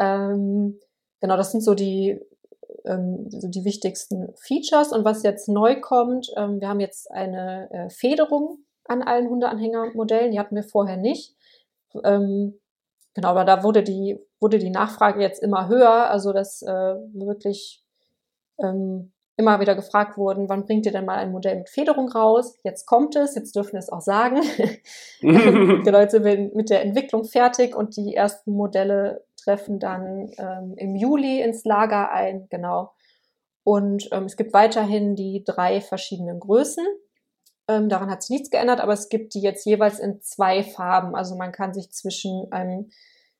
Ähm, 0.00 0.80
genau, 1.20 1.36
das 1.36 1.52
sind 1.52 1.62
so 1.62 1.74
die, 1.74 2.20
ähm, 2.84 3.30
so 3.30 3.48
die 3.48 3.64
wichtigsten 3.64 4.34
Features. 4.36 4.92
Und 4.92 5.04
was 5.04 5.22
jetzt 5.22 5.48
neu 5.48 5.80
kommt, 5.80 6.30
ähm, 6.36 6.60
wir 6.60 6.68
haben 6.68 6.80
jetzt 6.80 7.10
eine 7.10 7.70
äh, 7.70 7.90
Federung 7.90 8.58
an 8.84 9.02
allen 9.02 9.28
Hundeanhängermodellen. 9.28 10.32
Die 10.32 10.38
hatten 10.38 10.56
wir 10.56 10.62
vorher 10.64 10.96
nicht. 10.96 11.36
Ähm, 12.04 12.58
genau, 13.14 13.28
aber 13.28 13.44
da 13.44 13.62
wurde 13.62 13.82
die, 13.82 14.18
wurde 14.40 14.58
die 14.58 14.70
Nachfrage 14.70 15.20
jetzt 15.20 15.42
immer 15.42 15.68
höher. 15.68 16.10
Also, 16.10 16.32
dass 16.32 16.62
äh, 16.62 16.94
wirklich 17.14 17.82
ähm, 18.58 19.12
immer 19.36 19.60
wieder 19.60 19.76
gefragt 19.76 20.18
wurden, 20.18 20.48
wann 20.48 20.66
bringt 20.66 20.84
ihr 20.84 20.92
denn 20.92 21.04
mal 21.04 21.18
ein 21.18 21.30
Modell 21.30 21.56
mit 21.56 21.70
Federung 21.70 22.08
raus? 22.08 22.54
Jetzt 22.64 22.86
kommt 22.86 23.14
es, 23.14 23.36
jetzt 23.36 23.54
dürfen 23.54 23.74
wir 23.74 23.78
es 23.78 23.88
auch 23.88 24.00
sagen. 24.00 24.42
genau, 25.20 26.00
jetzt 26.00 26.12
sind 26.12 26.54
mit 26.56 26.70
der 26.70 26.82
Entwicklung 26.82 27.24
fertig 27.24 27.76
und 27.76 27.96
die 27.96 28.14
ersten 28.14 28.52
Modelle 28.52 29.24
treffen 29.48 29.78
dann 29.78 30.30
ähm, 30.36 30.74
im 30.76 30.94
Juli 30.94 31.40
ins 31.40 31.64
Lager 31.64 32.12
ein, 32.12 32.46
genau. 32.50 32.92
Und 33.64 34.08
ähm, 34.12 34.24
es 34.24 34.36
gibt 34.36 34.52
weiterhin 34.52 35.14
die 35.16 35.42
drei 35.44 35.80
verschiedenen 35.80 36.38
Größen. 36.38 36.86
Ähm, 37.66 37.88
daran 37.88 38.10
hat 38.10 38.22
sich 38.22 38.30
nichts 38.30 38.50
geändert, 38.50 38.80
aber 38.80 38.92
es 38.92 39.08
gibt 39.08 39.34
die 39.34 39.40
jetzt 39.40 39.64
jeweils 39.64 39.98
in 39.98 40.20
zwei 40.20 40.62
Farben. 40.62 41.14
Also 41.14 41.34
man 41.36 41.52
kann 41.52 41.72
sich 41.72 41.90
zwischen 41.92 42.52
einem 42.52 42.90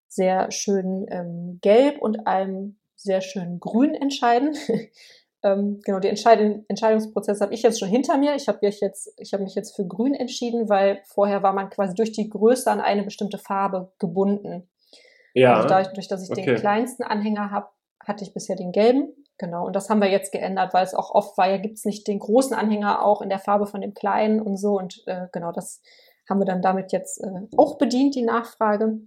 sehr 0.09 0.51
schönen 0.51 1.07
ähm, 1.11 1.59
Gelb 1.61 2.01
und 2.01 2.27
einem 2.27 2.79
sehr 2.97 3.21
schönen 3.21 3.61
Grün 3.61 3.95
entscheiden. 3.95 4.57
ähm, 5.43 5.81
genau, 5.85 6.01
den 6.01 6.11
Entscheid 6.11 6.41
Entscheidungsprozess 6.69 7.41
habe 7.43 7.53
ich 7.53 7.63
jetzt 7.63 7.79
schon 7.79 7.89
hinter 7.89 8.17
mir. 8.17 8.35
Ich 8.35 8.49
habe 8.49 8.59
mich 8.63 8.81
habe 8.83 9.43
mich 9.43 9.55
jetzt 9.55 9.77
für 9.77 9.87
Grün 9.87 10.15
entschieden, 10.15 10.71
weil 10.71 11.01
vorher 11.05 11.43
war 11.43 11.53
man 11.53 11.69
quasi 11.69 11.95
durch 11.95 12.13
die 12.13 12.29
Größe 12.29 12.71
an 12.71 12.81
eine 12.81 13.03
bestimmte 13.03 13.39
Farbe 13.39 13.93
gebunden. 13.99 14.69
Ja. 15.35 15.57
Also 15.57 15.69
dadurch, 15.69 16.09
dass 16.09 16.23
ich 16.23 16.31
okay. 16.31 16.45
den 16.45 16.57
kleinsten 16.57 17.03
Anhänger 17.03 17.51
habe, 17.51 17.69
hatte 18.05 18.25
ich 18.25 18.33
bisher 18.33 18.57
den 18.57 18.73
gelben. 18.73 19.13
Genau. 19.39 19.67
Und 19.67 19.77
das 19.77 19.89
haben 19.89 20.01
wir 20.01 20.11
jetzt 20.11 20.33
geändert, 20.33 20.75
weil 20.75 20.85
es 20.85 20.95
auch 20.95 21.11
oft 21.13 21.39
war, 21.39 21.49
ja, 21.49 21.59
gibt 21.59 21.77
es 21.77 21.85
nicht 21.85 22.09
den 22.09 22.19
großen 22.19 22.57
Anhänger 22.57 23.05
auch 23.05 23.23
in 23.23 23.29
der 23.29 23.39
Farbe 23.39 23.67
von 23.67 23.81
dem 23.81 23.95
kleinen 23.95 24.41
und 24.41 24.57
so. 24.57 24.77
Und 24.77 25.03
äh, 25.07 25.29
genau, 25.33 25.53
das 25.53 25.81
haben 26.29 26.41
wir 26.41 26.45
dann 26.45 26.61
damit 26.61 26.93
jetzt 26.93 27.23
äh, 27.23 27.47
auch 27.57 27.79
bedient, 27.79 28.17
die 28.17 28.23
Nachfrage. 28.23 28.99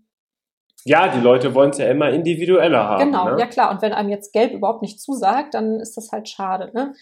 Ja, 0.86 1.10
die 1.10 1.20
Leute 1.20 1.54
wollen 1.54 1.72
es 1.72 1.78
ja 1.78 1.88
immer 1.88 2.10
individueller 2.10 2.84
haben. 2.84 3.06
Genau, 3.06 3.30
ne? 3.32 3.40
ja 3.40 3.46
klar. 3.46 3.72
Und 3.72 3.82
wenn 3.82 3.94
einem 3.94 4.10
jetzt 4.10 4.34
Gelb 4.34 4.54
überhaupt 4.54 4.82
nicht 4.82 5.00
zusagt, 5.00 5.54
dann 5.54 5.80
ist 5.80 5.98
das 5.98 6.12
halt 6.12 6.30
schade. 6.30 6.72
Ne? 6.74 6.94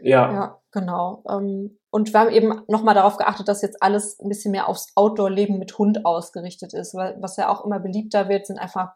Ja. 0.00 0.32
Ja, 0.32 0.60
genau. 0.70 1.22
Ähm, 1.28 1.78
und 1.90 2.12
wir 2.12 2.20
haben 2.20 2.30
eben 2.30 2.62
nochmal 2.68 2.94
darauf 2.94 3.16
geachtet, 3.16 3.48
dass 3.48 3.62
jetzt 3.62 3.82
alles 3.82 4.18
ein 4.20 4.28
bisschen 4.28 4.52
mehr 4.52 4.68
aufs 4.68 4.92
Outdoor-Leben 4.94 5.58
mit 5.58 5.76
Hund 5.78 6.06
ausgerichtet 6.06 6.72
ist. 6.74 6.94
Weil, 6.94 7.16
was 7.20 7.36
ja 7.36 7.48
auch 7.48 7.64
immer 7.64 7.80
beliebter 7.80 8.28
wird, 8.28 8.46
sind 8.46 8.58
einfach 8.58 8.92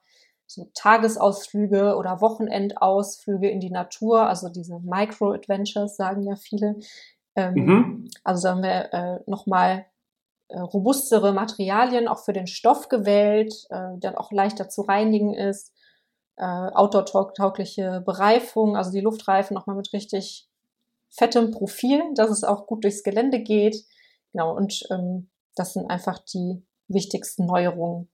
so 0.47 0.71
Tagesausflüge 0.75 1.97
oder 1.97 2.21
Wochenendausflüge 2.21 3.49
in 3.49 3.61
die 3.61 3.71
Natur, 3.71 4.27
also 4.29 4.49
diese 4.49 4.79
Micro-Adventures, 4.81 5.97
sagen 5.97 6.23
ja 6.23 6.37
viele. 6.37 6.77
Ähm, 7.35 7.55
mhm. 7.55 8.11
Also 8.23 8.43
da 8.43 8.51
haben 8.55 8.63
wir 8.63 8.93
äh, 8.93 9.21
nochmal 9.27 9.87
äh, 10.49 10.61
robustere 10.61 11.33
Materialien 11.33 12.09
auch 12.09 12.19
für 12.19 12.33
den 12.33 12.47
Stoff 12.47 12.89
gewählt, 12.89 13.67
äh, 13.71 13.99
der 13.99 14.21
auch 14.21 14.31
leichter 14.31 14.69
zu 14.69 14.83
reinigen 14.83 15.35
ist, 15.35 15.73
äh, 16.37 16.45
outdoor-taugliche 16.45 18.03
Bereifung, 18.05 18.77
also 18.77 18.93
die 18.93 19.01
Luftreifen 19.01 19.55
nochmal 19.55 19.77
mit 19.77 19.93
richtig 19.93 20.49
fettem 21.17 21.51
Profil, 21.51 22.03
dass 22.15 22.31
es 22.31 22.45
auch 22.45 22.67
gut 22.67 22.85
durchs 22.85 23.03
Gelände 23.03 23.41
geht. 23.41 23.77
Genau, 24.33 24.55
und 24.57 24.83
ähm, 24.91 25.31
das 25.55 25.75
sind 25.75 25.91
einfach 25.91 26.19
die 26.19 26.67
wichtigsten 26.89 27.47
Neuerungen. 27.47 28.11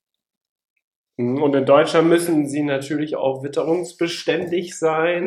Und 1.20 1.54
in 1.54 1.66
Deutschland 1.66 2.08
müssen 2.08 2.46
sie 2.46 2.62
natürlich 2.62 3.16
auch 3.16 3.42
witterungsbeständig 3.42 4.78
sein. 4.78 5.24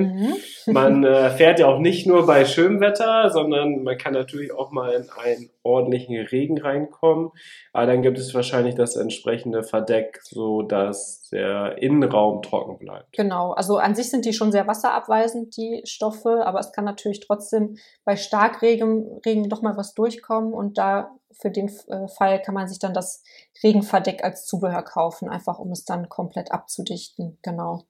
Mhm. 0.67 0.73
Man 0.73 1.03
äh, 1.03 1.29
fährt 1.37 1.59
ja 1.59 1.67
auch 1.67 1.79
nicht 1.79 2.07
nur 2.07 2.25
bei 2.25 2.45
schönem 2.45 2.79
Wetter, 2.79 3.29
sondern 3.31 3.83
man 3.83 3.97
kann 3.97 4.13
natürlich 4.13 4.53
auch 4.53 4.71
mal 4.71 4.91
in 4.93 5.09
einen 5.09 5.49
ordentlichen 5.63 6.15
Regen 6.15 6.59
reinkommen. 6.59 7.31
Aber 7.71 7.85
dann 7.87 8.01
gibt 8.01 8.17
es 8.17 8.33
wahrscheinlich 8.33 8.75
das 8.75 8.95
entsprechende 8.95 9.63
Verdeck, 9.63 10.19
so 10.23 10.61
dass 10.61 11.29
der 11.31 11.81
Innenraum 11.81 12.41
trocken 12.41 12.77
bleibt. 12.77 13.11
Genau, 13.13 13.51
also 13.51 13.77
an 13.77 13.95
sich 13.95 14.09
sind 14.09 14.25
die 14.25 14.33
schon 14.33 14.51
sehr 14.51 14.67
wasserabweisend, 14.67 15.57
die 15.57 15.81
Stoffe, 15.85 16.45
aber 16.45 16.59
es 16.59 16.71
kann 16.71 16.85
natürlich 16.85 17.21
trotzdem 17.21 17.77
bei 18.05 18.15
Starkregen 18.15 19.19
Regen 19.25 19.49
doch 19.49 19.61
mal 19.61 19.77
was 19.77 19.93
durchkommen 19.93 20.53
und 20.53 20.77
da 20.77 21.11
für 21.39 21.51
den 21.51 21.69
äh, 21.87 22.07
Fall 22.07 22.41
kann 22.41 22.55
man 22.55 22.67
sich 22.67 22.79
dann 22.79 22.93
das 22.93 23.23
Regenverdeck 23.63 24.23
als 24.23 24.45
Zubehör 24.45 24.83
kaufen, 24.83 25.29
einfach 25.29 25.59
um 25.59 25.71
es 25.71 25.85
dann 25.85 26.09
komplett 26.09 26.51
abzudichten. 26.51 27.37
Genau. 27.41 27.83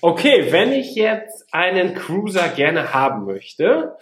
Okay, 0.00 0.50
wenn 0.50 0.72
ich 0.72 0.94
jetzt 0.94 1.46
einen 1.52 1.94
Cruiser 1.94 2.48
gerne 2.48 2.92
haben 2.92 3.24
möchte, 3.24 3.96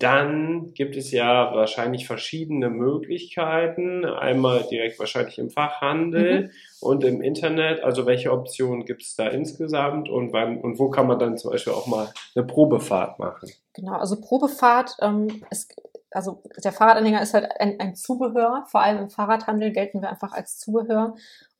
dann 0.00 0.72
gibt 0.72 0.96
es 0.96 1.10
ja 1.10 1.54
wahrscheinlich 1.54 2.06
verschiedene 2.06 2.70
Möglichkeiten. 2.70 4.06
Einmal 4.06 4.64
direkt 4.70 4.98
wahrscheinlich 4.98 5.38
im 5.38 5.50
Fachhandel 5.50 6.44
mhm. 6.44 6.50
und 6.80 7.04
im 7.04 7.20
Internet. 7.20 7.84
Also 7.84 8.06
welche 8.06 8.32
Optionen 8.32 8.86
gibt 8.86 9.02
es 9.02 9.14
da 9.14 9.28
insgesamt 9.28 10.08
und 10.08 10.32
wann 10.32 10.58
und 10.58 10.78
wo 10.78 10.88
kann 10.88 11.06
man 11.06 11.18
dann 11.18 11.36
zum 11.36 11.50
Beispiel 11.50 11.74
auch 11.74 11.86
mal 11.86 12.08
eine 12.34 12.46
Probefahrt 12.46 13.18
machen? 13.18 13.50
Genau, 13.74 13.92
also 13.92 14.18
Probefahrt 14.18 14.96
ähm, 15.02 15.42
ist 15.50 15.76
also 16.10 16.42
der 16.62 16.72
Fahrradanhänger 16.72 17.22
ist 17.22 17.34
halt 17.34 17.48
ein, 17.60 17.78
ein 17.78 17.94
Zubehör. 17.94 18.64
Vor 18.66 18.80
allem 18.80 18.98
im 18.98 19.10
Fahrradhandel 19.10 19.72
gelten 19.72 20.02
wir 20.02 20.10
einfach 20.10 20.32
als 20.32 20.58
Zubehör. 20.58 21.14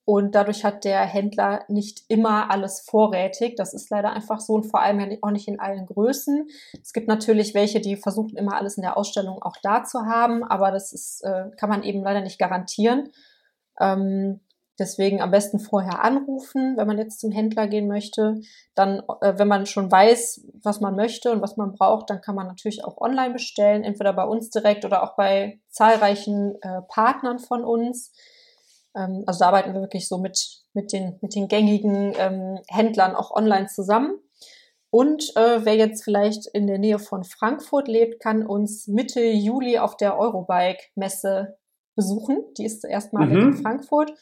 Und 0.05 0.35
dadurch 0.35 0.65
hat 0.65 0.85
der 0.85 1.03
Händler 1.03 1.65
nicht 1.69 2.05
immer 2.09 2.51
alles 2.51 2.81
vorrätig. 2.81 3.55
Das 3.57 3.73
ist 3.73 3.91
leider 3.91 4.13
einfach 4.13 4.41
so 4.41 4.55
und 4.55 4.65
vor 4.65 4.81
allem 4.83 5.19
auch 5.23 5.31
nicht 5.31 5.47
in 5.47 5.61
allen 5.61 5.87
Größen. 5.87 6.49
Es 6.83 6.93
gibt 6.93 7.07
natürlich 7.07 7.55
welche, 7.55 7.81
die 7.81 7.97
versuchen 7.97 8.37
immer 8.37 8.57
alles 8.57 8.77
in 8.77 8.83
der 8.83 8.97
Ausstellung 8.97 9.41
auch 9.41 9.57
da 9.63 9.85
zu 9.85 10.01
haben, 10.07 10.43
aber 10.43 10.73
das 10.73 10.93
ist, 10.93 11.23
äh, 11.23 11.51
kann 11.57 11.69
man 11.69 11.85
eben 11.85 12.03
leider 12.03 12.23
nicht 12.23 12.41
garantieren. 12.41 13.11
Ähm, 13.79 14.41
Deswegen 14.81 15.21
am 15.21 15.31
besten 15.31 15.59
vorher 15.59 16.03
anrufen, 16.03 16.79
wenn 16.79 16.87
man 16.87 16.97
jetzt 16.97 17.21
zum 17.21 17.31
Händler 17.31 17.69
gehen 17.69 17.87
möchte. 17.87 18.41
Dann, 18.75 19.03
äh, 19.21 19.35
wenn 19.37 19.47
man 19.47 19.67
schon 19.67 19.93
weiß, 19.93 20.47
was 20.63 20.81
man 20.81 20.97
möchte 20.97 21.31
und 21.31 21.43
was 21.43 21.59
man 21.59 21.75
braucht, 21.75 22.09
dann 22.09 22.23
kann 22.23 22.35
man 22.35 22.47
natürlich 22.47 22.83
auch 22.83 22.97
online 22.97 23.35
bestellen, 23.35 23.85
entweder 23.85 24.15
bei 24.15 24.25
uns 24.25 24.49
direkt 24.49 24.87
oder 24.87 25.03
auch 25.03 25.17
bei 25.17 25.61
zahlreichen 25.69 26.55
äh, 26.63 26.81
Partnern 26.89 27.39
von 27.39 27.63
uns. 27.63 28.13
Ähm, 28.97 29.23
also 29.27 29.41
da 29.41 29.49
arbeiten 29.49 29.75
wir 29.75 29.83
wirklich 29.83 30.09
so 30.09 30.17
mit, 30.17 30.65
mit, 30.73 30.95
den, 30.95 31.19
mit 31.21 31.35
den 31.35 31.49
gängigen 31.49 32.15
ähm, 32.19 32.59
Händlern 32.67 33.15
auch 33.15 33.33
online 33.33 33.67
zusammen. 33.67 34.19
Und 34.89 35.37
äh, 35.37 35.65
wer 35.65 35.77
jetzt 35.77 36.03
vielleicht 36.03 36.47
in 36.47 36.67
der 36.67 36.79
Nähe 36.79 36.99
von 36.99 37.23
Frankfurt 37.23 37.87
lebt, 37.87 38.19
kann 38.19 38.47
uns 38.47 38.89
Mitte 38.89 39.21
Juli 39.21 39.79
auf 39.79 39.99
der 39.99 40.19
Eurobike-Messe 40.19 41.59
besuchen. 41.95 42.43
Die 42.57 42.65
ist 42.65 42.83
erstmalig 42.85 43.35
mhm. 43.35 43.49
in 43.49 43.57
Frankfurt. 43.57 44.13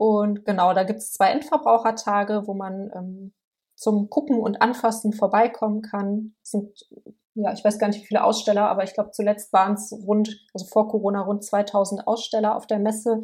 Und 0.00 0.46
genau, 0.46 0.72
da 0.72 0.84
gibt 0.84 1.00
es 1.00 1.12
zwei 1.12 1.30
Endverbrauchertage, 1.30 2.44
wo 2.46 2.54
man 2.54 2.90
ähm, 2.96 3.34
zum 3.76 4.08
Gucken 4.08 4.40
und 4.40 4.62
Anfassen 4.62 5.12
vorbeikommen 5.12 5.82
kann. 5.82 6.32
Es 6.42 6.52
sind, 6.52 6.88
ja, 7.34 7.52
ich 7.52 7.62
weiß 7.62 7.78
gar 7.78 7.88
nicht, 7.88 8.00
wie 8.00 8.06
viele 8.06 8.24
Aussteller, 8.24 8.70
aber 8.70 8.82
ich 8.82 8.94
glaube, 8.94 9.10
zuletzt 9.10 9.52
waren 9.52 9.74
es 9.74 9.92
rund, 9.92 10.40
also 10.54 10.64
vor 10.64 10.88
Corona 10.88 11.20
rund 11.20 11.44
2000 11.44 12.06
Aussteller 12.06 12.56
auf 12.56 12.66
der 12.66 12.78
Messe. 12.78 13.20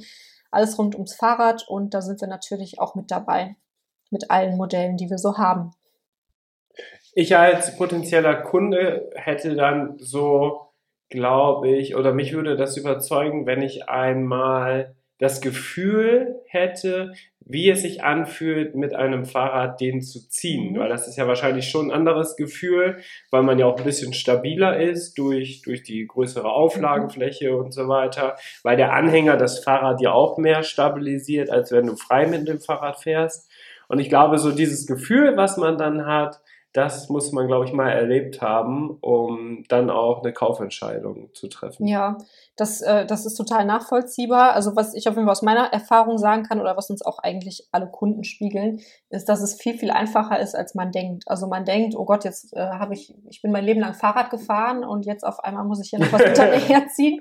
Alles 0.51 0.79
rund 0.79 0.95
ums 0.95 1.15
Fahrrad 1.15 1.65
und 1.67 1.95
da 1.95 2.03
sind 2.03 2.21
wir 2.21 2.29
natürlich 2.29 2.79
auch 2.79 2.95
mit 2.95 3.11
dabei. 3.11 3.57
Mit 4.11 4.31
allen 4.31 4.59
Modellen, 4.59 4.99
die 4.99 5.09
wir 5.09 5.19
so 5.19 5.39
haben. 5.39 5.71
Ich 7.15 7.39
als 7.39 7.75
potenzieller 7.79 8.35
Kunde 8.35 9.09
hätte 9.15 9.57
dann 9.57 9.97
so, 9.97 10.75
glaube 11.09 11.71
ich, 11.71 11.97
oder 11.97 12.13
mich 12.13 12.35
würde 12.35 12.55
das 12.55 12.77
überzeugen, 12.77 13.47
wenn 13.47 13.63
ich 13.63 13.89
einmal 13.89 14.95
das 15.19 15.41
Gefühl 15.41 16.41
hätte, 16.47 17.13
wie 17.49 17.71
es 17.71 17.83
sich 17.83 18.03
anfühlt, 18.03 18.75
mit 18.75 18.95
einem 18.95 19.25
Fahrrad 19.25 19.81
den 19.81 20.03
zu 20.03 20.29
ziehen. 20.29 20.73
Mhm. 20.73 20.79
Weil 20.79 20.89
das 20.89 21.07
ist 21.07 21.17
ja 21.17 21.29
wahrscheinlich 21.29 21.69
schon 21.71 21.91
ein 21.91 21.97
anderes 21.97 22.37
Gefühl, 22.37 22.99
weil 23.31 23.45
man 23.45 23.59
ja 23.59 23.67
auch 23.67 23.79
ein 23.79 23.85
bisschen 23.85 24.13
stabiler 24.13 24.79
ist 24.79 25.17
durch, 25.17 25.63
durch 25.63 25.85
die 25.85 26.07
größere 26.07 26.51
Auflagenfläche 26.51 27.57
und 27.57 27.73
so 27.73 27.89
weiter. 27.89 28.37
Weil 28.63 28.77
der 28.77 28.93
Anhänger 28.93 29.37
das 29.37 29.61
Fahrrad 29.61 30.01
ja 30.01 30.13
auch 30.13 30.39
mehr 30.39 30.65
stabilisiert, 30.65 31.51
als 31.51 31.71
wenn 31.71 31.87
du 31.87 31.97
frei 31.97 32.27
mit 32.27 32.49
dem 32.49 32.61
Fahrrad 32.61 33.01
fährst. 33.01 33.49
Und 33.89 34.01
ich 34.01 34.09
glaube, 34.09 34.39
so 34.39 34.51
dieses 34.51 34.87
Gefühl, 34.87 35.37
was 35.37 35.57
man 35.57 35.79
dann 35.79 36.05
hat, 36.05 36.41
das 36.73 37.09
muss 37.09 37.33
man, 37.33 37.47
glaube 37.47 37.65
ich, 37.65 37.73
mal 37.73 37.91
erlebt 37.91 38.43
haben, 38.43 38.99
um 39.01 39.65
dann 39.69 39.89
auch 39.89 40.23
eine 40.23 40.35
Kaufentscheidung 40.35 41.31
zu 41.33 41.49
treffen. 41.49 41.87
Ja, 41.87 42.19
das, 42.57 42.81
äh, 42.81 43.05
das 43.05 43.27
ist 43.27 43.35
total 43.35 43.67
nachvollziehbar. 43.67 44.55
Also 44.55 44.77
was 44.77 44.95
ich 44.95 45.09
auf 45.09 45.15
jeden 45.15 45.27
Fall 45.27 45.33
aus 45.33 45.43
meiner 45.43 45.73
Erfahrung 45.73 46.17
sagen 46.17 46.43
kann 46.43 46.61
oder 46.61 46.77
was 46.77 46.89
uns 46.89 47.05
auch 47.05 47.19
eigentlich 47.19 47.69
alle 47.71 47.87
Kunden 47.87 48.25
spiegeln, 48.25 48.81
ist, 49.11 49.29
dass 49.29 49.43
es 49.43 49.61
viel, 49.61 49.79
viel 49.79 49.91
einfacher 49.91 50.41
ist, 50.41 50.55
als 50.55 50.75
man 50.75 50.91
denkt. 50.91 51.25
Also 51.27 51.47
man 51.47 51.67
denkt, 51.67 51.95
oh 51.97 52.07
Gott, 52.07 52.25
jetzt 52.25 52.57
äh, 52.57 52.61
habe 52.61 52.95
ich, 52.95 53.15
ich 53.29 53.43
bin 53.43 53.53
mein 53.53 53.65
Leben 53.65 53.81
lang 53.81 53.93
Fahrrad 53.93 54.31
gefahren 54.31 54.85
und 54.85 55.05
jetzt 55.05 55.25
auf 55.25 55.45
einmal 55.45 55.65
muss 55.65 55.83
ich 55.83 55.91
hier 55.91 55.99
noch 55.99 56.13
was 56.13 56.23
hinterherziehen. 56.25 57.21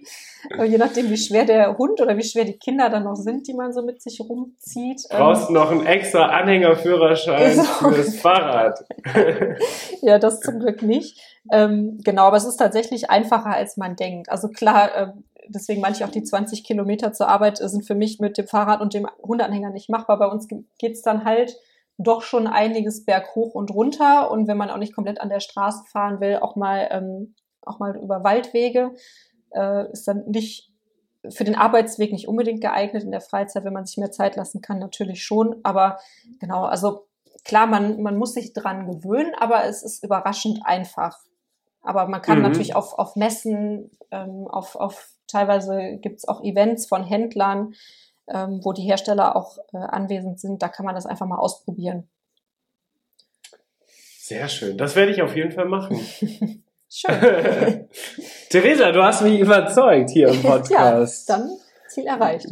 äh, 0.57 0.63
je 0.63 0.77
nachdem, 0.77 1.09
wie 1.09 1.17
schwer 1.17 1.43
der 1.43 1.77
Hund 1.77 1.99
oder 1.99 2.15
wie 2.15 2.23
schwer 2.23 2.45
die 2.45 2.57
Kinder 2.57 2.89
dann 2.89 3.03
noch 3.03 3.15
sind, 3.15 3.47
die 3.47 3.53
man 3.53 3.73
so 3.73 3.81
mit 3.81 4.01
sich 4.01 4.21
rumzieht. 4.21 5.01
Brauchst 5.09 5.49
ähm, 5.49 5.55
noch 5.55 5.69
einen 5.69 5.85
extra 5.85 6.27
Anhängerführerschein 6.27 7.55
so. 7.55 7.63
fürs 7.63 8.15
Fahrrad. 8.21 8.85
ja, 10.01 10.17
das 10.17 10.39
zum 10.39 10.59
Glück 10.59 10.81
nicht. 10.81 11.34
Ähm, 11.51 11.99
genau, 12.03 12.23
aber 12.23 12.37
es 12.37 12.45
ist 12.45 12.57
tatsächlich 12.57 13.09
einfacher, 13.09 13.51
als 13.51 13.77
man 13.77 13.95
denkt. 13.95 14.29
Also 14.29 14.47
klar, 14.47 14.95
äh, 14.95 15.07
deswegen 15.47 15.83
ich 15.91 16.03
auch, 16.03 16.09
die 16.09 16.23
20 16.23 16.63
Kilometer 16.63 17.13
zur 17.13 17.27
Arbeit 17.27 17.57
sind 17.57 17.85
für 17.85 17.95
mich 17.95 18.19
mit 18.19 18.37
dem 18.37 18.47
Fahrrad 18.47 18.81
und 18.81 18.93
dem 18.93 19.07
Hundeanhänger 19.21 19.69
nicht 19.69 19.89
machbar. 19.89 20.17
Bei 20.17 20.27
uns 20.27 20.47
geht's 20.79 21.01
dann 21.01 21.23
halt 21.23 21.55
doch 21.97 22.23
schon 22.23 22.47
einiges 22.47 23.05
berghoch 23.05 23.53
und 23.53 23.71
runter. 23.71 24.31
Und 24.31 24.47
wenn 24.47 24.57
man 24.57 24.69
auch 24.69 24.77
nicht 24.77 24.93
komplett 24.93 25.21
an 25.21 25.29
der 25.29 25.39
Straße 25.39 25.83
fahren 25.85 26.19
will, 26.19 26.37
auch 26.37 26.55
mal, 26.55 26.87
ähm, 26.91 27.35
auch 27.61 27.79
mal 27.79 27.95
über 27.97 28.23
Waldwege, 28.23 28.91
äh, 29.51 29.91
ist 29.91 30.07
dann 30.07 30.25
nicht 30.27 30.71
für 31.29 31.43
den 31.43 31.55
Arbeitsweg 31.55 32.11
nicht 32.11 32.27
unbedingt 32.27 32.61
geeignet. 32.61 33.03
In 33.03 33.11
der 33.11 33.21
Freizeit, 33.21 33.63
wenn 33.63 33.73
man 33.73 33.85
sich 33.85 33.97
mehr 33.97 34.11
Zeit 34.11 34.35
lassen 34.35 34.61
kann, 34.61 34.79
natürlich 34.79 35.23
schon. 35.23 35.55
Aber 35.63 35.99
genau, 36.39 36.65
also 36.65 37.07
klar, 37.43 37.67
man, 37.67 38.01
man 38.01 38.17
muss 38.17 38.33
sich 38.33 38.53
dran 38.53 38.85
gewöhnen, 38.87 39.33
aber 39.37 39.65
es 39.65 39.83
ist 39.83 40.03
überraschend 40.03 40.59
einfach. 40.63 41.19
Aber 41.85 42.07
man 42.07 42.21
kann 42.21 42.39
mhm. 42.39 42.43
natürlich 42.43 42.75
auf, 42.75 42.97
auf 42.97 43.15
Messen, 43.15 43.91
ähm, 44.11 44.47
auf, 44.49 44.75
auf 44.75 45.09
teilweise 45.27 45.97
gibt's 46.01 46.27
auch 46.27 46.43
Events 46.43 46.87
von 46.87 47.03
Händlern, 47.03 47.73
ähm, 48.27 48.59
wo 48.63 48.73
die 48.73 48.81
Hersteller 48.81 49.35
auch 49.35 49.57
äh, 49.73 49.77
anwesend 49.77 50.39
sind. 50.39 50.61
Da 50.61 50.67
kann 50.67 50.85
man 50.85 50.95
das 50.95 51.05
einfach 51.05 51.27
mal 51.27 51.37
ausprobieren. 51.37 52.09
Sehr 54.19 54.47
schön. 54.47 54.77
Das 54.77 54.95
werde 54.95 55.11
ich 55.11 55.21
auf 55.21 55.35
jeden 55.35 55.51
Fall 55.51 55.65
machen. 55.65 55.99
schön. 56.89 57.87
Theresa, 58.49 58.91
du 58.91 59.03
hast 59.03 59.21
mich 59.21 59.39
überzeugt 59.39 60.09
hier 60.09 60.29
im 60.29 60.41
Podcast. 60.41 61.29
ja, 61.29 61.37
dann 61.37 61.49
Ziel 61.87 62.07
erreicht. 62.07 62.47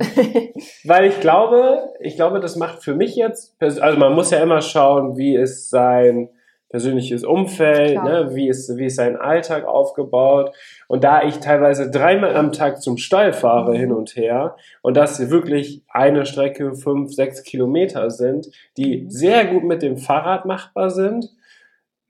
Weil 0.84 1.06
ich 1.06 1.20
glaube, 1.20 1.92
ich 2.00 2.16
glaube, 2.16 2.40
das 2.40 2.56
macht 2.56 2.84
für 2.84 2.94
mich 2.94 3.16
jetzt, 3.16 3.56
also 3.60 3.98
man 3.98 4.14
muss 4.14 4.30
ja 4.30 4.40
immer 4.44 4.62
schauen, 4.62 5.18
wie 5.18 5.36
ist 5.36 5.72
sein 5.72 6.30
persönliches 6.74 7.24
Umfeld, 7.24 8.04
ne, 8.04 8.32
wie 8.34 8.50
ist, 8.50 8.78
wie 8.78 8.88
ist 8.88 8.96
sein 8.96 9.16
Alltag 9.16 9.68
aufgebaut. 9.68 10.56
Und 10.88 11.04
da 11.04 11.22
ich 11.22 11.38
teilweise 11.38 11.92
dreimal 11.92 12.36
am 12.36 12.52
Tag 12.52 12.82
zum 12.82 12.98
Stall 12.98 13.32
fahre 13.32 13.74
mhm. 13.74 13.78
hin 13.78 13.92
und 13.92 14.16
her 14.16 14.56
und 14.82 14.98
das 14.98 15.30
wirklich 15.30 15.84
eine 15.88 16.26
Strecke 16.26 16.74
fünf, 16.74 17.14
sechs 17.14 17.44
Kilometer 17.44 18.10
sind, 18.10 18.48
die 18.76 19.04
mhm. 19.04 19.12
sehr 19.12 19.46
gut 19.46 19.64
mit 19.66 19.84
dem 19.84 19.98
Fahrrad 19.98 20.46
machbar 20.46 20.90
sind, 20.90 21.30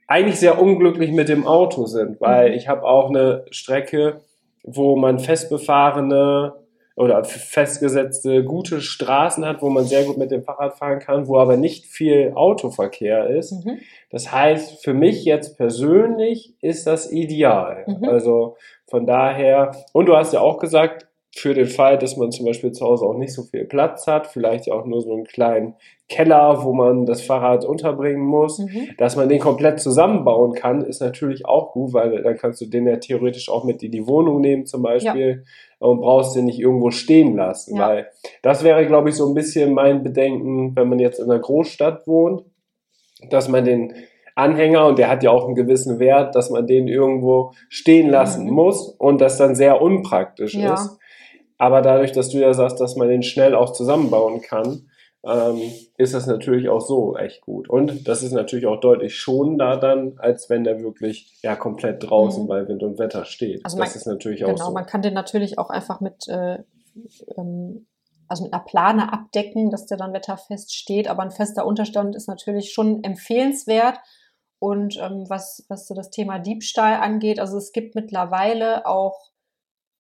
eigentlich 0.08 0.40
sehr 0.40 0.62
unglücklich 0.62 1.12
mit 1.12 1.28
dem 1.28 1.46
Auto 1.46 1.86
sind, 1.86 2.22
weil 2.22 2.52
mhm. 2.52 2.56
ich 2.56 2.70
habe 2.70 2.84
auch 2.84 3.10
eine 3.10 3.44
Strecke, 3.52 4.22
wo 4.64 4.96
man 4.96 5.20
festbefahrene 5.20 6.54
oder 6.96 7.24
festgesetzte 7.24 8.44
gute 8.44 8.80
Straßen 8.80 9.46
hat, 9.46 9.62
wo 9.62 9.70
man 9.70 9.86
sehr 9.86 10.04
gut 10.04 10.18
mit 10.18 10.32
dem 10.32 10.44
Fahrrad 10.44 10.78
fahren 10.78 11.00
kann, 11.00 11.28
wo 11.28 11.38
aber 11.38 11.58
nicht 11.58 11.86
viel 11.86 12.34
Autoverkehr 12.36 13.28
ist. 13.28 13.52
Mhm. 13.52 13.80
Das 14.12 14.32
heißt, 14.32 14.84
für 14.84 14.94
mich 14.94 15.26
jetzt 15.26 15.58
persönlich 15.58 16.54
ist 16.62 16.86
das 16.86 17.12
ideal. 17.12 17.86
Mhm. 17.88 18.08
Also 18.08 18.58
von 18.86 19.08
daher, 19.08 19.72
und 19.92 20.06
du 20.06 20.16
hast 20.16 20.34
ja 20.34 20.42
auch 20.42 20.60
gesagt, 20.60 21.08
für 21.36 21.56
den 21.56 21.66
Fall, 21.66 21.98
dass 21.98 22.16
man 22.16 22.32
zum 22.32 22.46
Beispiel 22.46 22.72
zu 22.72 22.86
Hause 22.86 23.06
auch 23.06 23.18
nicht 23.18 23.34
so 23.34 23.42
viel 23.42 23.66
Platz 23.66 24.06
hat, 24.06 24.28
vielleicht 24.28 24.68
ja 24.68 24.76
auch 24.76 24.86
nur 24.86 25.02
so 25.02 25.14
einen 25.14 25.24
kleinen 25.24 25.74
Keller, 26.08 26.64
wo 26.64 26.74
man 26.74 27.08
das 27.08 27.24
Fahrrad 27.24 27.66
unterbringen 27.66 28.24
muss, 28.24 28.60
mhm. 28.60 28.90
dass 29.00 29.16
man 29.16 29.30
den 29.30 29.40
komplett 29.40 29.80
zusammenbauen 29.80 30.54
kann, 30.54 30.86
ist 30.86 31.02
natürlich 31.02 31.48
auch 31.48 31.72
gut, 31.72 31.94
weil 31.94 32.22
dann 32.22 32.38
kannst 32.38 32.62
du 32.62 32.68
den 32.68 32.86
ja 32.86 32.98
theoretisch 32.98 33.50
auch 33.50 33.64
mit 33.64 33.82
in 33.82 33.92
die 33.92 34.06
Wohnung 34.06 34.42
nehmen 34.42 34.68
zum 34.68 34.84
Beispiel 34.84 35.44
ja. 35.80 35.88
und 35.88 36.02
brauchst 36.02 36.36
den 36.36 36.46
nicht 36.46 36.60
irgendwo 36.60 36.92
stehen 36.92 37.36
lassen, 37.36 37.78
ja. 37.78 37.88
weil 37.88 38.08
das 38.44 38.64
wäre, 38.64 38.86
glaube 38.86 39.10
ich, 39.10 39.16
so 39.16 39.28
ein 39.28 39.34
bisschen 39.34 39.74
mein 39.74 40.04
Bedenken, 40.04 40.76
wenn 40.76 40.88
man 40.88 41.00
jetzt 41.00 41.20
in 41.20 41.32
einer 41.32 41.40
Großstadt 41.40 42.06
wohnt, 42.06 42.44
dass 43.32 43.50
man 43.50 43.66
den 43.66 43.94
Anhänger 44.36 44.86
und 44.86 45.00
der 45.00 45.10
hat 45.10 45.24
ja 45.24 45.32
auch 45.32 45.46
einen 45.46 45.56
gewissen 45.56 45.98
Wert, 45.98 46.36
dass 46.36 46.52
man 46.52 46.68
den 46.68 46.88
irgendwo 46.88 47.54
stehen 47.70 48.10
lassen 48.10 48.46
mhm. 48.46 48.54
muss 48.54 48.88
und 48.88 49.20
das 49.20 49.38
dann 49.38 49.56
sehr 49.56 49.82
unpraktisch 49.82 50.54
ja. 50.54 50.76
ist. 50.76 51.00
Aber 51.64 51.82
dadurch, 51.82 52.12
dass 52.12 52.28
du 52.28 52.40
ja 52.40 52.54
sagst, 52.54 52.82
dass 52.82 52.98
man 52.98 53.08
den 53.08 53.24
schnell 53.24 53.56
auch 53.56 53.72
zusammenbauen 53.72 54.42
kann, 54.42 54.90
ähm, 55.26 55.62
ist 55.98 56.14
das 56.14 56.28
natürlich 56.28 56.68
auch 56.68 56.82
so 56.82 57.16
echt 57.16 57.40
gut. 57.40 57.70
Und 57.70 58.06
das 58.06 58.22
ist 58.22 58.34
natürlich 58.34 58.66
auch 58.66 58.82
deutlich 58.82 59.16
schonender 59.16 59.78
dann, 59.78 60.16
als 60.18 60.50
wenn 60.50 60.66
der 60.66 60.84
wirklich 60.84 61.40
ja 61.42 61.56
komplett 61.56 62.04
draußen 62.04 62.44
mhm. 62.44 62.48
bei 62.50 62.68
Wind 62.68 62.84
und 62.84 63.00
Wetter 63.00 63.24
steht. 63.24 63.64
Also 63.64 63.78
das 63.78 63.92
man, 63.92 63.96
ist 63.96 64.06
natürlich 64.08 64.40
genau, 64.42 64.52
auch 64.52 64.58
so. 64.58 64.64
Genau, 64.66 64.74
man 64.74 64.86
kann 64.86 65.02
den 65.02 65.14
natürlich 65.14 65.58
auch 65.58 65.70
einfach 65.70 66.02
mit 66.02 66.28
äh, 66.28 66.58
ähm, 67.38 67.88
also 68.28 68.44
mit 68.44 68.52
einer 68.52 68.66
Plane 68.66 69.14
abdecken, 69.14 69.70
dass 69.70 69.86
der 69.86 69.96
dann 69.96 70.12
wetterfest 70.12 70.76
steht. 70.76 71.08
Aber 71.08 71.24
ein 71.24 71.32
fester 71.32 71.66
Unterstand 71.66 72.14
ist 72.14 72.28
natürlich 72.28 72.74
schon 72.74 73.06
empfehlenswert. 73.06 74.00
Und 74.60 74.98
ähm, 74.98 75.30
was, 75.30 75.66
was 75.70 75.88
so 75.88 75.96
das 75.96 76.10
Thema 76.10 76.40
Diebstahl 76.40 76.96
angeht, 76.96 77.40
also 77.40 77.58
es 77.58 77.72
gibt 77.72 77.96
mittlerweile 77.96 78.86
auch 78.86 79.33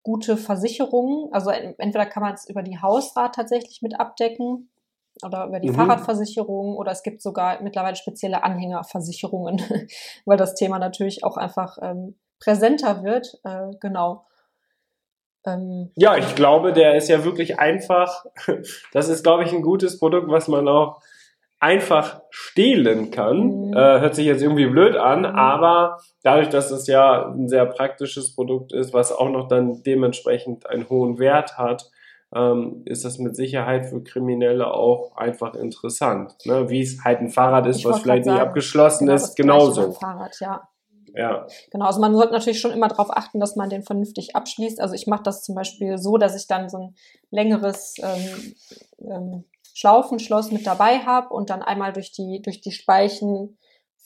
gute 0.03 0.37
Versicherungen. 0.37 1.31
Also 1.31 1.49
entweder 1.49 2.05
kann 2.05 2.23
man 2.23 2.33
es 2.33 2.49
über 2.49 2.63
die 2.63 2.79
Hausrat 2.79 3.35
tatsächlich 3.35 3.81
mit 3.81 3.99
abdecken 3.99 4.69
oder 5.23 5.45
über 5.45 5.59
die 5.59 5.69
mhm. 5.69 5.75
Fahrradversicherung 5.75 6.75
oder 6.75 6.91
es 6.91 7.03
gibt 7.03 7.21
sogar 7.21 7.61
mittlerweile 7.61 7.95
spezielle 7.95 8.43
Anhängerversicherungen, 8.43 9.61
weil 10.25 10.37
das 10.37 10.55
Thema 10.55 10.79
natürlich 10.79 11.23
auch 11.23 11.37
einfach 11.37 11.77
ähm, 11.81 12.15
präsenter 12.39 13.03
wird. 13.03 13.39
Äh, 13.43 13.71
genau. 13.79 14.25
Ähm, 15.45 15.91
ja, 15.95 16.17
ich 16.17 16.35
glaube, 16.35 16.73
der 16.73 16.95
ist 16.95 17.09
ja 17.09 17.23
wirklich 17.23 17.59
einfach. 17.59 18.25
Das 18.93 19.07
ist, 19.07 19.23
glaube 19.23 19.43
ich, 19.43 19.53
ein 19.53 19.61
gutes 19.61 19.99
Produkt, 19.99 20.29
was 20.29 20.47
man 20.47 20.67
auch 20.67 21.01
einfach 21.61 22.23
stehlen 22.31 23.11
kann. 23.11 23.67
Mhm. 23.67 23.73
Äh, 23.73 23.99
hört 24.01 24.15
sich 24.15 24.25
jetzt 24.25 24.41
irgendwie 24.41 24.65
blöd 24.65 24.97
an, 24.97 25.19
mhm. 25.19 25.25
aber 25.27 25.99
dadurch, 26.23 26.49
dass 26.49 26.71
es 26.71 26.87
ja 26.87 27.27
ein 27.27 27.47
sehr 27.47 27.65
praktisches 27.67 28.35
Produkt 28.35 28.73
ist, 28.73 28.93
was 28.93 29.11
auch 29.11 29.29
noch 29.29 29.47
dann 29.47 29.83
dementsprechend 29.83 30.67
einen 30.67 30.89
hohen 30.89 31.19
Wert 31.19 31.57
hat, 31.57 31.89
ähm, 32.33 32.81
ist 32.85 33.05
das 33.05 33.19
mit 33.19 33.35
Sicherheit 33.35 33.85
für 33.85 34.03
Kriminelle 34.03 34.73
auch 34.73 35.15
einfach 35.15 35.53
interessant. 35.53 36.33
Ne? 36.45 36.69
Wie 36.69 36.81
es 36.81 37.03
halt 37.03 37.19
ein 37.19 37.29
Fahrrad 37.29 37.67
ist, 37.67 37.77
ich 37.77 37.85
was 37.85 37.99
vielleicht 37.99 38.25
nicht 38.25 38.39
abgeschlossen 38.39 39.05
genau 39.05 39.15
ist, 39.15 39.35
genauso. 39.35 39.91
Fahrrad, 39.91 40.35
ja. 40.39 40.67
Ja. 41.13 41.45
Genau, 41.71 41.85
also 41.85 41.99
man 41.99 42.15
sollte 42.15 42.31
natürlich 42.31 42.61
schon 42.61 42.71
immer 42.71 42.87
darauf 42.87 43.11
achten, 43.11 43.41
dass 43.41 43.57
man 43.57 43.69
den 43.69 43.83
vernünftig 43.83 44.35
abschließt. 44.35 44.79
Also 44.79 44.95
ich 44.95 45.07
mache 45.07 45.23
das 45.23 45.43
zum 45.43 45.55
Beispiel 45.55 45.97
so, 45.97 46.17
dass 46.17 46.35
ich 46.35 46.47
dann 46.47 46.69
so 46.69 46.77
ein 46.77 46.95
längeres 47.31 47.95
ähm, 48.01 48.55
ähm, 48.99 49.43
Schlaufenschloss 49.73 50.51
mit 50.51 50.65
dabei 50.65 50.99
habe 50.99 51.33
und 51.33 51.49
dann 51.49 51.61
einmal 51.61 51.93
durch 51.93 52.11
die, 52.11 52.41
durch 52.41 52.61
die 52.61 52.71
Speichen 52.71 53.57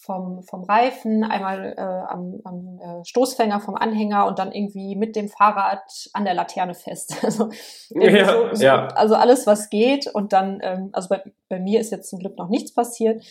vom, 0.05 0.43
vom 0.43 0.63
Reifen, 0.63 1.23
einmal 1.23 1.73
äh, 1.77 1.81
am, 1.81 2.39
am 2.43 2.79
äh, 2.79 3.05
Stoßfänger 3.05 3.59
vom 3.59 3.75
Anhänger 3.75 4.27
und 4.27 4.37
dann 4.37 4.51
irgendwie 4.51 4.95
mit 4.95 5.15
dem 5.15 5.29
Fahrrad 5.29 5.81
an 6.13 6.25
der 6.25 6.35
Laterne 6.35 6.75
fest. 6.75 7.15
Also, 7.25 7.49
ja, 7.89 8.25
so, 8.25 8.55
so, 8.55 8.63
ja. 8.63 8.87
also 8.89 9.15
alles, 9.15 9.47
was 9.47 9.69
geht. 9.69 10.07
Und 10.07 10.31
dann, 10.31 10.59
ähm, 10.61 10.89
also 10.93 11.09
bei, 11.09 11.23
bei 11.49 11.59
mir 11.59 11.79
ist 11.79 11.91
jetzt 11.91 12.09
zum 12.09 12.19
Glück 12.19 12.37
noch 12.37 12.49
nichts 12.49 12.73
passiert. 12.73 13.25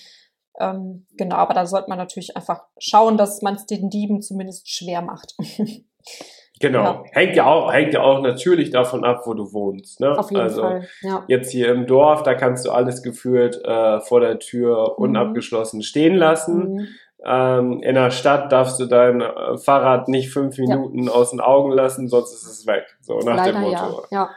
Ähm, 0.59 1.07
genau, 1.17 1.37
aber 1.37 1.55
da 1.55 1.67
sollte 1.67 1.89
man 1.89 1.99
natürlich 1.99 2.37
einfach 2.37 2.65
schauen, 2.79 3.17
dass 3.17 3.41
man 3.43 3.55
es 3.55 3.67
den 3.67 3.89
Dieben 3.89 4.21
zumindest 4.21 4.69
schwer 4.69 5.01
macht. 5.03 5.37
Genau. 6.61 6.83
Ja. 6.83 7.05
Hängt 7.13 7.37
ja 7.37 7.47
auch, 7.47 7.73
hängt 7.73 7.95
ja 7.95 8.03
auch 8.03 8.21
natürlich 8.21 8.71
davon 8.71 9.05
ab, 9.05 9.23
wo 9.25 9.35
du 9.35 9.53
wohnst. 9.53 10.01
Ne? 10.01 10.17
Auf 10.17 10.31
jeden 10.31 10.43
also 10.43 10.63
Fall. 10.63 10.89
Ja. 11.03 11.25
Jetzt 11.27 11.51
hier 11.51 11.69
im 11.69 11.87
Dorf, 11.87 12.23
da 12.23 12.35
kannst 12.35 12.65
du 12.65 12.71
alles 12.71 13.03
geführt 13.03 13.61
äh, 13.65 14.01
vor 14.01 14.21
der 14.21 14.39
Tür 14.39 14.95
mhm. 14.97 15.05
unabgeschlossen 15.05 15.83
stehen 15.83 16.15
lassen. 16.15 16.75
Mhm. 16.75 16.89
Ähm, 17.27 17.83
in 17.83 17.95
der 17.95 18.11
Stadt 18.11 18.53
darfst 18.53 18.79
du 18.79 18.87
dein 18.87 19.21
äh, 19.21 19.57
Fahrrad 19.57 20.09
nicht 20.09 20.31
fünf 20.31 20.59
Minuten 20.59 21.05
ja. 21.05 21.13
aus 21.13 21.31
den 21.31 21.41
Augen 21.41 21.73
lassen, 21.73 22.09
sonst 22.09 22.35
ist 22.35 22.47
es 22.47 22.67
weg. 22.67 22.85
So 23.01 23.19
nach 23.19 23.37
Leider 23.37 23.53
dem 23.53 23.63
Motto. 23.63 24.05
Ja. 24.11 24.19
ja, 24.19 24.31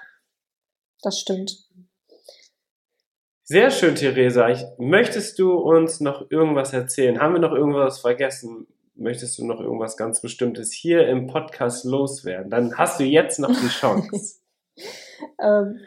das 1.03 1.19
stimmt. 1.19 1.67
Sehr 3.43 3.71
schön, 3.71 3.95
Theresa. 3.95 4.49
Ich, 4.49 4.65
möchtest 4.77 5.39
du 5.39 5.53
uns 5.53 6.01
noch 6.01 6.29
irgendwas 6.31 6.73
erzählen? 6.73 7.19
Haben 7.19 7.33
wir 7.33 7.39
noch 7.39 7.53
irgendwas 7.53 7.99
vergessen? 7.99 8.67
Möchtest 8.97 9.37
du 9.37 9.45
noch 9.45 9.59
irgendwas 9.59 9.95
ganz 9.95 10.21
Bestimmtes 10.21 10.73
hier 10.73 11.07
im 11.07 11.27
Podcast 11.27 11.85
loswerden? 11.85 12.49
Dann 12.49 12.77
hast 12.77 12.99
du 12.99 13.03
jetzt 13.03 13.39
noch 13.39 13.49
die 13.49 13.67
Chance. 13.67 14.39
ähm, 15.39 15.79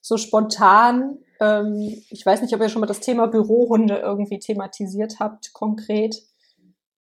so 0.00 0.18
spontan, 0.18 1.18
ähm, 1.40 2.02
ich 2.10 2.24
weiß 2.24 2.42
nicht, 2.42 2.54
ob 2.54 2.60
ihr 2.60 2.68
schon 2.68 2.80
mal 2.80 2.86
das 2.86 3.00
Thema 3.00 3.26
Bürohunde 3.26 3.96
irgendwie 3.96 4.38
thematisiert 4.38 5.20
habt, 5.20 5.52
konkret. 5.54 6.22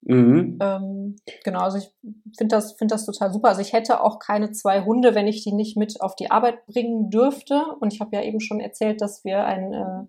Mhm. 0.02 0.58
Ähm, 0.60 1.16
genau, 1.44 1.60
also 1.60 1.78
ich 1.78 1.92
finde 2.36 2.56
das, 2.56 2.72
finde 2.72 2.94
das 2.94 3.06
total 3.06 3.32
super. 3.32 3.48
Also 3.48 3.60
ich 3.60 3.72
hätte 3.72 4.00
auch 4.00 4.18
keine 4.18 4.52
zwei 4.52 4.84
Hunde, 4.84 5.14
wenn 5.14 5.28
ich 5.28 5.42
die 5.44 5.52
nicht 5.52 5.76
mit 5.76 6.00
auf 6.00 6.16
die 6.16 6.30
Arbeit 6.30 6.66
bringen 6.66 7.10
dürfte. 7.10 7.64
Und 7.80 7.92
ich 7.92 8.00
habe 8.00 8.14
ja 8.16 8.22
eben 8.22 8.40
schon 8.40 8.60
erzählt, 8.60 9.00
dass 9.00 9.24
wir 9.24 9.44
ein, 9.44 9.72
äh, 9.72 10.06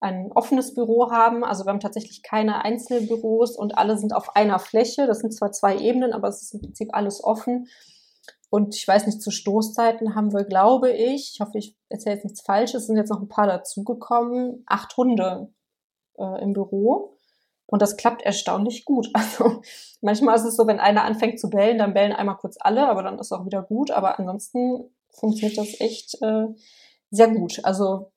ein 0.00 0.30
offenes 0.32 0.74
Büro 0.74 1.10
haben. 1.10 1.44
Also 1.44 1.64
wir 1.64 1.72
haben 1.72 1.80
tatsächlich 1.80 2.22
keine 2.22 2.64
Einzelbüros 2.64 3.56
und 3.56 3.76
alle 3.76 3.98
sind 3.98 4.14
auf 4.14 4.36
einer 4.36 4.58
Fläche. 4.58 5.06
Das 5.06 5.20
sind 5.20 5.32
zwar 5.32 5.52
zwei 5.52 5.76
Ebenen, 5.76 6.12
aber 6.12 6.28
es 6.28 6.42
ist 6.42 6.54
im 6.54 6.60
Prinzip 6.60 6.90
alles 6.92 7.22
offen. 7.22 7.68
Und 8.50 8.74
ich 8.74 8.86
weiß 8.86 9.06
nicht, 9.06 9.20
zu 9.20 9.30
Stoßzeiten 9.30 10.14
haben 10.14 10.32
wir, 10.32 10.44
glaube 10.44 10.90
ich, 10.90 11.32
ich 11.34 11.40
hoffe, 11.40 11.58
ich 11.58 11.76
erzähle 11.88 12.14
jetzt 12.14 12.24
nichts 12.24 12.40
Falsches, 12.40 12.86
sind 12.86 12.96
jetzt 12.96 13.10
noch 13.10 13.20
ein 13.20 13.28
paar 13.28 13.46
dazugekommen, 13.46 14.64
acht 14.66 14.96
Hunde 14.96 15.52
äh, 16.16 16.42
im 16.42 16.54
Büro. 16.54 17.14
Und 17.66 17.82
das 17.82 17.98
klappt 17.98 18.22
erstaunlich 18.22 18.84
gut. 18.84 19.10
Also 19.14 19.62
manchmal 20.00 20.36
ist 20.36 20.44
es 20.44 20.56
so, 20.56 20.66
wenn 20.66 20.80
einer 20.80 21.04
anfängt 21.04 21.38
zu 21.40 21.50
bellen, 21.50 21.78
dann 21.78 21.92
bellen 21.92 22.12
einmal 22.12 22.36
kurz 22.36 22.56
alle, 22.60 22.88
aber 22.88 23.02
dann 23.02 23.18
ist 23.18 23.32
auch 23.32 23.44
wieder 23.44 23.62
gut. 23.62 23.90
Aber 23.90 24.18
ansonsten 24.18 24.90
funktioniert 25.10 25.58
das 25.58 25.80
echt 25.80 26.22
äh, 26.22 26.46
sehr 27.10 27.28
gut. 27.28 27.60
Also 27.64 28.12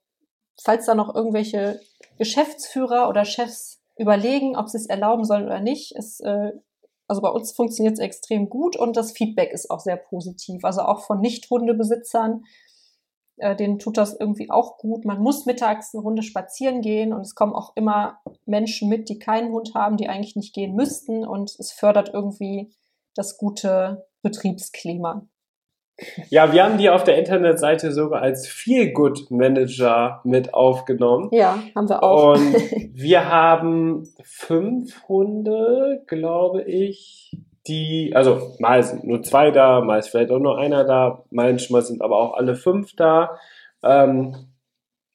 falls 0.59 0.85
da 0.85 0.95
noch 0.95 1.13
irgendwelche 1.13 1.79
Geschäftsführer 2.17 3.09
oder 3.09 3.25
Chefs 3.25 3.81
überlegen, 3.97 4.55
ob 4.55 4.69
sie 4.69 4.77
es 4.77 4.87
erlauben 4.87 5.25
sollen 5.25 5.45
oder 5.45 5.59
nicht, 5.59 5.95
ist 5.95 6.21
äh, 6.21 6.51
also 7.07 7.21
bei 7.21 7.29
uns 7.29 7.51
funktioniert 7.51 7.95
es 7.95 7.99
extrem 7.99 8.49
gut 8.49 8.77
und 8.77 8.95
das 8.95 9.11
Feedback 9.11 9.51
ist 9.51 9.69
auch 9.69 9.81
sehr 9.81 9.97
positiv. 9.97 10.63
Also 10.63 10.81
auch 10.81 11.01
von 11.01 11.19
Nicht-Hundebesitzern 11.19 12.43
äh, 13.41 13.55
denen 13.55 13.79
tut 13.79 13.97
das 13.97 14.15
irgendwie 14.17 14.51
auch 14.51 14.77
gut. 14.77 15.03
Man 15.03 15.19
muss 15.19 15.45
mittags 15.45 15.93
eine 15.93 16.03
Runde 16.03 16.21
spazieren 16.21 16.81
gehen 16.81 17.11
und 17.11 17.21
es 17.21 17.35
kommen 17.35 17.53
auch 17.53 17.75
immer 17.75 18.19
Menschen 18.45 18.87
mit, 18.87 19.09
die 19.09 19.19
keinen 19.19 19.51
Hund 19.51 19.73
haben, 19.73 19.97
die 19.97 20.07
eigentlich 20.07 20.35
nicht 20.35 20.53
gehen 20.53 20.75
müssten 20.75 21.25
und 21.25 21.55
es 21.59 21.71
fördert 21.71 22.11
irgendwie 22.13 22.71
das 23.15 23.37
gute 23.37 24.07
Betriebsklima. 24.21 25.27
Ja, 26.29 26.51
wir 26.51 26.63
haben 26.63 26.77
die 26.77 26.89
auf 26.89 27.03
der 27.03 27.17
Internetseite 27.17 27.91
sogar 27.91 28.21
als 28.21 28.47
Feel 28.47 28.91
Good 28.91 29.29
Manager 29.29 30.21
mit 30.23 30.53
aufgenommen. 30.53 31.29
Ja, 31.31 31.59
haben 31.75 31.89
wir 31.89 32.03
auch. 32.03 32.35
Und 32.35 32.55
wir 32.93 33.29
haben 33.29 34.07
fünf 34.23 35.07
Hunde, 35.07 36.03
glaube 36.07 36.63
ich, 36.63 37.37
die, 37.67 38.13
also 38.15 38.55
mal 38.59 38.81
sind 38.83 39.03
nur 39.03 39.21
zwei 39.21 39.51
da, 39.51 39.81
mal 39.81 39.99
ist 39.99 40.09
vielleicht 40.09 40.31
auch 40.31 40.39
nur 40.39 40.57
einer 40.57 40.83
da, 40.83 41.23
manchmal 41.29 41.83
sind 41.83 42.01
aber 42.01 42.17
auch 42.17 42.33
alle 42.33 42.55
fünf 42.55 42.95
da. 42.95 43.37
Ähm, 43.83 44.35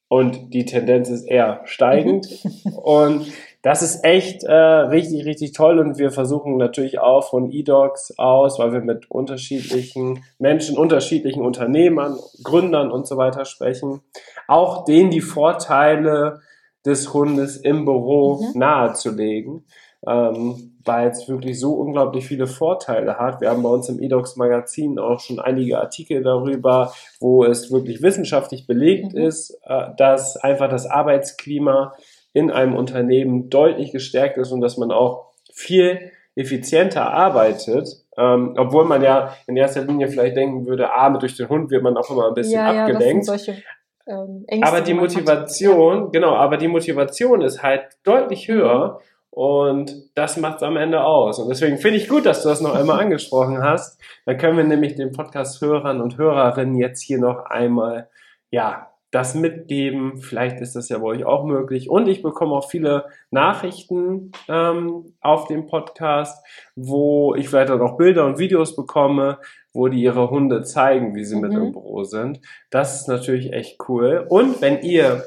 und 0.09 0.55
die 0.55 0.65
Tendenz 0.65 1.09
ist 1.11 1.25
eher 1.25 1.63
steigend. 1.65 2.29
Und 2.77 3.27
das 3.67 3.83
ist 3.83 4.05
echt 4.05 4.45
äh, 4.45 4.53
richtig, 4.55 5.25
richtig 5.25 5.51
toll. 5.51 5.81
Und 5.81 5.99
wir 5.99 6.13
versuchen 6.13 6.57
natürlich 6.57 7.01
auch 7.01 7.29
von 7.29 7.51
eDocs 7.51 8.17
aus, 8.17 8.61
weil 8.61 8.73
wir 8.73 8.81
mit 8.81 9.11
unterschiedlichen 9.11 10.23
Menschen, 10.39 10.79
unterschiedlichen 10.79 11.43
Unternehmern, 11.43 12.17
Gründern 12.45 12.93
und 12.93 13.09
so 13.09 13.17
weiter 13.17 13.45
sprechen, 13.45 14.03
auch 14.47 14.85
denen 14.85 15.11
die 15.11 15.21
Vorteile 15.21 16.43
des 16.85 17.13
Hundes 17.13 17.57
im 17.57 17.85
Büro 17.85 18.37
mhm. 18.37 18.57
nahezulegen 18.61 19.65
ähm, 20.07 20.77
weil 20.85 21.09
es 21.09 21.29
wirklich 21.29 21.59
so 21.59 21.75
unglaublich 21.75 22.27
viele 22.27 22.47
Vorteile 22.47 23.19
hat. 23.19 23.41
Wir 23.41 23.51
haben 23.51 23.65
bei 23.65 23.69
uns 23.69 23.89
im 23.89 24.01
eDocs 24.01 24.37
Magazin 24.37 24.99
auch 24.99 25.19
schon 25.19 25.41
einige 25.41 25.81
Artikel 25.81 26.23
darüber, 26.23 26.93
wo 27.19 27.45
es 27.45 27.73
wirklich 27.73 28.03
wissenschaftlich 28.03 28.67
belegt 28.67 29.13
mhm. 29.15 29.19
ist, 29.19 29.59
äh, 29.65 29.89
dass 29.97 30.37
einfach 30.37 30.69
das 30.69 30.87
Arbeitsklima 30.87 31.95
in 32.37 32.51
einem 32.51 32.77
Unternehmen 32.77 33.49
deutlich 33.49 33.93
gestärkt 33.93 34.37
ist 34.37 34.53
und 34.53 34.61
dass 34.61 34.77
man 34.77 34.93
auch 34.93 35.33
viel 35.55 36.13
effizienter 36.35 37.11
arbeitet, 37.11 37.89
ähm, 38.19 38.55
obwohl 38.59 38.85
man 38.85 39.03
ja 39.03 39.35
in 39.47 39.57
erster 39.57 39.81
Linie 39.81 40.09
vielleicht 40.09 40.37
denken 40.37 40.67
würde, 40.67 40.91
ah, 40.91 41.09
durch 41.17 41.35
den 41.35 41.49
Hund 41.49 41.71
wird 41.71 41.83
man 41.83 41.97
auch 41.97 42.11
immer 42.11 42.29
ein 42.29 42.35
bisschen 42.35 42.61
ja, 42.61 42.85
abgelenkt. 42.85 43.27
Ja, 43.27 43.55
ähm, 44.07 44.45
Ängste, 44.49 44.71
aber 44.71 44.83
die 44.83 44.93
Motivation, 44.93 46.05
hat. 46.05 46.13
genau, 46.13 46.35
aber 46.35 46.59
die 46.59 46.69
Motivation 46.69 47.41
ist 47.41 47.63
halt 47.63 47.85
deutlich 48.05 48.49
höher. 48.49 49.01
Und 49.31 49.95
das 50.15 50.37
macht 50.37 50.57
es 50.57 50.63
am 50.63 50.77
Ende 50.77 51.05
aus. 51.05 51.39
Und 51.39 51.49
deswegen 51.49 51.79
finde 51.79 51.99
ich 51.99 52.09
gut, 52.09 52.27
dass 52.27 52.43
du 52.43 52.51
das 52.51 52.61
noch 52.61 52.75
einmal 52.75 53.01
angesprochen 53.03 53.63
hast. 53.63 53.99
Dann 54.27 54.37
können 54.37 54.59
wir 54.59 54.65
nämlich 54.65 54.95
den 54.95 55.13
Podcast-Hörern 55.13 56.03
und 56.03 56.19
Hörerinnen 56.19 56.77
jetzt 56.77 57.01
hier 57.03 57.19
noch 57.19 57.47
einmal, 57.47 58.09
ja, 58.51 58.91
das 59.17 59.35
mitgeben. 59.35 60.19
Vielleicht 60.19 60.61
ist 60.61 60.77
das 60.77 60.91
ja 60.91 60.99
bei 60.99 61.07
euch 61.07 61.25
auch 61.25 61.47
möglich. 61.47 61.89
Und 61.89 62.07
ich 62.07 62.21
bekomme 62.21 62.55
auch 62.55 62.69
viele 62.69 63.07
Nachrichten 63.31 64.31
ähm, 64.47 65.15
auf 65.23 65.47
dem 65.47 65.67
Podcast, 65.67 66.45
wo 66.75 67.35
ich 67.35 67.49
vielleicht 67.49 67.71
auch 67.71 67.79
noch 67.79 67.97
Bilder 67.97 68.27
und 68.27 68.39
Videos 68.39 68.77
bekomme, 68.77 69.39
wo 69.73 69.89
die 69.89 70.03
ihre 70.03 70.29
Hunde 70.29 70.65
zeigen, 70.65 71.15
wie 71.15 71.25
sie 71.25 71.37
mhm. 71.37 71.41
mit 71.41 71.55
im 71.55 71.73
Büro 71.73 72.05
sind. 72.05 72.43
Das 72.69 73.01
ist 73.01 73.09
natürlich 73.09 73.55
echt 73.55 73.79
cool. 73.89 74.27
Und 74.29 74.61
wenn 74.61 74.83
ihr 74.83 75.25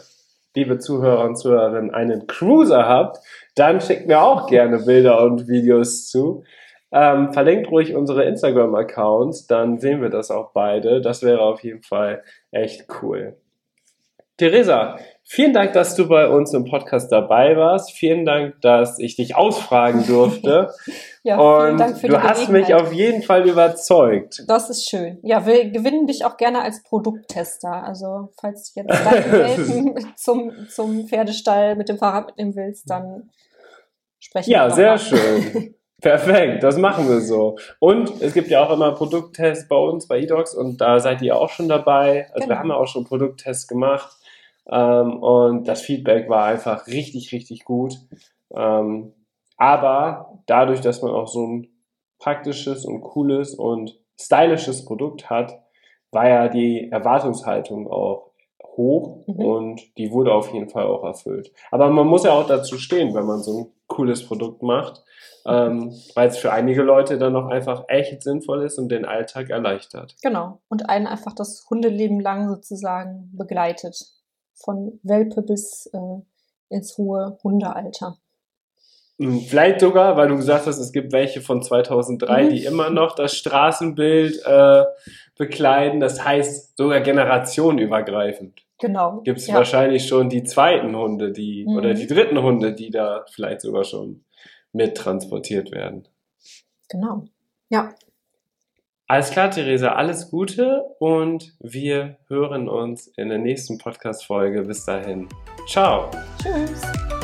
liebe 0.55 0.77
Zuhörer 0.77 1.23
und 1.23 1.35
Zuhörerinnen, 1.35 1.91
einen 1.91 2.27
Cruiser 2.27 2.87
habt, 2.87 3.17
dann 3.55 3.81
schickt 3.81 4.05
mir 4.05 4.21
auch 4.21 4.45
gerne 4.47 4.77
Bilder 4.85 5.23
und 5.23 5.47
Videos 5.47 6.07
zu. 6.07 6.43
Ähm, 6.91 7.33
verlinkt 7.33 7.71
ruhig 7.71 7.95
unsere 7.95 8.25
Instagram-Accounts, 8.25 9.47
dann 9.47 9.79
sehen 9.79 10.01
wir 10.01 10.09
das 10.09 10.29
auch 10.29 10.51
beide. 10.51 11.01
Das 11.01 11.23
wäre 11.23 11.41
auf 11.41 11.63
jeden 11.63 11.81
Fall 11.81 12.23
echt 12.51 12.85
cool. 13.01 13.35
Theresa, 14.39 14.97
vielen 15.25 15.51
Dank, 15.53 15.73
dass 15.73 15.95
du 15.95 16.07
bei 16.07 16.29
uns 16.29 16.53
im 16.53 16.63
Podcast 16.63 17.11
dabei 17.11 17.57
warst. 17.57 17.91
Vielen 17.91 18.25
Dank, 18.25 18.61
dass 18.61 18.97
ich 18.97 19.17
dich 19.17 19.35
ausfragen 19.35 20.07
durfte. 20.07 20.69
ja, 21.23 21.35
vielen 21.35 21.71
Und 21.71 21.77
Dank 21.77 21.97
für 21.97 22.07
du 22.07 22.23
hast 22.23 22.47
mich 22.47 22.73
auf 22.73 22.93
jeden 22.93 23.21
Fall 23.21 23.49
überzeugt. 23.49 24.45
Das 24.47 24.69
ist 24.69 24.89
schön. 24.89 25.19
Ja, 25.23 25.45
wir 25.45 25.69
gewinnen 25.71 26.07
dich 26.07 26.23
auch 26.23 26.37
gerne 26.37 26.61
als 26.61 26.83
Produkttester. 26.83 27.83
Also, 27.83 28.29
falls 28.39 28.73
du 28.73 28.79
jetzt 28.79 28.97
deine 29.05 29.95
zum, 30.15 30.53
zum 30.69 31.07
Pferdestall 31.09 31.75
mit 31.75 31.89
dem 31.89 31.97
Fahrrad 31.97 32.27
mitnehmen 32.27 32.55
willst, 32.55 32.89
dann 32.89 33.29
sprechen 34.19 34.51
ja, 34.51 34.63
wir. 34.63 34.69
Ja, 34.69 34.75
sehr 34.75 34.89
mal. 34.91 34.99
schön. 34.99 35.75
Perfekt, 36.01 36.63
das 36.63 36.77
machen 36.77 37.09
wir 37.09 37.19
so. 37.19 37.57
Und 37.79 38.21
es 38.21 38.33
gibt 38.33 38.47
ja 38.47 38.65
auch 38.65 38.71
immer 38.71 38.93
Produkttests 38.93 39.67
bei 39.67 39.75
uns 39.75 40.07
bei 40.07 40.19
eDocs 40.19 40.55
und 40.55 40.79
da 40.79 41.01
seid 41.01 41.21
ihr 41.21 41.35
auch 41.35 41.49
schon 41.49 41.67
dabei. 41.67 42.27
Also 42.27 42.43
genau. 42.43 42.49
wir 42.49 42.59
haben 42.59 42.69
ja 42.69 42.75
auch 42.75 42.87
schon 42.87 43.03
Produkttests 43.03 43.67
gemacht 43.67 44.18
ähm, 44.72 45.22
und 45.22 45.67
das 45.67 45.82
Feedback 45.82 46.30
war 46.30 46.45
einfach 46.45 46.88
richtig, 46.88 47.32
richtig 47.32 47.65
gut. 47.65 47.97
Ähm, 48.55 49.13
aber 49.57 50.39
dadurch, 50.45 50.82
dass 50.82 51.01
man 51.01 51.11
auch 51.11 51.28
so 51.28 51.45
ein 51.45 51.67
praktisches 52.20 52.86
und 52.86 53.01
cooles 53.01 53.55
und 53.55 53.99
stylisches 54.20 54.86
Produkt 54.86 55.30
hat, 55.30 55.59
war 56.11 56.28
ja 56.28 56.47
die 56.47 56.89
Erwartungshaltung 56.91 57.88
auch 57.88 58.32
hoch 58.78 59.28
mhm. 59.28 59.36
und 59.36 59.97
die 59.97 60.11
wurde 60.11 60.34
auf 60.34 60.53
jeden 60.53 60.70
Fall 60.70 60.86
auch 60.86 61.03
erfüllt. 61.03 61.51
Aber 61.72 61.89
man 61.89 62.07
muss 62.07 62.24
ja 62.24 62.32
auch 62.32 62.47
dazu 62.47 62.78
stehen, 62.78 63.13
wenn 63.13 63.26
man 63.26 63.39
so 63.39 63.59
ein 63.59 63.72
cooles 63.88 64.26
Produkt 64.26 64.61
macht, 64.61 65.03
ähm, 65.45 65.93
weil 66.15 66.30
es 66.30 66.38
für 66.38 66.51
einige 66.51 66.84
Leute 66.84 67.17
dann 67.17 67.36
auch 67.36 67.47
einfach 67.47 67.86
echt 67.88 68.22
sinnvoll 68.24 68.63
ist 68.63 68.78
und 68.78 68.89
den 68.89 69.05
Alltag 69.05 69.49
erleichtert. 69.49 70.15
Genau. 70.22 70.59
Und 70.70 70.89
einen 70.89 71.07
einfach 71.07 71.34
das 71.34 71.65
Hundeleben 71.70 72.20
lang 72.20 72.47
sozusagen 72.49 73.32
begleitet 73.36 74.18
von 74.64 74.99
Welpe 75.03 75.41
bis 75.41 75.88
äh, 75.93 76.22
ins 76.70 76.97
hohe 76.97 77.38
Hundealter. 77.43 78.18
Hm, 79.20 79.41
vielleicht 79.41 79.82
sogar, 79.82 80.16
weil 80.16 80.30
du 80.30 80.38
gesagt 80.38 80.66
hast, 80.66 80.80
es 80.80 80.91
gibt 80.91 81.12
welche 81.12 81.41
von 81.41 81.62
2003, 81.62 82.43
mhm. 82.43 82.49
die 82.49 82.66
immer 82.66 82.89
noch 82.89 83.16
das 83.16 83.36
Straßenbild 83.36 84.45
äh, 84.45 84.84
bekleiden. 85.38 85.99
Das 85.99 86.24
heißt 86.24 86.78
sogar 86.78 87.01
generationenübergreifend. 87.01 88.62
Genau. 88.80 89.22
Gibt 89.22 89.39
es 89.39 89.47
ja. 89.47 89.55
wahrscheinlich 89.55 90.07
schon 90.07 90.30
die 90.30 90.43
zweiten 90.43 90.95
Hunde, 90.95 91.34
die 91.34 91.66
mhm. 91.68 91.76
oder 91.76 91.93
die 91.93 92.07
dritten 92.07 92.41
Hunde, 92.41 92.74
die 92.74 92.89
da 92.89 93.26
vielleicht 93.30 93.62
sogar 93.62 93.84
schon 93.84 94.24
mit 94.72 94.95
transportiert 94.95 95.72
werden. 95.72 96.07
Genau. 96.88 97.26
Ja. 97.70 97.93
Alles 99.10 99.32
klar, 99.32 99.49
Theresa, 99.49 99.93
alles 99.93 100.30
Gute 100.30 100.84
und 100.99 101.55
wir 101.60 102.18
hören 102.28 102.70
uns 102.70 103.07
in 103.18 103.30
der 103.30 103.39
nächsten 103.39 103.80
Podcast-Folge. 103.80 104.62
Bis 104.62 104.86
dahin. 104.86 105.28
Ciao. 105.68 106.12
Tschüss. 106.39 107.18